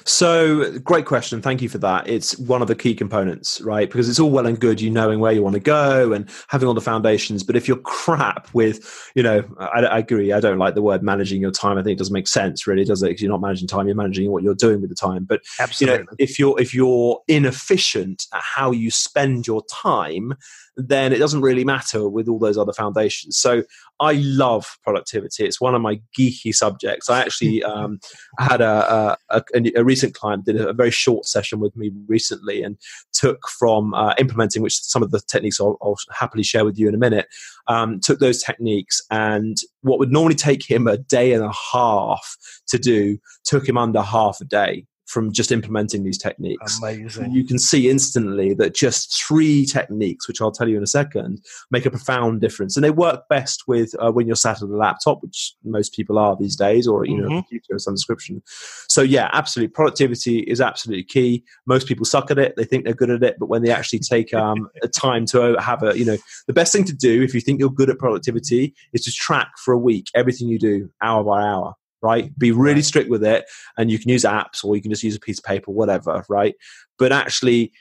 So, 0.07 0.77
great 0.79 1.05
question. 1.05 1.41
Thank 1.41 1.61
you 1.61 1.69
for 1.69 1.77
that. 1.79 2.07
It's 2.07 2.37
one 2.37 2.61
of 2.61 2.67
the 2.67 2.75
key 2.75 2.93
components, 2.93 3.59
right? 3.61 3.89
Because 3.89 4.07
it's 4.07 4.19
all 4.19 4.29
well 4.29 4.45
and 4.45 4.59
good 4.59 4.79
you 4.79 4.91
knowing 4.91 5.19
where 5.19 5.31
you 5.31 5.41
want 5.41 5.55
to 5.55 5.59
go 5.59 6.13
and 6.13 6.29
having 6.47 6.67
all 6.67 6.73
the 6.73 6.81
foundations. 6.81 7.43
But 7.43 7.55
if 7.55 7.67
you're 7.67 7.77
crap 7.77 8.53
with, 8.53 9.11
you 9.15 9.23
know, 9.23 9.43
I, 9.57 9.81
I 9.85 9.97
agree. 9.99 10.31
I 10.31 10.39
don't 10.39 10.59
like 10.59 10.75
the 10.75 10.81
word 10.81 11.01
managing 11.01 11.41
your 11.41 11.51
time. 11.51 11.77
I 11.77 11.83
think 11.83 11.93
it 11.95 11.97
doesn't 11.99 12.13
make 12.13 12.27
sense, 12.27 12.67
really, 12.67 12.83
does 12.83 13.01
it? 13.01 13.07
Because 13.07 13.21
you're 13.21 13.31
not 13.31 13.41
managing 13.41 13.67
time. 13.67 13.87
You're 13.87 13.95
managing 13.95 14.31
what 14.31 14.43
you're 14.43 14.55
doing 14.55 14.81
with 14.81 14.89
the 14.89 14.95
time. 14.95 15.25
But 15.25 15.41
Absolutely. 15.59 15.97
you 15.97 16.03
know, 16.03 16.09
if 16.19 16.37
you're 16.37 16.59
if 16.59 16.73
you're 16.73 17.21
inefficient 17.27 18.25
at 18.33 18.41
how 18.41 18.71
you 18.71 18.91
spend 18.91 19.47
your 19.47 19.63
time, 19.65 20.35
then 20.77 21.13
it 21.13 21.19
doesn't 21.19 21.41
really 21.41 21.63
matter 21.63 22.09
with 22.09 22.27
all 22.27 22.39
those 22.39 22.57
other 22.57 22.73
foundations. 22.73 23.37
So 23.37 23.63
I 23.99 24.13
love 24.13 24.77
productivity. 24.83 25.45
It's 25.45 25.61
one 25.61 25.73
of 25.73 25.81
my 25.81 26.01
geeky 26.17 26.53
subjects. 26.53 27.09
I 27.09 27.21
actually 27.21 27.63
um, 27.75 27.99
had 28.39 28.61
a, 28.61 29.17
a, 29.29 29.41
a, 29.53 29.71
a, 29.77 29.83
recent 29.83 30.13
client 30.13 30.45
did 30.45 30.59
a, 30.59 30.73
very 30.73 30.91
short 30.91 31.25
session 31.25 31.59
with 31.59 31.75
me 31.77 31.91
recently 32.07 32.61
and 32.61 32.77
took 33.13 33.47
from 33.47 33.93
uh, 33.93 34.13
implementing, 34.17 34.61
which 34.61 34.81
some 34.81 35.01
of 35.01 35.11
the 35.11 35.21
techniques 35.21 35.59
I'll, 35.59 35.77
I'll, 35.81 35.95
happily 36.11 36.43
share 36.43 36.65
with 36.65 36.77
you 36.77 36.89
in 36.89 36.95
a 36.95 36.99
minute, 36.99 37.27
um, 37.67 37.99
took 38.01 38.19
those 38.19 38.41
techniques 38.43 39.01
and 39.09 39.57
what 39.81 39.99
would 39.99 40.11
normally 40.11 40.35
take 40.35 40.69
him 40.69 40.87
a 40.87 40.97
day 40.97 41.33
and 41.33 41.43
a 41.43 41.53
half 41.73 42.35
to 42.67 42.77
do 42.77 43.17
took 43.43 43.67
him 43.67 43.77
under 43.77 44.01
half 44.01 44.41
a 44.41 44.45
day 44.45 44.85
from 45.05 45.31
just 45.31 45.51
implementing 45.51 46.03
these 46.03 46.17
techniques. 46.17 46.79
Amazing. 46.79 47.31
You 47.31 47.45
can 47.45 47.59
see 47.59 47.89
instantly 47.89 48.53
that 48.55 48.73
just 48.73 49.23
three 49.23 49.65
techniques, 49.65 50.27
which 50.27 50.41
I'll 50.41 50.51
tell 50.51 50.67
you 50.67 50.77
in 50.77 50.83
a 50.83 50.87
second, 50.87 51.43
make 51.71 51.85
a 51.85 51.91
profound 51.91 52.41
difference. 52.41 52.75
And 52.75 52.83
they 52.83 52.91
work 52.91 53.27
best 53.29 53.63
with 53.67 53.93
uh, 53.99 54.11
when 54.11 54.27
you're 54.27 54.35
sat 54.35 54.61
at 54.61 54.69
a 54.69 54.75
laptop, 54.75 55.21
which 55.21 55.53
most 55.63 55.93
people 55.93 56.17
are 56.17 56.35
these 56.35 56.55
days, 56.55 56.87
or 56.87 57.05
you 57.05 57.17
know, 57.17 57.27
mm-hmm. 57.27 57.37
a 57.37 57.41
computer 57.41 57.75
of 57.75 57.81
some 57.81 57.93
description. 57.93 58.41
So 58.87 59.01
yeah, 59.01 59.29
absolutely, 59.33 59.73
productivity 59.73 60.39
is 60.39 60.59
absolutely 60.59 61.03
key. 61.03 61.43
Most 61.65 61.87
people 61.87 62.05
suck 62.05 62.31
at 62.31 62.39
it; 62.39 62.55
they 62.55 62.65
think 62.65 62.85
they're 62.85 62.93
good 62.93 63.11
at 63.11 63.23
it, 63.23 63.37
but 63.39 63.49
when 63.49 63.63
they 63.63 63.71
actually 63.71 63.99
take 63.99 64.33
um, 64.33 64.69
a 64.83 64.87
time 64.87 65.25
to 65.27 65.55
have 65.59 65.83
a, 65.83 65.97
you 65.97 66.05
know, 66.05 66.17
the 66.47 66.53
best 66.53 66.73
thing 66.73 66.83
to 66.85 66.93
do 66.93 67.21
if 67.21 67.33
you 67.33 67.41
think 67.41 67.59
you're 67.59 67.69
good 67.69 67.89
at 67.89 67.99
productivity 67.99 68.73
is 68.93 69.03
to 69.03 69.11
track 69.11 69.51
for 69.63 69.73
a 69.73 69.77
week 69.77 70.07
everything 70.15 70.47
you 70.47 70.59
do, 70.59 70.89
hour 71.01 71.23
by 71.23 71.41
hour 71.43 71.75
right? 72.05 72.37
Be 72.37 72.51
really 72.51 72.81
strict 72.83 73.09
with 73.09 73.23
it, 73.23 73.45
and 73.77 73.89
you 73.91 73.97
can 73.99 74.09
use 74.09 74.23
apps 74.23 74.63
or 74.63 74.75
you 74.75 74.81
can 74.81 74.91
just 74.91 75.03
use 75.03 75.15
a 75.15 75.19
piece 75.19 75.39
of 75.39 75.43
paper, 75.43 75.71
whatever, 75.71 76.23
right? 76.29 76.55
But 76.99 77.11
actually, 77.11 77.71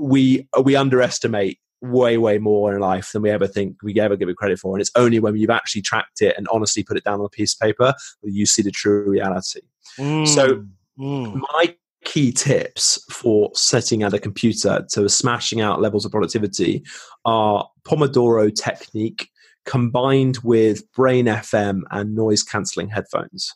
we 0.00 0.48
we 0.62 0.74
underestimate 0.76 1.58
way 1.82 2.16
way 2.16 2.38
more 2.38 2.74
in 2.74 2.80
life 2.80 3.12
than 3.12 3.20
we 3.20 3.28
ever 3.30 3.46
think 3.46 3.76
we 3.82 4.00
ever 4.00 4.16
give 4.16 4.28
it 4.30 4.36
credit 4.38 4.58
for 4.58 4.74
and 4.74 4.80
it's 4.80 4.90
only 4.96 5.18
when 5.20 5.36
you've 5.36 5.50
actually 5.50 5.82
tracked 5.82 6.22
it 6.22 6.34
and 6.38 6.48
honestly 6.50 6.82
put 6.82 6.96
it 6.96 7.04
down 7.04 7.20
on 7.20 7.26
a 7.26 7.28
piece 7.28 7.52
of 7.52 7.60
paper 7.60 7.92
that 8.22 8.32
you 8.32 8.46
see 8.46 8.62
the 8.62 8.70
true 8.70 9.04
reality 9.10 9.60
Mm, 9.98 10.26
So- 10.26 10.64
mm. 10.98 11.40
my 11.52 11.76
key 12.06 12.32
tips 12.32 13.04
for 13.10 13.50
setting 13.54 14.02
at 14.02 14.14
a 14.14 14.18
computer 14.18 14.86
to 14.92 15.08
smashing 15.10 15.60
out 15.60 15.82
levels 15.82 16.06
of 16.06 16.10
productivity 16.10 16.82
are 17.26 17.68
Pomodoro 17.86 18.50
technique 18.54 19.28
combined 19.66 20.38
with 20.42 20.90
Brain 20.92 21.26
FM 21.26 21.82
and 21.90 22.14
noise 22.14 22.42
cancelling 22.42 22.88
headphones. 22.88 23.52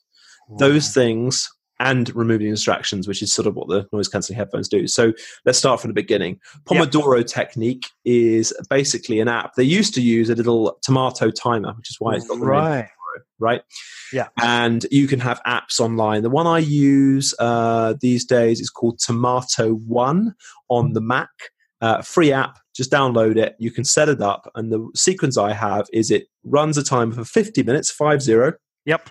Those 0.56 0.94
things 0.94 1.48
and 1.80 2.14
removing 2.14 2.50
distractions, 2.50 3.06
which 3.06 3.22
is 3.22 3.32
sort 3.32 3.46
of 3.46 3.54
what 3.54 3.68
the 3.68 3.86
noise 3.92 4.08
cancelling 4.08 4.36
headphones 4.36 4.68
do. 4.68 4.86
So 4.86 5.12
let's 5.44 5.58
start 5.58 5.80
from 5.80 5.90
the 5.90 5.94
beginning. 5.94 6.40
Yeah. 6.70 6.80
Pomodoro 6.80 7.26
technique 7.26 7.86
is 8.04 8.52
basically 8.68 9.20
an 9.20 9.28
app. 9.28 9.54
They 9.54 9.64
used 9.64 9.94
to 9.94 10.02
use 10.02 10.28
a 10.30 10.34
little 10.34 10.78
tomato 10.82 11.30
timer, 11.30 11.72
which 11.74 11.90
is 11.90 11.96
why 11.98 12.14
it's 12.14 12.26
got 12.26 12.40
the 12.40 12.46
name 12.46 12.48
right. 12.48 12.88
right? 13.38 13.62
Yeah. 14.12 14.28
And 14.42 14.86
you 14.90 15.06
can 15.06 15.20
have 15.20 15.40
apps 15.46 15.78
online. 15.78 16.22
The 16.22 16.30
one 16.30 16.46
I 16.46 16.58
use 16.58 17.34
uh, 17.38 17.94
these 18.00 18.24
days 18.24 18.60
is 18.60 18.70
called 18.70 18.98
Tomato 18.98 19.74
One 19.74 20.34
on 20.68 20.94
the 20.94 21.00
Mac. 21.00 21.30
Uh, 21.80 22.02
free 22.02 22.32
app. 22.32 22.58
Just 22.74 22.90
download 22.90 23.36
it. 23.36 23.54
You 23.60 23.70
can 23.70 23.84
set 23.84 24.08
it 24.08 24.20
up, 24.20 24.50
and 24.56 24.72
the 24.72 24.88
sequence 24.96 25.36
I 25.36 25.52
have 25.52 25.86
is 25.92 26.10
it 26.10 26.26
runs 26.42 26.76
a 26.76 26.82
timer 26.82 27.12
for 27.12 27.24
50 27.24 27.62
minutes, 27.62 27.88
five 27.88 28.20
zero, 28.20 28.54
Yep. 28.88 29.10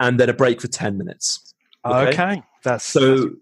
And 0.00 0.18
then 0.20 0.28
a 0.28 0.34
break 0.34 0.60
for 0.60 0.68
10 0.68 0.96
minutes. 0.98 1.54
Okay. 1.84 2.08
Okay. 2.10 2.42
That's 2.62 2.84
So- 2.84 3.16
that's. 3.28 3.32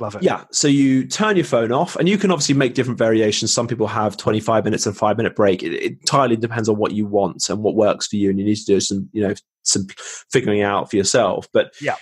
Love 0.00 0.16
it. 0.16 0.22
Yeah, 0.22 0.44
so 0.50 0.66
you 0.66 1.06
turn 1.06 1.36
your 1.36 1.44
phone 1.44 1.70
off, 1.72 1.94
and 1.96 2.08
you 2.08 2.16
can 2.18 2.30
obviously 2.32 2.54
make 2.54 2.74
different 2.74 2.98
variations. 2.98 3.52
Some 3.52 3.68
people 3.68 3.86
have 3.86 4.16
25 4.16 4.64
minutes 4.64 4.86
and 4.86 4.96
five 4.96 5.16
minute 5.18 5.36
break. 5.36 5.62
It, 5.62 5.72
it 5.74 5.92
entirely 6.00 6.36
depends 6.36 6.68
on 6.68 6.76
what 6.78 6.92
you 6.92 7.06
want 7.06 7.48
and 7.48 7.62
what 7.62 7.76
works 7.76 8.08
for 8.08 8.16
you, 8.16 8.30
and 8.30 8.38
you 8.38 8.44
need 8.46 8.56
to 8.56 8.64
do 8.64 8.80
some, 8.80 9.08
you 9.12 9.22
know, 9.22 9.34
some 9.62 9.86
figuring 10.32 10.62
out 10.62 10.90
for 10.90 10.96
yourself. 10.96 11.46
But 11.52 11.74
Yeah. 11.80 11.96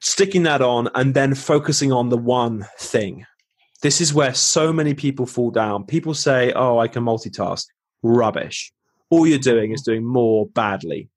sticking 0.00 0.44
that 0.44 0.62
on 0.62 0.88
and 0.94 1.14
then 1.14 1.34
focusing 1.34 1.92
on 1.92 2.08
the 2.08 2.16
one 2.16 2.66
thing. 2.78 3.26
This 3.82 4.00
is 4.00 4.14
where 4.14 4.32
so 4.32 4.72
many 4.72 4.94
people 4.94 5.26
fall 5.26 5.50
down. 5.50 5.84
People 5.84 6.14
say, 6.14 6.52
"Oh, 6.54 6.78
I 6.78 6.86
can 6.88 7.04
multitask." 7.04 7.66
Rubbish. 8.02 8.72
All 9.10 9.26
you're 9.26 9.38
doing 9.38 9.72
is 9.72 9.82
doing 9.82 10.04
more 10.06 10.46
badly. 10.46 11.10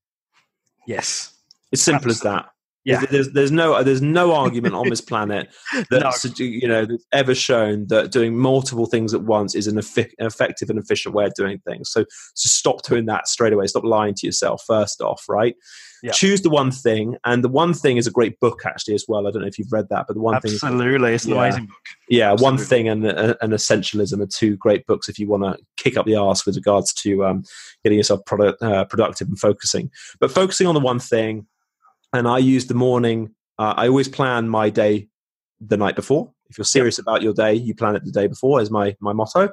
Yes. 0.87 1.31
It's 1.75 1.83
simple 1.83 2.09
as 2.11 2.21
that. 2.21 2.45
Yeah. 2.83 3.03
There's, 3.09 3.31
there's, 3.31 3.51
no 3.51 3.81
there's 3.81 4.03
no 4.03 4.33
argument 4.33 4.75
on 4.75 4.89
this 4.89 5.01
planet 5.01 5.49
that 5.89 6.01
No. 6.39 6.45
you 6.45 6.67
know 6.67 6.85
that's 6.85 7.03
ever 7.11 7.33
shown 7.33 7.87
that 7.87 8.11
doing 8.11 8.37
multiple 8.37 8.85
things 8.85 9.11
at 9.11 9.23
once 9.23 9.55
is 9.55 9.65
an 9.65 9.79
effi- 9.79 10.13
effective 10.19 10.69
and 10.69 10.77
efficient 10.77 11.15
way 11.15 11.25
of 11.25 11.33
doing 11.33 11.57
things. 11.67 11.89
So 11.91 12.05
so 12.35 12.47
stop 12.47 12.83
doing 12.83 13.07
that 13.07 13.27
straight 13.27 13.53
away. 13.53 13.65
Stop 13.65 13.85
lying 13.85 14.13
to 14.15 14.27
yourself. 14.27 14.63
First 14.67 15.01
off, 15.01 15.23
right? 15.27 15.55
Yeah. 16.03 16.11
Choose 16.11 16.41
the 16.41 16.51
one 16.51 16.69
thing, 16.69 17.15
and 17.25 17.43
the 17.43 17.49
one 17.49 17.73
thing 17.73 17.97
is 17.97 18.05
a 18.05 18.11
great 18.11 18.39
book 18.39 18.61
actually 18.67 18.93
as 18.93 19.05
well. 19.07 19.25
I 19.25 19.31
don't 19.31 19.41
know 19.41 19.47
if 19.47 19.57
you've 19.57 19.71
read 19.73 19.87
that, 19.89 20.05
but 20.07 20.13
the 20.13 20.21
one 20.21 20.39
thing, 20.39 20.51
is, 20.51 20.63
Absolutely. 20.63 21.13
It's 21.15 21.25
an 21.25 21.31
Yeah. 21.31 21.37
amazing 21.37 21.65
book. 21.65 21.75
yeah, 22.07 22.33
one 22.33 22.59
thing 22.59 22.87
and 22.87 23.03
uh, 23.07 23.33
and 23.41 23.51
essentialism 23.53 24.21
are 24.21 24.27
two 24.27 24.55
great 24.57 24.85
books 24.85 25.09
if 25.09 25.17
you 25.17 25.27
want 25.27 25.41
to 25.41 25.57
kick 25.77 25.97
up 25.97 26.05
the 26.05 26.15
arse 26.17 26.45
with 26.45 26.55
regards 26.55 26.93
to 26.93 27.25
um, 27.25 27.43
getting 27.83 27.97
yourself 27.97 28.23
product, 28.27 28.61
uh, 28.61 28.85
productive 28.85 29.27
and 29.27 29.39
focusing. 29.39 29.89
But 30.19 30.29
focusing 30.29 30.67
on 30.67 30.75
the 30.75 30.79
one 30.81 30.99
thing, 30.99 31.47
and 32.15 32.27
I 32.27 32.37
use 32.37 32.67
the 32.67 32.73
morning. 32.73 33.33
Uh, 33.57 33.73
I 33.77 33.87
always 33.87 34.07
plan 34.07 34.49
my 34.49 34.69
day 34.69 35.07
the 35.59 35.77
night 35.77 35.95
before. 35.95 36.31
If 36.49 36.57
you're 36.57 36.65
serious 36.65 36.99
about 36.99 37.21
your 37.21 37.33
day, 37.33 37.53
you 37.53 37.73
plan 37.73 37.95
it 37.95 38.03
the 38.05 38.11
day 38.11 38.27
before. 38.27 38.61
Is 38.61 38.71
my 38.71 38.95
my 38.99 39.13
motto. 39.13 39.49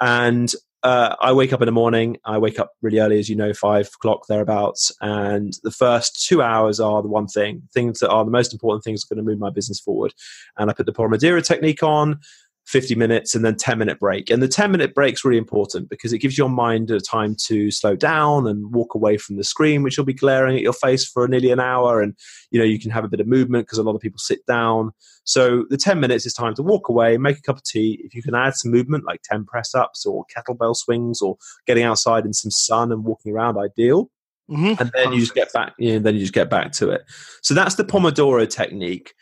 And 0.00 0.52
uh, 0.84 1.16
I 1.20 1.32
wake 1.32 1.52
up 1.52 1.62
in 1.62 1.66
the 1.66 1.72
morning. 1.72 2.18
I 2.26 2.36
wake 2.36 2.58
up 2.60 2.72
really 2.82 2.98
early, 2.98 3.18
as 3.18 3.30
you 3.30 3.36
know, 3.36 3.54
five 3.54 3.86
o'clock 3.86 4.26
thereabouts. 4.28 4.92
And 5.00 5.54
the 5.62 5.70
first 5.70 6.26
two 6.26 6.42
hours 6.42 6.78
are 6.78 7.00
the 7.00 7.08
one 7.08 7.26
thing, 7.26 7.62
things 7.72 8.00
that 8.00 8.10
are 8.10 8.24
the 8.24 8.30
most 8.30 8.52
important 8.52 8.84
things 8.84 9.00
that 9.00 9.06
are 9.10 9.16
going 9.16 9.24
to 9.24 9.30
move 9.30 9.40
my 9.40 9.50
business 9.50 9.80
forward. 9.80 10.12
And 10.58 10.70
I 10.70 10.74
put 10.74 10.84
the 10.84 10.92
Pomodoro 10.92 11.42
technique 11.42 11.82
on. 11.82 12.20
50 12.66 12.94
minutes 12.94 13.34
and 13.34 13.44
then 13.44 13.56
10 13.56 13.78
minute 13.78 14.00
break. 14.00 14.30
And 14.30 14.42
the 14.42 14.48
10 14.48 14.70
minute 14.70 14.94
break 14.94 15.14
is 15.14 15.24
really 15.24 15.38
important 15.38 15.88
because 15.90 16.12
it 16.12 16.18
gives 16.18 16.38
your 16.38 16.48
mind 16.48 16.90
a 16.90 17.00
time 17.00 17.36
to 17.46 17.70
slow 17.70 17.94
down 17.94 18.46
and 18.46 18.72
walk 18.72 18.94
away 18.94 19.18
from 19.18 19.36
the 19.36 19.44
screen, 19.44 19.82
which 19.82 19.98
will 19.98 20.04
be 20.04 20.14
glaring 20.14 20.56
at 20.56 20.62
your 20.62 20.72
face 20.72 21.06
for 21.06 21.28
nearly 21.28 21.50
an 21.50 21.60
hour. 21.60 22.00
And, 22.00 22.16
you 22.50 22.58
know, 22.58 22.64
you 22.64 22.78
can 22.80 22.90
have 22.90 23.04
a 23.04 23.08
bit 23.08 23.20
of 23.20 23.26
movement 23.26 23.66
because 23.66 23.78
a 23.78 23.82
lot 23.82 23.94
of 23.94 24.00
people 24.00 24.18
sit 24.18 24.44
down. 24.46 24.92
So 25.24 25.64
the 25.68 25.76
10 25.76 26.00
minutes 26.00 26.26
is 26.26 26.32
time 26.32 26.54
to 26.54 26.62
walk 26.62 26.88
away, 26.88 27.18
make 27.18 27.38
a 27.38 27.42
cup 27.42 27.56
of 27.56 27.64
tea. 27.64 28.00
If 28.02 28.14
you 28.14 28.22
can 28.22 28.34
add 28.34 28.54
some 28.54 28.70
movement 28.70 29.04
like 29.04 29.20
10 29.24 29.44
press 29.44 29.74
ups 29.74 30.06
or 30.06 30.24
kettlebell 30.34 30.74
swings 30.76 31.20
or 31.20 31.36
getting 31.66 31.84
outside 31.84 32.24
in 32.24 32.32
some 32.32 32.50
sun 32.50 32.92
and 32.92 33.04
walking 33.04 33.32
around, 33.32 33.58
ideal 33.58 34.10
Mhm. 34.50 34.78
and 34.78 34.90
then 34.92 35.10
you 35.14 35.20
just 35.20 35.34
get 35.34 35.50
back 35.54 35.72
you 35.78 35.94
know, 35.94 35.98
then 36.00 36.12
you 36.16 36.20
just 36.20 36.34
get 36.34 36.50
back 36.50 36.70
to 36.70 36.90
it 36.90 37.02
so 37.40 37.54
that's 37.54 37.76
the 37.76 37.82
pomodoro 37.82 38.46
technique 38.46 39.14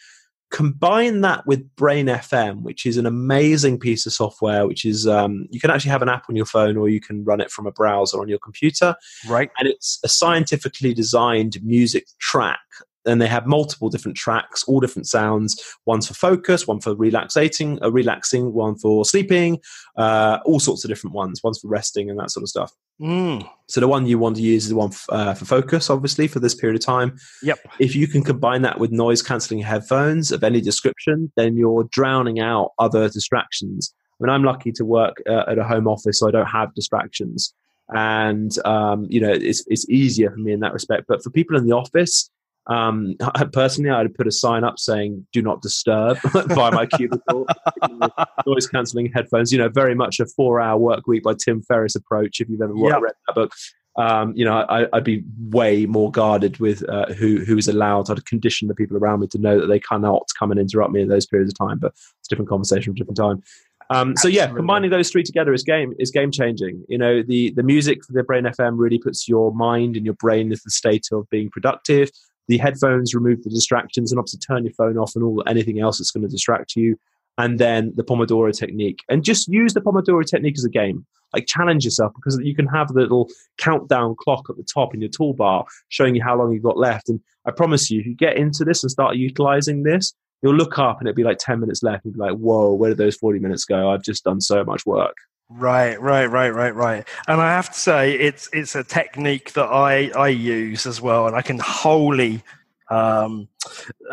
combine 0.52 1.22
that 1.22 1.46
with 1.46 1.74
brain 1.76 2.06
fm 2.06 2.62
which 2.62 2.84
is 2.86 2.96
an 2.98 3.06
amazing 3.06 3.78
piece 3.78 4.04
of 4.06 4.12
software 4.12 4.66
which 4.66 4.84
is 4.84 5.06
um, 5.08 5.46
you 5.50 5.58
can 5.58 5.70
actually 5.70 5.90
have 5.90 6.02
an 6.02 6.08
app 6.10 6.26
on 6.28 6.36
your 6.36 6.44
phone 6.46 6.76
or 6.76 6.88
you 6.88 7.00
can 7.00 7.24
run 7.24 7.40
it 7.40 7.50
from 7.50 7.66
a 7.66 7.72
browser 7.72 8.20
on 8.20 8.28
your 8.28 8.38
computer 8.38 8.94
Right. 9.26 9.50
and 9.58 9.66
it's 9.66 9.98
a 10.04 10.08
scientifically 10.08 10.92
designed 10.94 11.56
music 11.64 12.06
track 12.20 12.60
and 13.06 13.20
they 13.20 13.26
have 13.26 13.46
multiple 13.46 13.88
different 13.88 14.16
tracks 14.16 14.64
all 14.64 14.80
different 14.80 15.06
sounds 15.08 15.60
one's 15.86 16.06
for 16.06 16.14
focus 16.14 16.66
one 16.66 16.80
for 16.80 16.94
relaxating 16.94 17.78
uh, 17.82 17.90
relaxing 17.90 18.52
one 18.52 18.76
for 18.76 19.04
sleeping 19.04 19.58
uh, 19.96 20.38
all 20.44 20.60
sorts 20.60 20.84
of 20.84 20.88
different 20.88 21.14
ones 21.14 21.40
one's 21.42 21.58
for 21.58 21.68
resting 21.68 22.10
and 22.10 22.18
that 22.18 22.30
sort 22.30 22.42
of 22.42 22.48
stuff 22.48 22.72
Mm. 23.00 23.48
so 23.68 23.80
the 23.80 23.88
one 23.88 24.06
you 24.06 24.16
want 24.16 24.36
to 24.36 24.42
use 24.42 24.64
is 24.64 24.68
the 24.68 24.76
one 24.76 24.90
f- 24.90 25.06
uh, 25.08 25.34
for 25.34 25.44
focus, 25.44 25.90
obviously, 25.90 26.28
for 26.28 26.38
this 26.38 26.54
period 26.54 26.76
of 26.78 26.84
time. 26.84 27.16
Yep. 27.42 27.58
If 27.80 27.96
you 27.96 28.06
can 28.06 28.22
combine 28.22 28.62
that 28.62 28.78
with 28.78 28.92
noise 28.92 29.22
cancelling 29.22 29.60
headphones 29.60 30.30
of 30.30 30.44
any 30.44 30.60
description, 30.60 31.32
then 31.34 31.56
you're 31.56 31.84
drowning 31.90 32.38
out 32.38 32.72
other 32.78 33.08
distractions. 33.08 33.92
I 34.20 34.24
mean, 34.24 34.30
I'm 34.32 34.44
lucky 34.44 34.70
to 34.72 34.84
work 34.84 35.20
uh, 35.28 35.44
at 35.48 35.58
a 35.58 35.64
home 35.64 35.88
office, 35.88 36.20
so 36.20 36.28
I 36.28 36.30
don't 36.30 36.46
have 36.46 36.74
distractions, 36.76 37.52
and 37.92 38.56
um, 38.64 39.06
you 39.08 39.20
know, 39.20 39.32
it's 39.32 39.64
it's 39.66 39.88
easier 39.88 40.30
for 40.30 40.38
me 40.38 40.52
in 40.52 40.60
that 40.60 40.74
respect. 40.74 41.06
But 41.08 41.24
for 41.24 41.30
people 41.30 41.56
in 41.56 41.66
the 41.66 41.74
office, 41.74 42.30
um, 42.66 43.16
personally, 43.52 43.90
I'd 43.90 44.14
put 44.14 44.26
a 44.26 44.32
sign 44.32 44.64
up 44.64 44.78
saying 44.78 45.26
"Do 45.32 45.42
not 45.42 45.62
disturb" 45.62 46.18
by 46.54 46.70
my 46.70 46.86
cubicle. 46.86 47.46
noise 48.46 48.66
cancelling 48.66 49.10
headphones. 49.12 49.52
You 49.52 49.58
know, 49.58 49.68
very 49.68 49.94
much 49.94 50.20
a 50.20 50.26
four-hour 50.26 50.78
work 50.78 51.06
week 51.06 51.22
by 51.22 51.34
Tim 51.34 51.62
Ferriss 51.62 51.94
approach. 51.94 52.40
If 52.40 52.48
you've 52.48 52.62
ever 52.62 52.72
Yep. 52.76 53.02
read 53.02 53.12
that 53.26 53.34
book, 53.34 53.52
um, 53.96 54.32
you 54.34 54.44
know, 54.44 54.54
I, 54.54 54.86
I'd 54.92 55.04
be 55.04 55.24
way 55.50 55.86
more 55.86 56.10
guarded 56.10 56.58
with 56.58 56.88
uh, 56.88 57.06
who 57.06 57.44
who 57.44 57.58
is 57.58 57.68
allowed. 57.68 58.10
I'd 58.10 58.24
condition 58.26 58.68
the 58.68 58.74
people 58.74 58.96
around 58.96 59.20
me 59.20 59.26
to 59.28 59.38
know 59.38 59.60
that 59.60 59.66
they 59.66 59.80
cannot 59.80 60.22
come 60.38 60.50
and 60.50 60.60
interrupt 60.60 60.92
me 60.92 61.02
in 61.02 61.08
those 61.08 61.26
periods 61.26 61.52
of 61.52 61.58
time. 61.66 61.78
But 61.78 61.92
it's 61.92 62.28
a 62.28 62.30
different 62.30 62.48
conversation 62.48 62.92
a 62.92 62.94
different 62.94 63.18
time. 63.18 63.42
Um, 63.90 64.16
so 64.16 64.28
yeah, 64.28 64.46
combining 64.46 64.90
those 64.90 65.10
three 65.10 65.22
together 65.22 65.52
is 65.52 65.62
game 65.62 65.92
is 65.98 66.10
game 66.10 66.30
changing. 66.30 66.84
You 66.88 66.96
know, 66.96 67.22
the 67.22 67.50
the 67.50 67.62
music 67.62 68.04
for 68.04 68.12
the 68.12 68.22
Brain 68.22 68.44
FM 68.44 68.78
really 68.78 68.98
puts 68.98 69.28
your 69.28 69.52
mind 69.52 69.96
and 69.96 70.06
your 70.06 70.14
brain 70.14 70.50
into 70.50 70.62
the 70.64 70.70
state 70.70 71.08
of 71.12 71.28
being 71.28 71.50
productive. 71.50 72.10
The 72.48 72.58
headphones 72.58 73.14
remove 73.14 73.42
the 73.42 73.50
distractions 73.50 74.12
and 74.12 74.18
obviously 74.18 74.40
turn 74.40 74.64
your 74.64 74.74
phone 74.74 74.98
off 74.98 75.14
and 75.14 75.24
all 75.24 75.42
anything 75.46 75.80
else 75.80 75.98
that's 75.98 76.10
going 76.10 76.22
to 76.22 76.28
distract 76.28 76.76
you. 76.76 76.96
And 77.38 77.58
then 77.58 77.92
the 77.96 78.04
Pomodoro 78.04 78.56
technique, 78.56 79.00
and 79.08 79.24
just 79.24 79.48
use 79.48 79.72
the 79.72 79.80
Pomodoro 79.80 80.24
technique 80.24 80.58
as 80.58 80.64
a 80.64 80.70
game. 80.70 81.06
Like 81.32 81.46
challenge 81.46 81.84
yourself 81.84 82.12
because 82.14 82.38
you 82.42 82.54
can 82.54 82.66
have 82.66 82.88
the 82.88 83.00
little 83.00 83.30
countdown 83.56 84.16
clock 84.18 84.50
at 84.50 84.56
the 84.58 84.62
top 84.62 84.92
in 84.92 85.00
your 85.00 85.08
toolbar 85.08 85.64
showing 85.88 86.14
you 86.14 86.22
how 86.22 86.36
long 86.36 86.52
you've 86.52 86.62
got 86.62 86.76
left. 86.76 87.08
And 87.08 87.20
I 87.46 87.52
promise 87.52 87.90
you, 87.90 88.00
if 88.00 88.06
you 88.06 88.14
get 88.14 88.36
into 88.36 88.66
this 88.66 88.82
and 88.82 88.90
start 88.90 89.16
utilizing 89.16 89.82
this, 89.82 90.12
you'll 90.42 90.54
look 90.54 90.78
up 90.78 90.98
and 90.98 91.08
it'll 91.08 91.16
be 91.16 91.24
like 91.24 91.38
10 91.38 91.58
minutes 91.60 91.82
left. 91.82 92.04
And 92.04 92.14
you'll 92.14 92.26
be 92.26 92.32
like, 92.32 92.38
whoa, 92.38 92.74
where 92.74 92.90
did 92.90 92.98
those 92.98 93.16
40 93.16 93.38
minutes 93.38 93.64
go? 93.64 93.90
I've 93.90 94.02
just 94.02 94.24
done 94.24 94.42
so 94.42 94.62
much 94.62 94.84
work. 94.84 95.16
Right, 95.54 96.00
right, 96.00 96.26
right, 96.26 96.50
right, 96.50 96.74
right. 96.74 97.08
And 97.28 97.40
I 97.40 97.50
have 97.50 97.68
to 97.72 97.78
say, 97.78 98.14
it's 98.14 98.48
it's 98.52 98.74
a 98.74 98.84
technique 98.84 99.52
that 99.52 99.66
I 99.66 100.10
I 100.16 100.28
use 100.28 100.86
as 100.86 101.00
well, 101.00 101.26
and 101.26 101.36
I 101.36 101.42
can 101.42 101.58
wholly 101.58 102.42
um, 102.90 103.48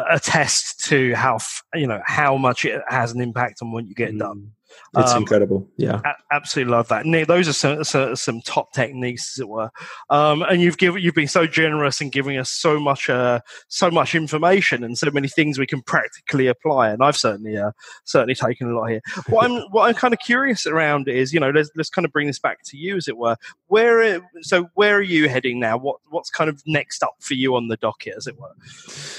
attest 0.10 0.84
to 0.86 1.14
how 1.16 1.38
you 1.74 1.88
know 1.88 2.02
how 2.06 2.38
much 2.38 2.66
it 2.66 2.82
has 2.88 3.12
an 3.12 3.22
impact 3.22 3.62
on 3.62 3.72
what 3.72 3.88
you 3.88 3.96
get 3.96 4.18
done. 4.18 4.52
It's 4.98 5.12
um, 5.12 5.24
incredible. 5.24 5.68
Yeah, 5.78 6.02
a- 6.04 6.36
absolutely 6.36 6.72
love 6.72 6.88
that. 6.90 7.06
Nick, 7.06 7.28
those 7.28 7.48
are 7.48 7.54
some, 7.54 7.84
some, 7.84 8.16
some 8.16 8.42
top 8.42 8.74
techniques, 8.74 9.36
as 9.36 9.42
it 9.42 9.50
were. 9.50 9.70
Um, 10.10 10.42
and 10.44 10.62
you've 10.62 10.78
given 10.78 11.02
you've 11.02 11.16
been 11.16 11.28
so 11.28 11.48
generous 11.48 12.02
in 12.02 12.10
giving 12.10 12.38
us 12.38 12.50
so 12.50 12.80
much 12.80 13.10
uh, 13.10 13.40
so 13.68 13.92
much 13.92 14.16
information 14.16 14.84
and 14.84 14.98
so 14.98 15.10
many 15.12 15.28
things 15.28 15.60
we 15.60 15.68
can 15.68 15.82
practically 15.82 16.48
apply. 16.48 16.90
And 16.90 17.04
I've 17.04 17.18
certainly 17.18 17.58
uh, 17.58 17.72
certainly 18.06 18.36
taken 18.36 18.72
a 18.72 18.76
lot 18.76 18.88
here. 18.88 19.02
What 19.30 19.50
I'm 19.50 19.62
what 19.72 19.88
I'm 19.88 19.96
kind 19.96 20.14
of 20.14 20.20
curious 20.20 20.66
around 20.66 21.08
is 21.08 21.34
you 21.34 21.40
know 21.40 21.50
let's 21.50 21.70
let's 21.76 21.90
kind 21.90 22.06
of 22.06 22.12
bring 22.12 22.28
this 22.28 22.40
back 22.40 22.64
to 22.66 22.78
you, 22.78 22.98
as 22.98 23.08
it 23.08 23.18
were. 23.18 23.36
Where 23.68 24.22
so 24.42 24.70
where 24.76 24.98
are 24.98 25.02
you 25.02 25.30
heading 25.30 25.60
now? 25.60 25.78
What 25.78 25.98
what's 26.10 26.30
kind 26.30 26.50
of 26.50 26.62
next 26.66 27.04
up 27.04 27.16
for 27.20 27.34
you 27.34 27.56
on 27.56 27.68
the 27.68 27.78
docket, 27.78 28.16
as 28.18 28.28
it 28.28 28.40
were? 28.40 28.54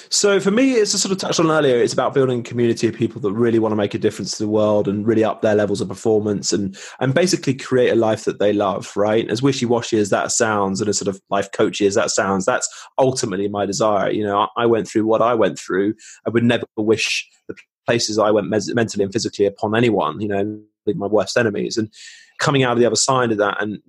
So 0.09 0.41
for 0.41 0.51
me, 0.51 0.73
it's 0.73 0.95
a 0.95 0.99
sort 0.99 1.13
of 1.13 1.19
touched 1.19 1.41
on 1.41 1.51
earlier. 1.51 1.77
It's 1.77 1.93
about 1.93 2.15
building 2.15 2.41
a 2.41 2.43
community 2.43 2.89
of 2.89 2.95
people 2.95 3.21
that 3.23 3.33
really 3.33 3.59
want 3.59 3.73
to 3.73 3.77
make 3.77 3.95
a 3.95 3.99
difference 3.99 4.33
to 4.33 4.45
the 4.45 4.49
world 4.49 4.89
and 4.89 5.07
really 5.07 5.25
up 5.25 5.40
their 5.43 5.55
levels 5.55 5.81
of 5.81 5.89
performance 5.89 6.53
and 6.53 6.77
and 7.01 7.15
basically 7.15 7.55
create 7.55 7.91
a 7.91 7.95
life 7.97 8.25
that 8.25 8.39
they 8.39 8.53
love. 8.53 8.93
Right, 8.97 9.29
as 9.31 9.43
wishy 9.43 9.67
washy 9.67 9.99
as 9.99 10.11
that 10.11 10.33
sounds, 10.33 10.81
and 10.81 10.89
as 10.89 10.99
sort 10.99 11.09
of 11.09 11.21
life 11.31 11.51
coachy 11.53 11.87
as 11.87 11.95
that 11.95 12.11
sounds, 12.11 12.45
that's 12.45 12.69
ultimately 12.99 13.49
my 13.49 13.67
desire. 13.67 14.11
You 14.11 14.25
know, 14.25 14.49
I 14.57 14.67
went 14.67 14.89
through 14.89 15.07
what 15.07 15.23
I 15.23 15.35
went 15.35 15.59
through. 15.59 15.95
I 16.27 16.31
would 16.31 16.45
never 16.45 16.65
wish 16.77 17.29
the 17.49 17.55
places 17.87 18.19
I 18.19 18.31
went 18.31 18.49
mes- 18.49 18.75
mentally 18.75 19.05
and 19.05 19.13
physically 19.13 19.47
upon 19.47 19.77
anyone. 19.77 20.21
You 20.21 20.29
know, 20.29 20.61
my 20.95 21.07
worst 21.07 21.37
enemies, 21.37 21.77
and 21.77 21.91
coming 22.39 22.63
out 22.63 22.73
of 22.73 22.79
the 22.79 22.87
other 22.87 22.97
side 22.97 23.33
of 23.33 23.39
that 23.39 23.63
and 23.63 23.81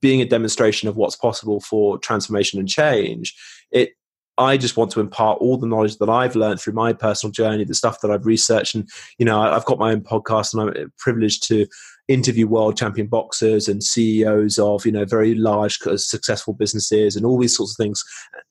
being 0.00 0.20
a 0.20 0.26
demonstration 0.26 0.88
of 0.88 0.96
what's 0.96 1.16
possible 1.16 1.60
for 1.60 1.98
transformation 1.98 2.58
and 2.58 2.68
change. 2.68 3.34
It 3.70 3.90
I 4.38 4.56
just 4.56 4.76
want 4.76 4.90
to 4.92 5.00
impart 5.00 5.38
all 5.40 5.58
the 5.58 5.66
knowledge 5.66 5.98
that 5.98 6.08
I've 6.08 6.34
learned 6.34 6.60
through 6.60 6.72
my 6.72 6.92
personal 6.92 7.30
journey, 7.30 7.64
the 7.64 7.74
stuff 7.74 8.00
that 8.00 8.10
I've 8.10 8.26
researched. 8.26 8.74
And, 8.74 8.88
you 9.18 9.26
know, 9.26 9.40
I've 9.40 9.66
got 9.66 9.78
my 9.78 9.92
own 9.92 10.00
podcast 10.00 10.54
and 10.54 10.62
I'm 10.62 10.92
privileged 10.98 11.46
to 11.48 11.66
interview 12.08 12.46
world 12.46 12.76
champion 12.76 13.06
boxers 13.06 13.68
and 13.68 13.84
CEOs 13.84 14.58
of, 14.58 14.86
you 14.86 14.92
know, 14.92 15.04
very 15.04 15.34
large, 15.34 15.78
uh, 15.86 15.96
successful 15.96 16.54
businesses 16.54 17.16
and 17.16 17.26
all 17.26 17.38
these 17.38 17.56
sorts 17.56 17.72
of 17.72 17.76
things. 17.76 18.02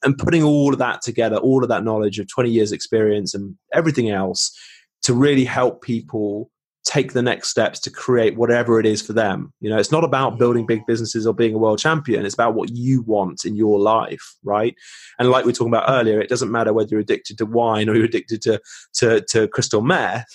And 0.04 0.18
putting 0.18 0.44
all 0.44 0.74
of 0.74 0.80
that 0.80 1.02
together, 1.02 1.38
all 1.38 1.64
of 1.64 1.70
that 1.70 1.84
knowledge 1.84 2.20
of 2.20 2.28
20 2.28 2.50
years 2.50 2.72
experience 2.72 3.34
and 3.34 3.56
everything 3.74 4.10
else 4.10 4.56
to 5.04 5.14
really 5.14 5.46
help 5.46 5.82
people 5.82 6.52
take 6.86 7.14
the 7.14 7.22
next 7.22 7.50
steps 7.50 7.80
to 7.80 7.92
create 7.92 8.36
whatever 8.36 8.80
it 8.80 8.86
is 8.86 9.02
for 9.02 9.14
them. 9.14 9.54
You 9.60 9.70
know, 9.70 9.78
it's 9.78 9.92
not 9.92 10.04
about 10.04 10.40
building 10.40 10.66
big 10.66 10.86
businesses 10.88 11.28
or 11.28 11.34
being 11.34 11.54
a 11.54 11.58
world 11.58 11.80
champion. 11.80 12.26
It's 12.26 12.34
about 12.34 12.56
what 12.56 12.70
you 12.72 13.02
want 13.04 13.46
in 13.46 13.56
your 13.56 13.80
life, 13.80 14.36
right? 14.44 14.76
And 15.20 15.30
like 15.30 15.46
we 15.46 15.50
were 15.50 15.56
talking 15.56 15.74
about 15.74 15.90
earlier, 15.90 16.20
it 16.20 16.30
doesn't 16.30 16.52
matter 16.52 16.74
whether 16.74 16.90
you're 16.90 17.00
addicted 17.00 17.38
to 17.40 17.46
wine 17.46 17.90
or 17.90 17.96
you're 17.96 18.06
addicted 18.06 18.42
to 18.44 18.62
to, 18.96 19.22
to 19.30 19.48
crystal 19.50 19.82
meth. 19.82 20.26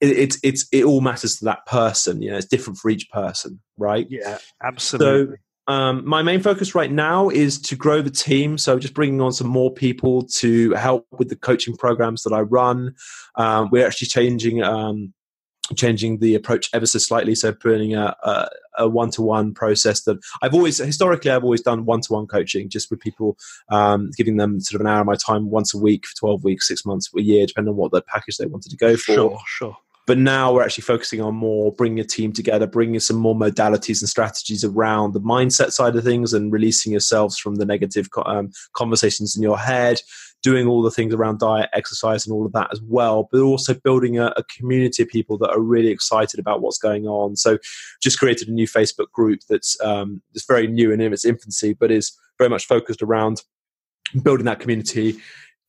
It, 0.00 0.16
it's 0.16 0.38
it's 0.42 0.66
it 0.72 0.84
all 0.84 1.00
matters 1.00 1.36
to 1.36 1.44
that 1.46 1.66
person. 1.66 2.22
You 2.22 2.30
know, 2.30 2.36
it's 2.36 2.46
different 2.46 2.78
for 2.78 2.90
each 2.90 3.08
person, 3.10 3.60
right? 3.76 4.06
Yeah, 4.08 4.38
absolutely. 4.62 5.36
So, 5.36 5.72
um, 5.72 6.04
my 6.04 6.22
main 6.22 6.40
focus 6.40 6.74
right 6.74 6.90
now 6.90 7.28
is 7.28 7.60
to 7.62 7.76
grow 7.76 8.02
the 8.02 8.10
team. 8.10 8.58
So 8.58 8.78
just 8.78 8.94
bringing 8.94 9.20
on 9.20 9.32
some 9.32 9.46
more 9.46 9.72
people 9.72 10.22
to 10.38 10.72
help 10.72 11.06
with 11.12 11.28
the 11.28 11.36
coaching 11.36 11.76
programs 11.76 12.24
that 12.24 12.32
I 12.32 12.40
run. 12.40 12.94
Um, 13.36 13.68
we're 13.70 13.86
actually 13.86 14.08
changing 14.08 14.64
um, 14.64 15.12
changing 15.76 16.18
the 16.18 16.34
approach 16.34 16.70
ever 16.72 16.86
so 16.86 16.98
slightly. 16.98 17.34
So 17.34 17.52
putting 17.52 17.94
a, 17.94 18.16
a, 18.76 18.88
one-to-one 18.88 19.52
process 19.52 20.02
that 20.02 20.18
I've 20.42 20.54
always 20.54 20.78
historically 20.78 21.30
I've 21.30 21.44
always 21.44 21.60
done 21.60 21.84
one-to-one 21.84 22.26
coaching 22.26 22.68
just 22.68 22.90
with 22.90 23.00
people, 23.00 23.36
um, 23.70 24.10
giving 24.16 24.36
them 24.36 24.60
sort 24.60 24.80
of 24.80 24.86
an 24.86 24.92
hour 24.92 25.00
of 25.00 25.06
my 25.06 25.16
time 25.16 25.50
once 25.50 25.74
a 25.74 25.78
week 25.78 26.06
for 26.06 26.16
twelve 26.16 26.44
weeks, 26.44 26.68
six 26.68 26.84
months, 26.86 27.10
a 27.16 27.20
year, 27.20 27.46
depending 27.46 27.72
on 27.72 27.76
what 27.76 27.92
the 27.92 28.02
package 28.02 28.38
they 28.38 28.46
wanted 28.46 28.70
to 28.70 28.76
go 28.76 28.96
for. 28.96 29.12
Sure, 29.12 29.38
sure. 29.46 29.76
But 30.06 30.18
now 30.18 30.52
we're 30.52 30.64
actually 30.64 30.82
focusing 30.82 31.20
on 31.20 31.36
more 31.36 31.72
bringing 31.72 32.00
a 32.00 32.04
team 32.04 32.32
together, 32.32 32.66
bringing 32.66 32.98
some 33.00 33.16
more 33.16 33.36
modalities 33.36 34.00
and 34.00 34.08
strategies 34.08 34.64
around 34.64 35.12
the 35.12 35.20
mindset 35.20 35.70
side 35.70 35.94
of 35.94 36.02
things, 36.02 36.32
and 36.32 36.52
releasing 36.52 36.92
yourselves 36.92 37.38
from 37.38 37.56
the 37.56 37.66
negative 37.66 38.08
um, 38.24 38.50
conversations 38.72 39.36
in 39.36 39.42
your 39.42 39.58
head, 39.58 40.00
doing 40.42 40.66
all 40.66 40.82
the 40.82 40.90
things 40.90 41.14
around 41.14 41.38
diet, 41.38 41.68
exercise, 41.72 42.26
and 42.26 42.32
all 42.32 42.46
of 42.46 42.52
that 42.52 42.68
as 42.72 42.80
well, 42.82 43.28
but 43.30 43.40
also 43.40 43.74
building 43.74 44.18
a, 44.18 44.32
a, 44.36 44.44
community 44.44 45.02
of 45.02 45.08
people 45.08 45.36
that 45.38 45.50
are 45.50 45.60
really 45.60 45.88
excited 45.88 46.40
about 46.40 46.62
what's 46.62 46.78
going 46.78 47.06
on. 47.06 47.36
So, 47.36 47.58
just 48.02 48.18
created 48.18 48.48
a 48.48 48.52
new 48.52 48.66
Facebook 48.66 49.10
group 49.12 49.40
that's 49.48 49.80
um, 49.80 50.22
that's 50.32 50.46
very 50.46 50.66
new 50.66 50.92
and 50.92 51.02
in 51.02 51.12
its 51.12 51.24
infancy, 51.24 51.74
but 51.74 51.90
is 51.90 52.16
very 52.38 52.50
much 52.50 52.66
focused 52.66 53.02
around 53.02 53.42
building 54.22 54.46
that 54.46 54.60
community 54.60 55.16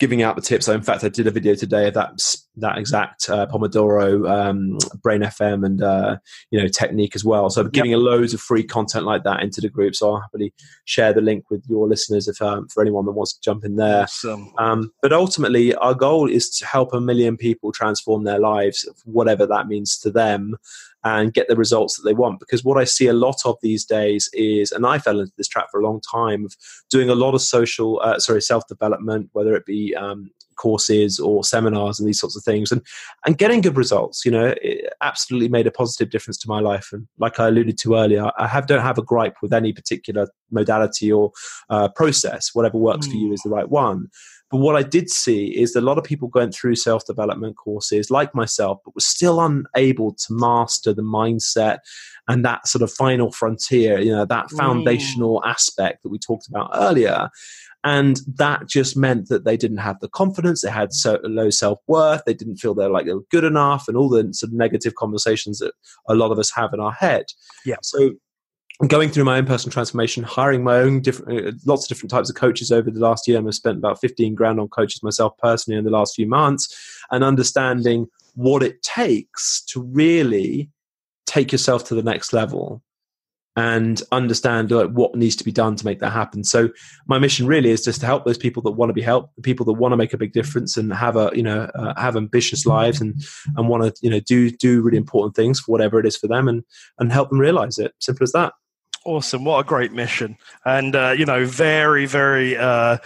giving 0.02 0.24
out 0.24 0.36
the 0.36 0.42
tips. 0.42 0.66
So 0.66 0.74
in 0.74 0.82
fact, 0.82 1.04
I 1.04 1.10
did 1.10 1.28
a 1.28 1.32
video 1.32 1.54
today 1.54 1.88
of 1.88 1.94
that 1.94 2.20
that 2.58 2.80
exact 2.80 3.30
uh, 3.30 3.46
Pomodoro, 3.46 4.28
um, 4.28 4.80
Brain 5.04 5.22
FM, 5.22 5.64
and 5.64 5.82
uh, 5.84 6.18
you 6.50 6.60
know 6.60 6.68
technique 6.68 7.16
as 7.16 7.24
well. 7.24 7.52
So 7.52 7.64
giving 7.66 7.92
yep. 7.92 8.00
a 8.00 8.02
loads 8.02 8.34
of 8.34 8.42
free 8.42 8.64
content 8.64 9.06
like 9.06 9.24
that 9.26 9.44
into 9.44 9.62
the 9.62 9.70
group. 9.70 9.96
So 9.96 10.10
I'll 10.10 10.22
happily 10.22 10.56
share 10.86 11.14
the 11.14 11.22
link 11.22 11.52
with 11.52 11.64
your 11.70 11.88
listeners 11.88 12.28
if 12.28 12.42
um, 12.42 12.68
for 12.70 12.82
anyone 12.82 13.06
that 13.06 13.12
wants 13.12 13.34
to 13.34 13.42
jump 13.42 13.64
in 13.64 13.76
there. 13.76 14.04
Awesome. 14.04 14.52
Um, 14.58 14.92
but 15.04 15.14
ultimately, 15.14 15.76
our 15.76 15.94
goal 15.94 16.28
is 16.28 16.50
to 16.58 16.66
help 16.66 16.94
a 16.94 17.00
million 17.00 17.38
people 17.38 17.72
transform 17.72 18.24
their 18.24 18.40
lives, 18.40 18.90
whatever 19.06 19.46
that 19.46 19.68
means 19.68 20.00
to 20.00 20.10
them 20.10 20.56
and 21.04 21.34
get 21.34 21.48
the 21.48 21.56
results 21.56 21.98
that 21.98 22.04
they 22.04 22.14
want. 22.14 22.40
Because 22.40 22.64
what 22.64 22.78
I 22.78 22.84
see 22.84 23.08
a 23.08 23.14
lot 23.14 23.38
of 23.46 23.58
these 23.62 23.86
days 23.86 24.30
is, 24.34 24.72
and 24.72 24.86
I 24.86 25.00
fell 25.00 25.20
into 25.20 25.34
this 25.38 25.48
trap 25.48 25.68
for 25.72 25.80
a 25.80 25.84
long 25.84 26.02
time, 26.02 26.46
of 26.46 26.56
doing 26.90 27.10
a 27.10 27.16
lot 27.16 27.34
of 27.34 27.42
social, 27.42 28.00
uh, 28.04 28.20
sorry, 28.20 28.42
self 28.42 28.68
development, 28.68 29.30
whether 29.34 29.56
it 29.56 29.66
be 29.66 29.96
um, 29.96 30.32
courses 30.58 31.20
or 31.20 31.44
seminars 31.44 32.00
and 32.00 32.08
these 32.08 32.20
sorts 32.20 32.36
of 32.36 32.44
things, 32.44 32.72
and 32.72 32.82
and 33.26 33.38
getting 33.38 33.62
good 33.62 33.78
results. 33.78 34.26
You 34.26 34.32
know, 34.32 34.54
it 34.62 34.94
absolutely 35.02 35.50
made 35.50 35.68
a 35.68 35.72
positive 35.72 36.12
difference 36.12 36.38
to 36.40 36.48
my 36.48 36.60
life. 36.60 36.90
And 36.92 37.08
like 37.18 37.40
I 37.40 37.48
alluded 37.48 37.78
to 37.80 37.96
earlier, 37.96 38.30
I 38.38 38.48
have 38.48 38.68
don't 38.68 38.82
have 38.82 38.98
a 38.98 39.04
gripe 39.04 39.38
with 39.42 39.54
any 39.54 39.74
particular 39.74 40.28
modality 40.52 41.12
or 41.12 41.32
uh, 41.70 41.90
process. 41.90 42.52
Whatever 42.54 42.78
works 42.78 43.08
mm. 43.08 43.12
for 43.12 43.18
you 43.18 43.28
hmm. 43.28 43.34
is 43.34 43.42
the 43.42 43.50
right 43.50 43.70
one. 43.70 44.10
But 44.52 44.58
what 44.58 44.76
I 44.76 44.84
did 44.84 45.10
see 45.10 45.48
is 45.58 45.74
that 45.74 45.80
a 45.80 45.82
lot 45.82 45.98
of 45.98 46.04
people 46.04 46.28
going 46.28 46.52
through 46.52 46.76
self 46.76 47.06
development 47.06 47.56
courses, 47.56 48.12
like 48.12 48.36
myself, 48.36 48.80
but 48.84 48.94
were 48.94 49.02
still 49.02 49.40
unable 49.40 50.14
to 50.14 50.26
master 50.34 50.94
the 50.94 51.02
mindset 51.02 51.80
and 52.28 52.46
that 52.46 52.68
sort 52.68 52.82
of 52.82 52.92
final 52.92 53.32
frontier, 53.32 54.00
you 54.00 54.12
know, 54.12 54.26
that 54.26 54.52
foundational 54.52 55.42
mm. 55.42 55.50
aspect 55.50 56.04
that 56.04 56.10
we 56.10 56.20
talked 56.20 56.48
about 56.48 56.70
earlier. 56.74 57.30
And 57.84 58.20
that 58.36 58.68
just 58.68 58.96
meant 58.96 59.28
that 59.30 59.44
they 59.44 59.58
didn't 59.58 59.78
have 59.78 60.00
the 60.02 60.10
confidence, 60.10 60.62
they 60.62 60.70
had 60.70 60.94
so 60.94 61.20
low 61.24 61.50
self 61.50 61.80
worth, 61.88 62.22
they 62.26 62.34
didn't 62.34 62.58
feel 62.58 62.76
they're 62.76 62.90
like 62.90 63.06
they 63.06 63.14
were 63.14 63.26
good 63.32 63.44
enough, 63.44 63.88
and 63.88 63.98
all 63.98 64.10
the 64.10 64.32
sort 64.34 64.52
of 64.52 64.54
negative 64.54 64.96
conversations 64.96 65.60
that 65.60 65.74
a 66.08 66.14
lot 66.14 66.32
of 66.32 66.38
us 66.38 66.52
have 66.52 66.74
in 66.74 66.80
our 66.80 66.92
head. 66.92 67.26
Yeah. 67.66 67.78
So 67.82 68.12
going 68.88 69.10
through 69.10 69.26
my 69.26 69.38
own 69.38 69.46
personal 69.46 69.72
transformation, 69.72 70.24
hiring 70.24 70.64
my 70.64 70.78
own 70.78 71.02
different, 71.02 71.48
uh, 71.48 71.52
lots 71.66 71.86
of 71.86 71.90
different 71.90 72.12
types 72.12 72.30
of 72.30 72.36
coaches 72.36 72.72
over 72.72 72.90
the 72.90 73.00
last 73.00 73.28
year. 73.28 73.38
I've 73.38 73.54
spent 73.54 73.78
about 73.78 74.02
15 74.02 74.34
grand 74.36 74.60
on 74.60 74.68
coaches 74.70 75.04
myself 75.04 75.38
personally 75.38 75.78
in 75.78 75.86
the 75.86 75.92
last 75.92 76.16
few 76.16 76.28
months 76.28 76.76
and 77.12 77.24
understanding 77.24 78.08
what 78.36 78.64
it 78.64 78.82
takes 78.82 79.64
to 79.66 79.82
really 79.82 80.70
take 81.26 81.52
yourself 81.52 81.84
to 81.86 81.96
the 81.96 82.04
next 82.04 82.34
level 82.34 82.82
and 83.58 84.02
understand 84.12 84.72
like, 84.72 84.90
what 84.92 85.14
needs 85.16 85.36
to 85.36 85.44
be 85.44 85.52
done 85.52 85.76
to 85.76 85.86
make 85.86 86.00
that 86.00 86.12
happen. 86.12 86.44
So 86.44 86.70
my 87.08 87.20
mission 87.20 87.48
really 87.48 87.70
is 87.70 87.84
just 87.84 88.00
to 88.00 88.06
help 88.06 88.24
those 88.24 88.38
people 88.38 88.64
that 88.64 88.72
want 88.72 88.90
to 88.90 88.94
be 88.94 89.02
helped, 89.02 89.36
the 89.36 89.42
people 89.42 89.66
that 89.66 89.74
want 89.74 89.92
to 89.92 89.98
make 89.98 90.14
a 90.14 90.18
big 90.18 90.32
difference 90.32 90.78
and 90.78 90.94
have 90.94 91.18
a 91.18 91.32
you 91.36 91.44
know 91.44 91.70
uh, 91.76 91.94
have 92.00 92.16
ambitious 92.16 92.66
lives 92.66 93.02
and 93.02 93.22
and 93.58 93.68
want 93.68 93.84
to 93.84 93.94
you 94.02 94.10
know 94.10 94.22
do 94.22 94.50
do 94.52 94.82
really 94.82 94.98
important 94.98 95.36
things 95.36 95.60
for 95.60 95.72
whatever 95.72 96.00
it 96.00 96.06
is 96.06 96.16
for 96.16 96.28
them 96.28 96.48
and 96.48 96.64
and 97.00 97.12
help 97.12 97.30
them 97.30 97.40
realize 97.40 97.78
it. 97.78 97.94
Simple 98.00 98.24
as 98.24 98.32
that. 98.32 98.54
Awesome! 99.04 99.46
What 99.46 99.60
a 99.60 99.64
great 99.64 99.94
mission, 99.94 100.38
and 100.64 100.96
uh, 100.96 101.16
you 101.18 101.26
know, 101.26 101.44
very, 101.46 102.06
very 102.06 102.56
uh, 102.56 102.98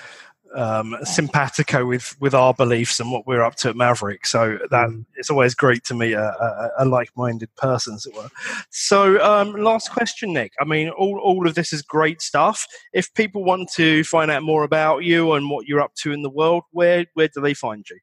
um, 0.56 0.96
simpatico 1.04 1.86
with 1.86 2.16
with 2.20 2.34
our 2.34 2.54
beliefs 2.54 3.00
and 3.00 3.12
what 3.12 3.28
we're 3.28 3.42
up 3.42 3.56
to 3.56 3.70
at 3.70 3.76
Maverick. 3.76 4.26
So 4.26 4.58
that 4.72 4.90
mm. 4.90 5.06
it's 5.16 5.30
always 5.30 5.54
great 5.54 5.84
to 5.86 5.94
meet 5.94 6.14
a, 6.14 6.72
a, 6.78 6.84
a 6.84 6.86
like-minded 6.86 7.54
person, 7.56 7.96
as 7.96 8.06
it 8.06 8.16
were. 8.16 8.30
So, 8.70 9.24
um, 9.24 9.54
last 9.54 9.92
question, 9.92 10.34
Nick. 10.34 10.54
I 10.60 10.66
mean, 10.66 10.90
all 10.90 11.20
all 11.20 11.48
of 11.48 11.56
this 11.56 11.74
is 11.74 11.82
great 11.82 12.22
stuff. 12.22 12.68
If 12.94 13.14
people 13.14 13.44
want 13.44 13.72
to 13.74 14.04
find 14.04 14.32
out 14.32 14.44
more 14.44 14.64
about 14.64 15.04
you 15.04 15.34
and 15.34 15.50
what 15.50 15.68
you're 15.68 15.82
up 15.82 15.94
to 15.96 16.12
in 16.12 16.22
the 16.22 16.30
world, 16.30 16.64
where 16.72 17.06
where 17.14 17.28
do 17.28 17.42
they 17.42 17.54
find 17.54 17.86
you? 17.90 17.98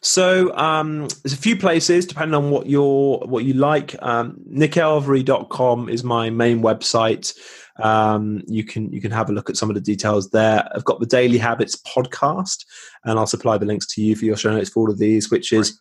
So, 0.00 0.56
um, 0.56 1.08
there's 1.22 1.32
a 1.32 1.36
few 1.36 1.56
places 1.56 2.06
depending 2.06 2.34
on 2.34 2.50
what 2.50 2.66
you're 2.66 3.18
what 3.18 3.44
you 3.44 3.54
like. 3.54 3.94
Um, 4.02 4.40
nickelvery.com 4.50 5.88
is 5.88 6.04
my 6.04 6.30
main 6.30 6.62
website. 6.62 7.34
Um, 7.78 8.42
you 8.46 8.64
can 8.64 8.92
you 8.92 9.00
can 9.00 9.10
have 9.10 9.30
a 9.30 9.32
look 9.32 9.48
at 9.48 9.56
some 9.56 9.70
of 9.70 9.74
the 9.74 9.80
details 9.80 10.30
there. 10.30 10.68
I've 10.74 10.84
got 10.84 11.00
the 11.00 11.06
Daily 11.06 11.38
Habits 11.38 11.76
podcast, 11.76 12.64
and 13.04 13.18
I'll 13.18 13.26
supply 13.26 13.58
the 13.58 13.66
links 13.66 13.86
to 13.94 14.02
you 14.02 14.16
for 14.16 14.24
your 14.24 14.36
show 14.36 14.52
notes 14.52 14.70
for 14.70 14.80
all 14.80 14.90
of 14.90 14.98
these, 14.98 15.30
which 15.30 15.52
is 15.52 15.70
as 15.70 15.78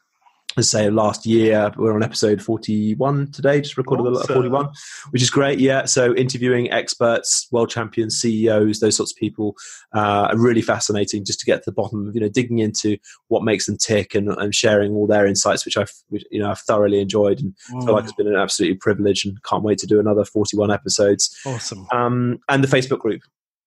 say 0.59 0.89
last 0.89 1.25
year 1.25 1.71
we're 1.77 1.93
on 1.93 2.03
episode 2.03 2.41
41 2.41 3.31
today 3.31 3.61
just 3.61 3.77
recorded 3.77 4.03
awesome. 4.03 4.27
the 4.27 4.33
41 4.33 4.69
which 5.11 5.21
is 5.21 5.29
great 5.29 5.59
yeah 5.59 5.85
so 5.85 6.13
interviewing 6.15 6.69
experts 6.71 7.47
world 7.51 7.69
champions 7.69 8.19
ceos 8.19 8.79
those 8.79 8.95
sorts 8.95 9.13
of 9.13 9.17
people 9.17 9.55
uh, 9.95 10.27
are 10.29 10.37
really 10.37 10.61
fascinating 10.61 11.23
just 11.23 11.39
to 11.39 11.45
get 11.45 11.63
to 11.63 11.69
the 11.69 11.73
bottom 11.73 12.07
of 12.07 12.15
you 12.15 12.21
know 12.21 12.29
digging 12.29 12.59
into 12.59 12.97
what 13.29 13.43
makes 13.43 13.65
them 13.65 13.77
tick 13.77 14.13
and, 14.13 14.29
and 14.29 14.53
sharing 14.53 14.93
all 14.93 15.07
their 15.07 15.25
insights 15.25 15.65
which 15.65 15.77
i've 15.77 15.93
which, 16.09 16.23
you 16.31 16.39
know 16.39 16.51
i've 16.51 16.59
thoroughly 16.59 16.99
enjoyed 16.99 17.39
and 17.39 17.55
mm. 17.71 17.85
feel 17.85 17.93
like 17.93 18.03
it's 18.03 18.13
been 18.13 18.27
an 18.27 18.35
absolutely 18.35 18.77
privilege 18.77 19.23
and 19.23 19.41
can't 19.43 19.63
wait 19.63 19.77
to 19.77 19.87
do 19.87 19.99
another 19.99 20.25
41 20.25 20.69
episodes 20.69 21.35
awesome 21.45 21.87
um, 21.91 22.39
and 22.49 22.63
the 22.63 22.67
facebook 22.67 22.99
group 22.99 23.21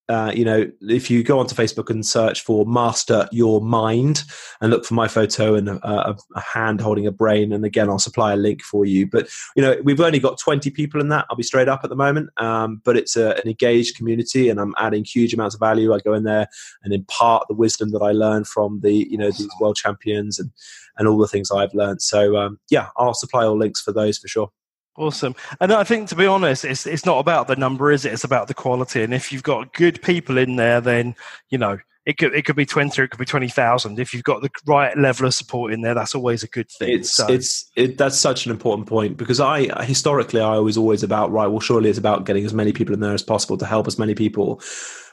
uh, 0.08 0.30
you 0.34 0.44
know, 0.44 0.70
if 0.82 1.10
you 1.10 1.22
go 1.22 1.38
onto 1.38 1.54
Facebook 1.54 1.88
and 1.88 2.04
search 2.04 2.42
for 2.42 2.66
Master 2.66 3.26
Your 3.32 3.62
Mind 3.62 4.24
and 4.60 4.70
look 4.70 4.84
for 4.84 4.92
my 4.92 5.08
photo 5.08 5.54
and 5.54 5.68
a, 5.68 6.16
a, 6.34 6.40
hand 6.40 6.82
holding 6.82 7.06
a 7.06 7.12
brain, 7.12 7.52
and 7.52 7.64
again, 7.64 7.88
I'll 7.88 7.98
supply 7.98 8.34
a 8.34 8.36
link 8.36 8.62
for 8.62 8.84
you. 8.84 9.06
But, 9.06 9.28
you 9.56 9.62
know, 9.62 9.76
we've 9.82 10.00
only 10.00 10.18
got 10.18 10.38
20 10.38 10.70
people 10.70 11.00
in 11.00 11.08
that. 11.08 11.24
I'll 11.30 11.36
be 11.36 11.42
straight 11.42 11.68
up 11.68 11.80
at 11.84 11.90
the 11.90 11.96
moment. 11.96 12.28
Um, 12.36 12.82
but 12.84 12.98
it's 12.98 13.16
a, 13.16 13.30
an 13.36 13.48
engaged 13.48 13.96
community 13.96 14.50
and 14.50 14.60
I'm 14.60 14.74
adding 14.78 15.04
huge 15.04 15.32
amounts 15.32 15.54
of 15.54 15.60
value. 15.60 15.94
I 15.94 16.00
go 16.00 16.12
in 16.12 16.24
there 16.24 16.48
and 16.82 16.92
impart 16.92 17.46
the 17.48 17.54
wisdom 17.54 17.90
that 17.92 18.02
I 18.02 18.12
learned 18.12 18.46
from 18.46 18.80
the, 18.80 18.92
you 18.92 19.16
know, 19.16 19.30
these 19.30 19.48
world 19.58 19.76
champions 19.76 20.38
and, 20.38 20.50
and 20.98 21.08
all 21.08 21.16
the 21.16 21.28
things 21.28 21.50
I've 21.50 21.72
learned. 21.72 22.02
So, 22.02 22.36
um, 22.36 22.58
yeah, 22.68 22.88
I'll 22.98 23.14
supply 23.14 23.44
all 23.44 23.56
links 23.56 23.80
for 23.80 23.92
those 23.92 24.18
for 24.18 24.28
sure. 24.28 24.50
Awesome. 24.96 25.34
And 25.60 25.72
I 25.72 25.82
think, 25.82 26.08
to 26.10 26.14
be 26.14 26.26
honest, 26.26 26.64
it's 26.64 26.86
it's 26.86 27.04
not 27.04 27.18
about 27.18 27.48
the 27.48 27.56
number, 27.56 27.90
is 27.90 28.04
it? 28.04 28.12
It's 28.12 28.24
about 28.24 28.46
the 28.46 28.54
quality. 28.54 29.02
And 29.02 29.12
if 29.12 29.32
you've 29.32 29.42
got 29.42 29.72
good 29.74 30.00
people 30.02 30.38
in 30.38 30.56
there, 30.56 30.80
then 30.80 31.16
you 31.50 31.58
know 31.58 31.78
it 32.06 32.18
could 32.18 32.32
it 32.34 32.44
could 32.44 32.54
be 32.54 32.66
twenty, 32.66 33.00
or 33.00 33.04
it 33.04 33.08
could 33.08 33.18
be 33.18 33.24
twenty 33.24 33.48
thousand. 33.48 33.98
If 33.98 34.14
you've 34.14 34.22
got 34.24 34.42
the 34.42 34.50
right 34.66 34.96
level 34.96 35.26
of 35.26 35.34
support 35.34 35.72
in 35.72 35.80
there, 35.80 35.94
that's 35.94 36.14
always 36.14 36.44
a 36.44 36.46
good 36.46 36.70
thing. 36.70 37.00
It's 37.00 37.12
so. 37.12 37.26
it's 37.26 37.70
it, 37.74 37.98
that's 37.98 38.18
such 38.18 38.46
an 38.46 38.52
important 38.52 38.86
point 38.86 39.16
because 39.16 39.40
I 39.40 39.84
historically 39.84 40.40
I 40.40 40.58
was 40.58 40.76
always 40.76 41.02
about 41.02 41.32
right. 41.32 41.48
Well, 41.48 41.60
surely 41.60 41.90
it's 41.90 41.98
about 41.98 42.24
getting 42.24 42.44
as 42.44 42.54
many 42.54 42.72
people 42.72 42.94
in 42.94 43.00
there 43.00 43.14
as 43.14 43.22
possible 43.22 43.56
to 43.58 43.66
help 43.66 43.88
as 43.88 43.98
many 43.98 44.14
people 44.14 44.60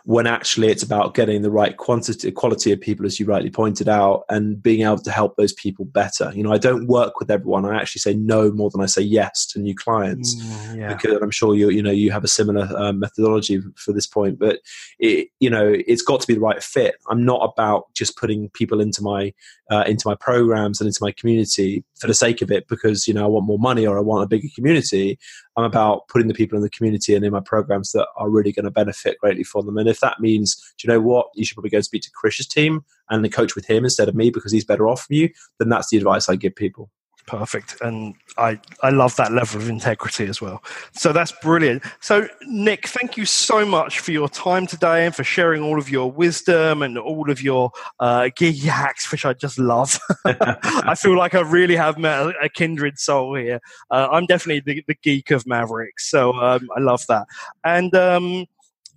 when 0.05 0.27
actually 0.27 0.67
it's 0.67 0.83
about 0.83 1.13
getting 1.13 1.41
the 1.41 1.51
right 1.51 1.77
quantity 1.77 2.31
quality 2.31 2.71
of 2.71 2.81
people 2.81 3.05
as 3.05 3.19
you 3.19 3.25
rightly 3.25 3.49
pointed 3.49 3.87
out 3.87 4.23
and 4.29 4.61
being 4.61 4.81
able 4.81 4.97
to 4.97 5.11
help 5.11 5.35
those 5.35 5.53
people 5.53 5.85
better 5.85 6.31
you 6.33 6.43
know 6.43 6.51
i 6.51 6.57
don't 6.57 6.87
work 6.87 7.19
with 7.19 7.29
everyone 7.29 7.65
i 7.65 7.79
actually 7.79 7.99
say 7.99 8.13
no 8.13 8.51
more 8.51 8.69
than 8.69 8.81
i 8.81 8.85
say 8.85 9.01
yes 9.01 9.45
to 9.45 9.59
new 9.59 9.75
clients 9.75 10.35
mm, 10.35 10.77
yeah. 10.77 10.93
because 10.93 11.21
i'm 11.21 11.31
sure 11.31 11.55
you 11.55 11.69
you 11.69 11.81
know 11.81 11.91
you 11.91 12.11
have 12.11 12.23
a 12.23 12.27
similar 12.27 12.67
uh, 12.77 12.91
methodology 12.91 13.61
for 13.75 13.93
this 13.93 14.07
point 14.07 14.39
but 14.39 14.59
it 14.99 15.27
you 15.39 15.49
know 15.49 15.73
it's 15.87 16.01
got 16.01 16.19
to 16.19 16.27
be 16.27 16.33
the 16.33 16.39
right 16.39 16.63
fit 16.63 16.95
i'm 17.09 17.23
not 17.23 17.41
about 17.41 17.93
just 17.93 18.17
putting 18.17 18.49
people 18.49 18.81
into 18.81 19.01
my 19.01 19.33
uh, 19.71 19.85
into 19.87 20.07
my 20.07 20.15
programs 20.15 20.81
and 20.81 20.87
into 20.87 21.01
my 21.01 21.11
community 21.11 21.83
for 21.97 22.07
the 22.07 22.13
sake 22.13 22.41
of 22.41 22.51
it 22.51 22.67
because 22.67 23.07
you 23.07 23.13
know 23.13 23.23
I 23.23 23.27
want 23.27 23.45
more 23.45 23.57
money 23.57 23.87
or 23.87 23.97
I 23.97 24.01
want 24.01 24.23
a 24.23 24.27
bigger 24.27 24.49
community. 24.53 25.17
I'm 25.57 25.65
about 25.65 26.07
putting 26.07 26.27
the 26.27 26.33
people 26.33 26.55
in 26.55 26.63
the 26.63 26.69
community 26.69 27.13
and 27.13 27.25
in 27.25 27.33
my 27.33 27.41
programs 27.41 27.91
that 27.91 28.07
are 28.17 28.29
really 28.29 28.51
going 28.51 28.65
to 28.65 28.71
benefit 28.71 29.17
greatly 29.19 29.43
from 29.43 29.65
them. 29.65 29.77
And 29.77 29.89
if 29.89 29.99
that 29.99 30.19
means, 30.19 30.55
do 30.77 30.87
you 30.87 30.93
know 30.93 31.01
what, 31.01 31.27
you 31.35 31.43
should 31.43 31.55
probably 31.55 31.71
go 31.71 31.77
and 31.77 31.85
speak 31.85 32.03
to 32.03 32.11
Krish's 32.11 32.47
team 32.47 32.85
and 33.09 33.23
the 33.23 33.29
coach 33.29 33.55
with 33.55 33.65
him 33.65 33.83
instead 33.83 34.07
of 34.07 34.15
me 34.15 34.29
because 34.29 34.51
he's 34.51 34.65
better 34.65 34.87
off 34.87 35.03
from 35.03 35.15
you, 35.15 35.29
then 35.59 35.69
that's 35.69 35.89
the 35.89 35.97
advice 35.97 36.29
I 36.29 36.35
give 36.35 36.55
people 36.55 36.89
perfect 37.32 37.77
and 37.79 38.13
i 38.38 38.59
i 38.84 38.89
love 38.89 39.15
that 39.15 39.32
level 39.32 39.61
of 39.61 39.69
integrity 39.69 40.25
as 40.25 40.41
well. 40.41 40.61
So 40.91 41.13
that's 41.13 41.32
brilliant. 41.32 41.82
So 42.01 42.27
nick 42.41 42.88
thank 42.88 43.15
you 43.15 43.25
so 43.25 43.65
much 43.65 43.99
for 43.99 44.11
your 44.11 44.27
time 44.27 44.67
today 44.67 45.05
and 45.05 45.15
for 45.15 45.23
sharing 45.23 45.63
all 45.63 45.79
of 45.79 45.89
your 45.89 46.11
wisdom 46.11 46.82
and 46.82 46.97
all 46.97 47.32
of 47.32 47.41
your 47.41 47.71
uh, 48.01 48.29
hacks 48.61 49.09
which 49.11 49.25
i 49.25 49.32
just 49.32 49.57
love. 49.57 49.97
I 50.25 50.95
feel 50.95 51.17
like 51.17 51.34
i 51.34 51.39
really 51.39 51.77
have 51.77 51.97
met 51.97 52.36
a 52.43 52.49
kindred 52.49 52.99
soul 52.99 53.36
here. 53.36 53.61
Uh, 53.89 54.09
i'm 54.11 54.25
definitely 54.25 54.59
the, 54.59 54.84
the, 54.88 54.97
geek 55.01 55.32
of 55.32 55.47
mavericks 55.47 56.09
so 56.11 56.34
um, 56.34 56.69
i 56.75 56.82
love 56.82 57.05
that. 57.07 57.27
And 57.63 57.95
um, 57.95 58.45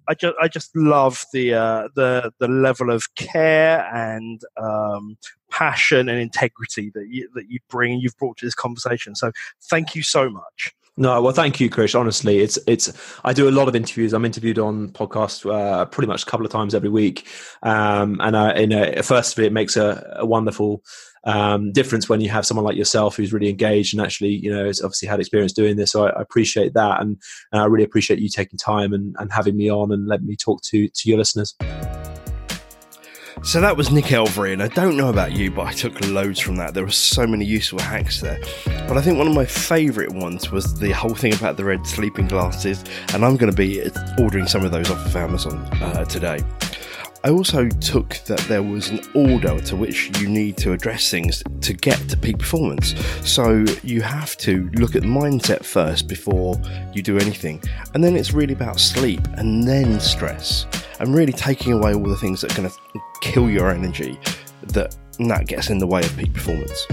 I 0.09 0.15
just 0.15 0.35
I 0.41 0.49
just 0.49 0.77
love 0.77 1.25
the 1.33 1.55
uh, 1.55 1.89
the 1.95 2.33
the 2.39 2.49
level 2.49 2.91
of 2.91 3.15
care 3.15 3.89
and 3.95 4.41
um, 4.57 5.17
passion 5.51 6.09
and 6.09 6.19
integrity 6.19 6.91
that 6.95 7.09
you 7.09 7.29
that 7.35 7.51
you 7.51 7.59
bring 7.69 8.01
you've 8.01 8.17
brought 8.19 8.37
to 8.39 8.47
this 8.47 8.55
conversation. 8.55 9.15
So 9.15 9.33
thank 9.71 9.95
you 9.95 10.03
so 10.03 10.29
much. 10.29 10.75
No, 10.97 11.21
well, 11.21 11.33
thank 11.33 11.59
you, 11.59 11.69
Chris. 11.69 11.95
Honestly, 11.95 12.39
it's 12.39 12.57
it's. 12.69 12.93
I 13.25 13.33
do 13.33 13.49
a 13.49 13.51
lot 13.51 13.67
of 13.67 13.75
interviews. 13.75 14.13
I'm 14.13 14.25
interviewed 14.25 14.61
on 14.61 14.91
podcasts 14.91 15.45
uh, 15.45 15.87
pretty 15.87 16.07
much 16.07 16.23
a 16.23 16.27
couple 16.27 16.47
of 16.47 16.53
times 16.53 16.73
every 16.73 16.89
week, 16.89 17.27
um, 17.65 18.21
and 18.21 18.37
I, 18.37 18.61
you 18.61 18.67
know, 18.69 18.93
first 19.03 19.37
of 19.37 19.43
it, 19.43 19.49
it 19.49 19.53
makes 19.53 19.77
a, 19.77 20.15
a 20.17 20.25
wonderful 20.25 20.85
um, 21.25 21.73
difference 21.73 22.09
when 22.09 22.21
you 22.21 22.31
have 22.31 22.47
someone 22.47 22.65
like 22.65 22.77
yourself 22.77 23.17
who's 23.17 23.33
really 23.33 23.49
engaged 23.49 23.93
and 23.93 24.05
actually, 24.05 24.35
you 24.37 24.53
know, 24.53 24.67
has 24.67 24.81
obviously 24.83 25.09
had 25.09 25.19
experience 25.19 25.53
doing 25.53 25.77
this. 25.77 25.91
So 25.91 26.07
I, 26.07 26.11
I 26.11 26.23
appreciate 26.23 26.75
that, 26.75 27.01
and, 27.01 27.21
and, 27.51 27.61
I 27.61 27.65
really 27.65 27.85
appreciate 27.85 28.21
you 28.21 28.29
taking 28.29 28.59
time 28.59 28.93
and, 28.93 29.17
and 29.19 29.33
having 29.33 29.57
me 29.57 29.69
on 29.71 29.91
and 29.91 30.07
letting 30.07 30.27
me 30.27 30.37
talk 30.37 30.63
to 30.63 30.89
to 30.89 31.09
your 31.09 31.19
listeners. 31.19 31.57
So 33.45 33.61
that 33.61 33.77
was 33.77 33.91
Nick 33.91 34.11
Elvery, 34.11 34.55
and 34.55 34.63
I 34.63 34.69
don't 34.69 34.97
know 34.97 35.11
about 35.11 35.33
you, 35.33 35.51
but 35.51 35.67
I 35.67 35.73
took 35.73 36.01
loads 36.09 36.41
from 36.41 36.57
that. 36.57 36.73
There 36.73 36.83
were 36.83 36.91
so 36.91 37.27
many 37.27 37.45
useful 37.45 37.79
hacks 37.79 38.23
there. 38.23 38.41
But 38.89 38.97
I 38.97 39.03
think 39.03 39.19
one 39.19 39.29
of 39.29 39.35
my 39.35 39.45
favourite 39.45 40.13
ones 40.13 40.51
was 40.51 40.79
the 40.81 40.93
whole 40.93 41.15
thing 41.15 41.35
about 41.35 41.59
the 41.59 41.65
red 41.65 41.87
sleeping 41.87 42.27
glasses, 42.27 42.83
and 43.13 43.23
I'm 43.23 43.37
going 43.37 43.53
to 43.53 43.57
be 43.57 43.83
ordering 44.19 44.47
some 44.47 44.65
of 44.65 44.73
those 44.73 44.91
off 44.91 45.05
of 45.05 45.15
Amazon 45.15 45.59
uh, 45.83 46.07
today. 46.07 46.43
I 47.25 47.31
also 47.31 47.71
took 47.71 48.19
that 48.27 48.39
there 48.49 48.63
was 48.63 48.91
an 48.91 49.01
order 49.15 49.59
to 49.59 49.77
which 49.77 50.21
you 50.21 50.29
need 50.29 50.59
to 50.59 50.73
address 50.73 51.11
things 51.11 51.43
to 51.63 51.73
get 51.73 51.97
to 52.11 52.19
peak 52.19 52.39
performance. 52.39 52.95
So 53.27 53.65
you 53.83 54.03
have 54.03 54.37
to 54.39 54.69
look 54.75 54.95
at 54.95 55.01
the 55.01 55.09
mindset 55.09 55.65
first 55.65 56.07
before 56.07 56.61
you 56.93 57.01
do 57.01 57.17
anything. 57.17 57.63
And 57.95 58.05
then 58.05 58.15
it's 58.15 58.35
really 58.35 58.53
about 58.53 58.79
sleep 58.79 59.27
and 59.39 59.67
then 59.67 60.01
stress 60.01 60.67
and 61.01 61.15
really 61.15 61.33
taking 61.33 61.73
away 61.73 61.95
all 61.95 62.05
the 62.05 62.17
things 62.17 62.43
that 62.43 62.53
are 62.53 62.61
going 62.61 62.69
to 62.69 63.01
kill 63.23 63.49
your 63.49 63.71
energy 63.71 64.21
that 64.65 64.95
that 65.19 65.47
gets 65.47 65.71
in 65.71 65.79
the 65.79 65.87
way 65.87 66.01
of 66.01 66.15
peak 66.19 66.35
performance. 66.35 66.87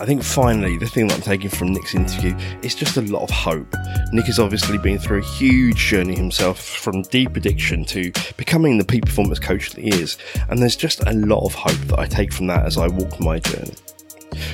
I 0.00 0.06
think 0.06 0.22
finally, 0.22 0.78
the 0.78 0.86
thing 0.86 1.08
that 1.08 1.16
I'm 1.16 1.22
taking 1.22 1.50
from 1.50 1.72
Nick's 1.72 1.94
interview 1.94 2.36
is 2.62 2.76
just 2.76 2.96
a 2.96 3.02
lot 3.02 3.24
of 3.24 3.30
hope. 3.30 3.74
Nick 4.12 4.26
has 4.26 4.38
obviously 4.38 4.78
been 4.78 4.98
through 4.98 5.18
a 5.18 5.24
huge 5.24 5.76
journey 5.76 6.14
himself 6.14 6.60
from 6.60 7.02
deep 7.02 7.34
addiction 7.34 7.84
to 7.86 8.12
becoming 8.36 8.78
the 8.78 8.84
peak 8.84 9.04
performance 9.06 9.40
coach 9.40 9.70
that 9.70 9.82
he 9.82 9.90
is, 9.90 10.16
and 10.50 10.62
there's 10.62 10.76
just 10.76 11.02
a 11.06 11.12
lot 11.12 11.44
of 11.44 11.54
hope 11.54 11.80
that 11.88 11.98
I 11.98 12.06
take 12.06 12.32
from 12.32 12.46
that 12.46 12.64
as 12.64 12.78
I 12.78 12.86
walk 12.86 13.18
my 13.18 13.40
journey. 13.40 13.74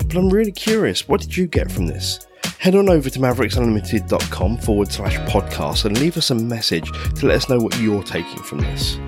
But 0.06 0.16
I'm 0.16 0.30
really 0.30 0.52
curious, 0.52 1.06
what 1.08 1.20
did 1.20 1.36
you 1.36 1.46
get 1.46 1.70
from 1.70 1.88
this? 1.88 2.26
Head 2.58 2.74
on 2.74 2.88
over 2.88 3.10
to 3.10 3.18
maverickunlimited.com 3.18 4.58
forward 4.58 4.90
slash 4.90 5.16
podcast 5.30 5.84
and 5.84 6.00
leave 6.00 6.16
us 6.16 6.30
a 6.30 6.34
message 6.34 6.90
to 7.16 7.26
let 7.26 7.36
us 7.36 7.50
know 7.50 7.58
what 7.58 7.78
you're 7.78 8.02
taking 8.02 8.42
from 8.42 8.60
this. 8.60 8.98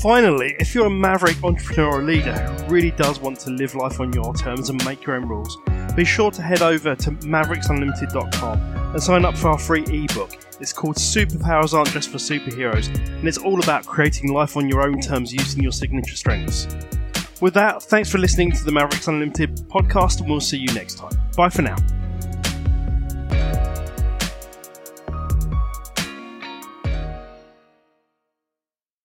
Finally, 0.00 0.54
if 0.60 0.74
you're 0.74 0.86
a 0.86 0.90
maverick 0.90 1.42
entrepreneur 1.42 2.00
or 2.00 2.02
leader 2.02 2.32
who 2.32 2.66
really 2.66 2.90
does 2.92 3.18
want 3.18 3.40
to 3.40 3.50
live 3.50 3.74
life 3.74 3.98
on 3.98 4.12
your 4.12 4.34
terms 4.34 4.68
and 4.68 4.84
make 4.84 5.04
your 5.04 5.16
own 5.16 5.26
rules, 5.26 5.56
be 5.94 6.04
sure 6.04 6.30
to 6.30 6.42
head 6.42 6.60
over 6.60 6.94
to 6.94 7.10
maverickunlimited.com 7.12 8.58
and 8.92 9.02
sign 9.02 9.24
up 9.24 9.36
for 9.36 9.48
our 9.48 9.58
free 9.58 9.84
ebook. 9.84 10.36
It's 10.60 10.72
called 10.72 10.96
Superpowers 10.96 11.72
Aren't 11.72 11.90
Just 11.90 12.10
for 12.10 12.18
Superheroes, 12.18 12.94
and 12.94 13.26
it's 13.26 13.38
all 13.38 13.62
about 13.62 13.86
creating 13.86 14.32
life 14.32 14.56
on 14.56 14.68
your 14.68 14.86
own 14.86 15.00
terms 15.00 15.32
using 15.32 15.62
your 15.62 15.72
signature 15.72 16.16
strengths. 16.16 16.66
With 17.40 17.54
that, 17.54 17.82
thanks 17.82 18.10
for 18.10 18.18
listening 18.18 18.52
to 18.52 18.64
the 18.64 18.72
Mavericks 18.72 19.08
Unlimited 19.08 19.56
podcast, 19.68 20.20
and 20.20 20.28
we'll 20.28 20.40
see 20.40 20.58
you 20.58 20.72
next 20.74 20.98
time. 20.98 21.12
Bye 21.36 21.48
for 21.48 21.62
now. 21.62 21.76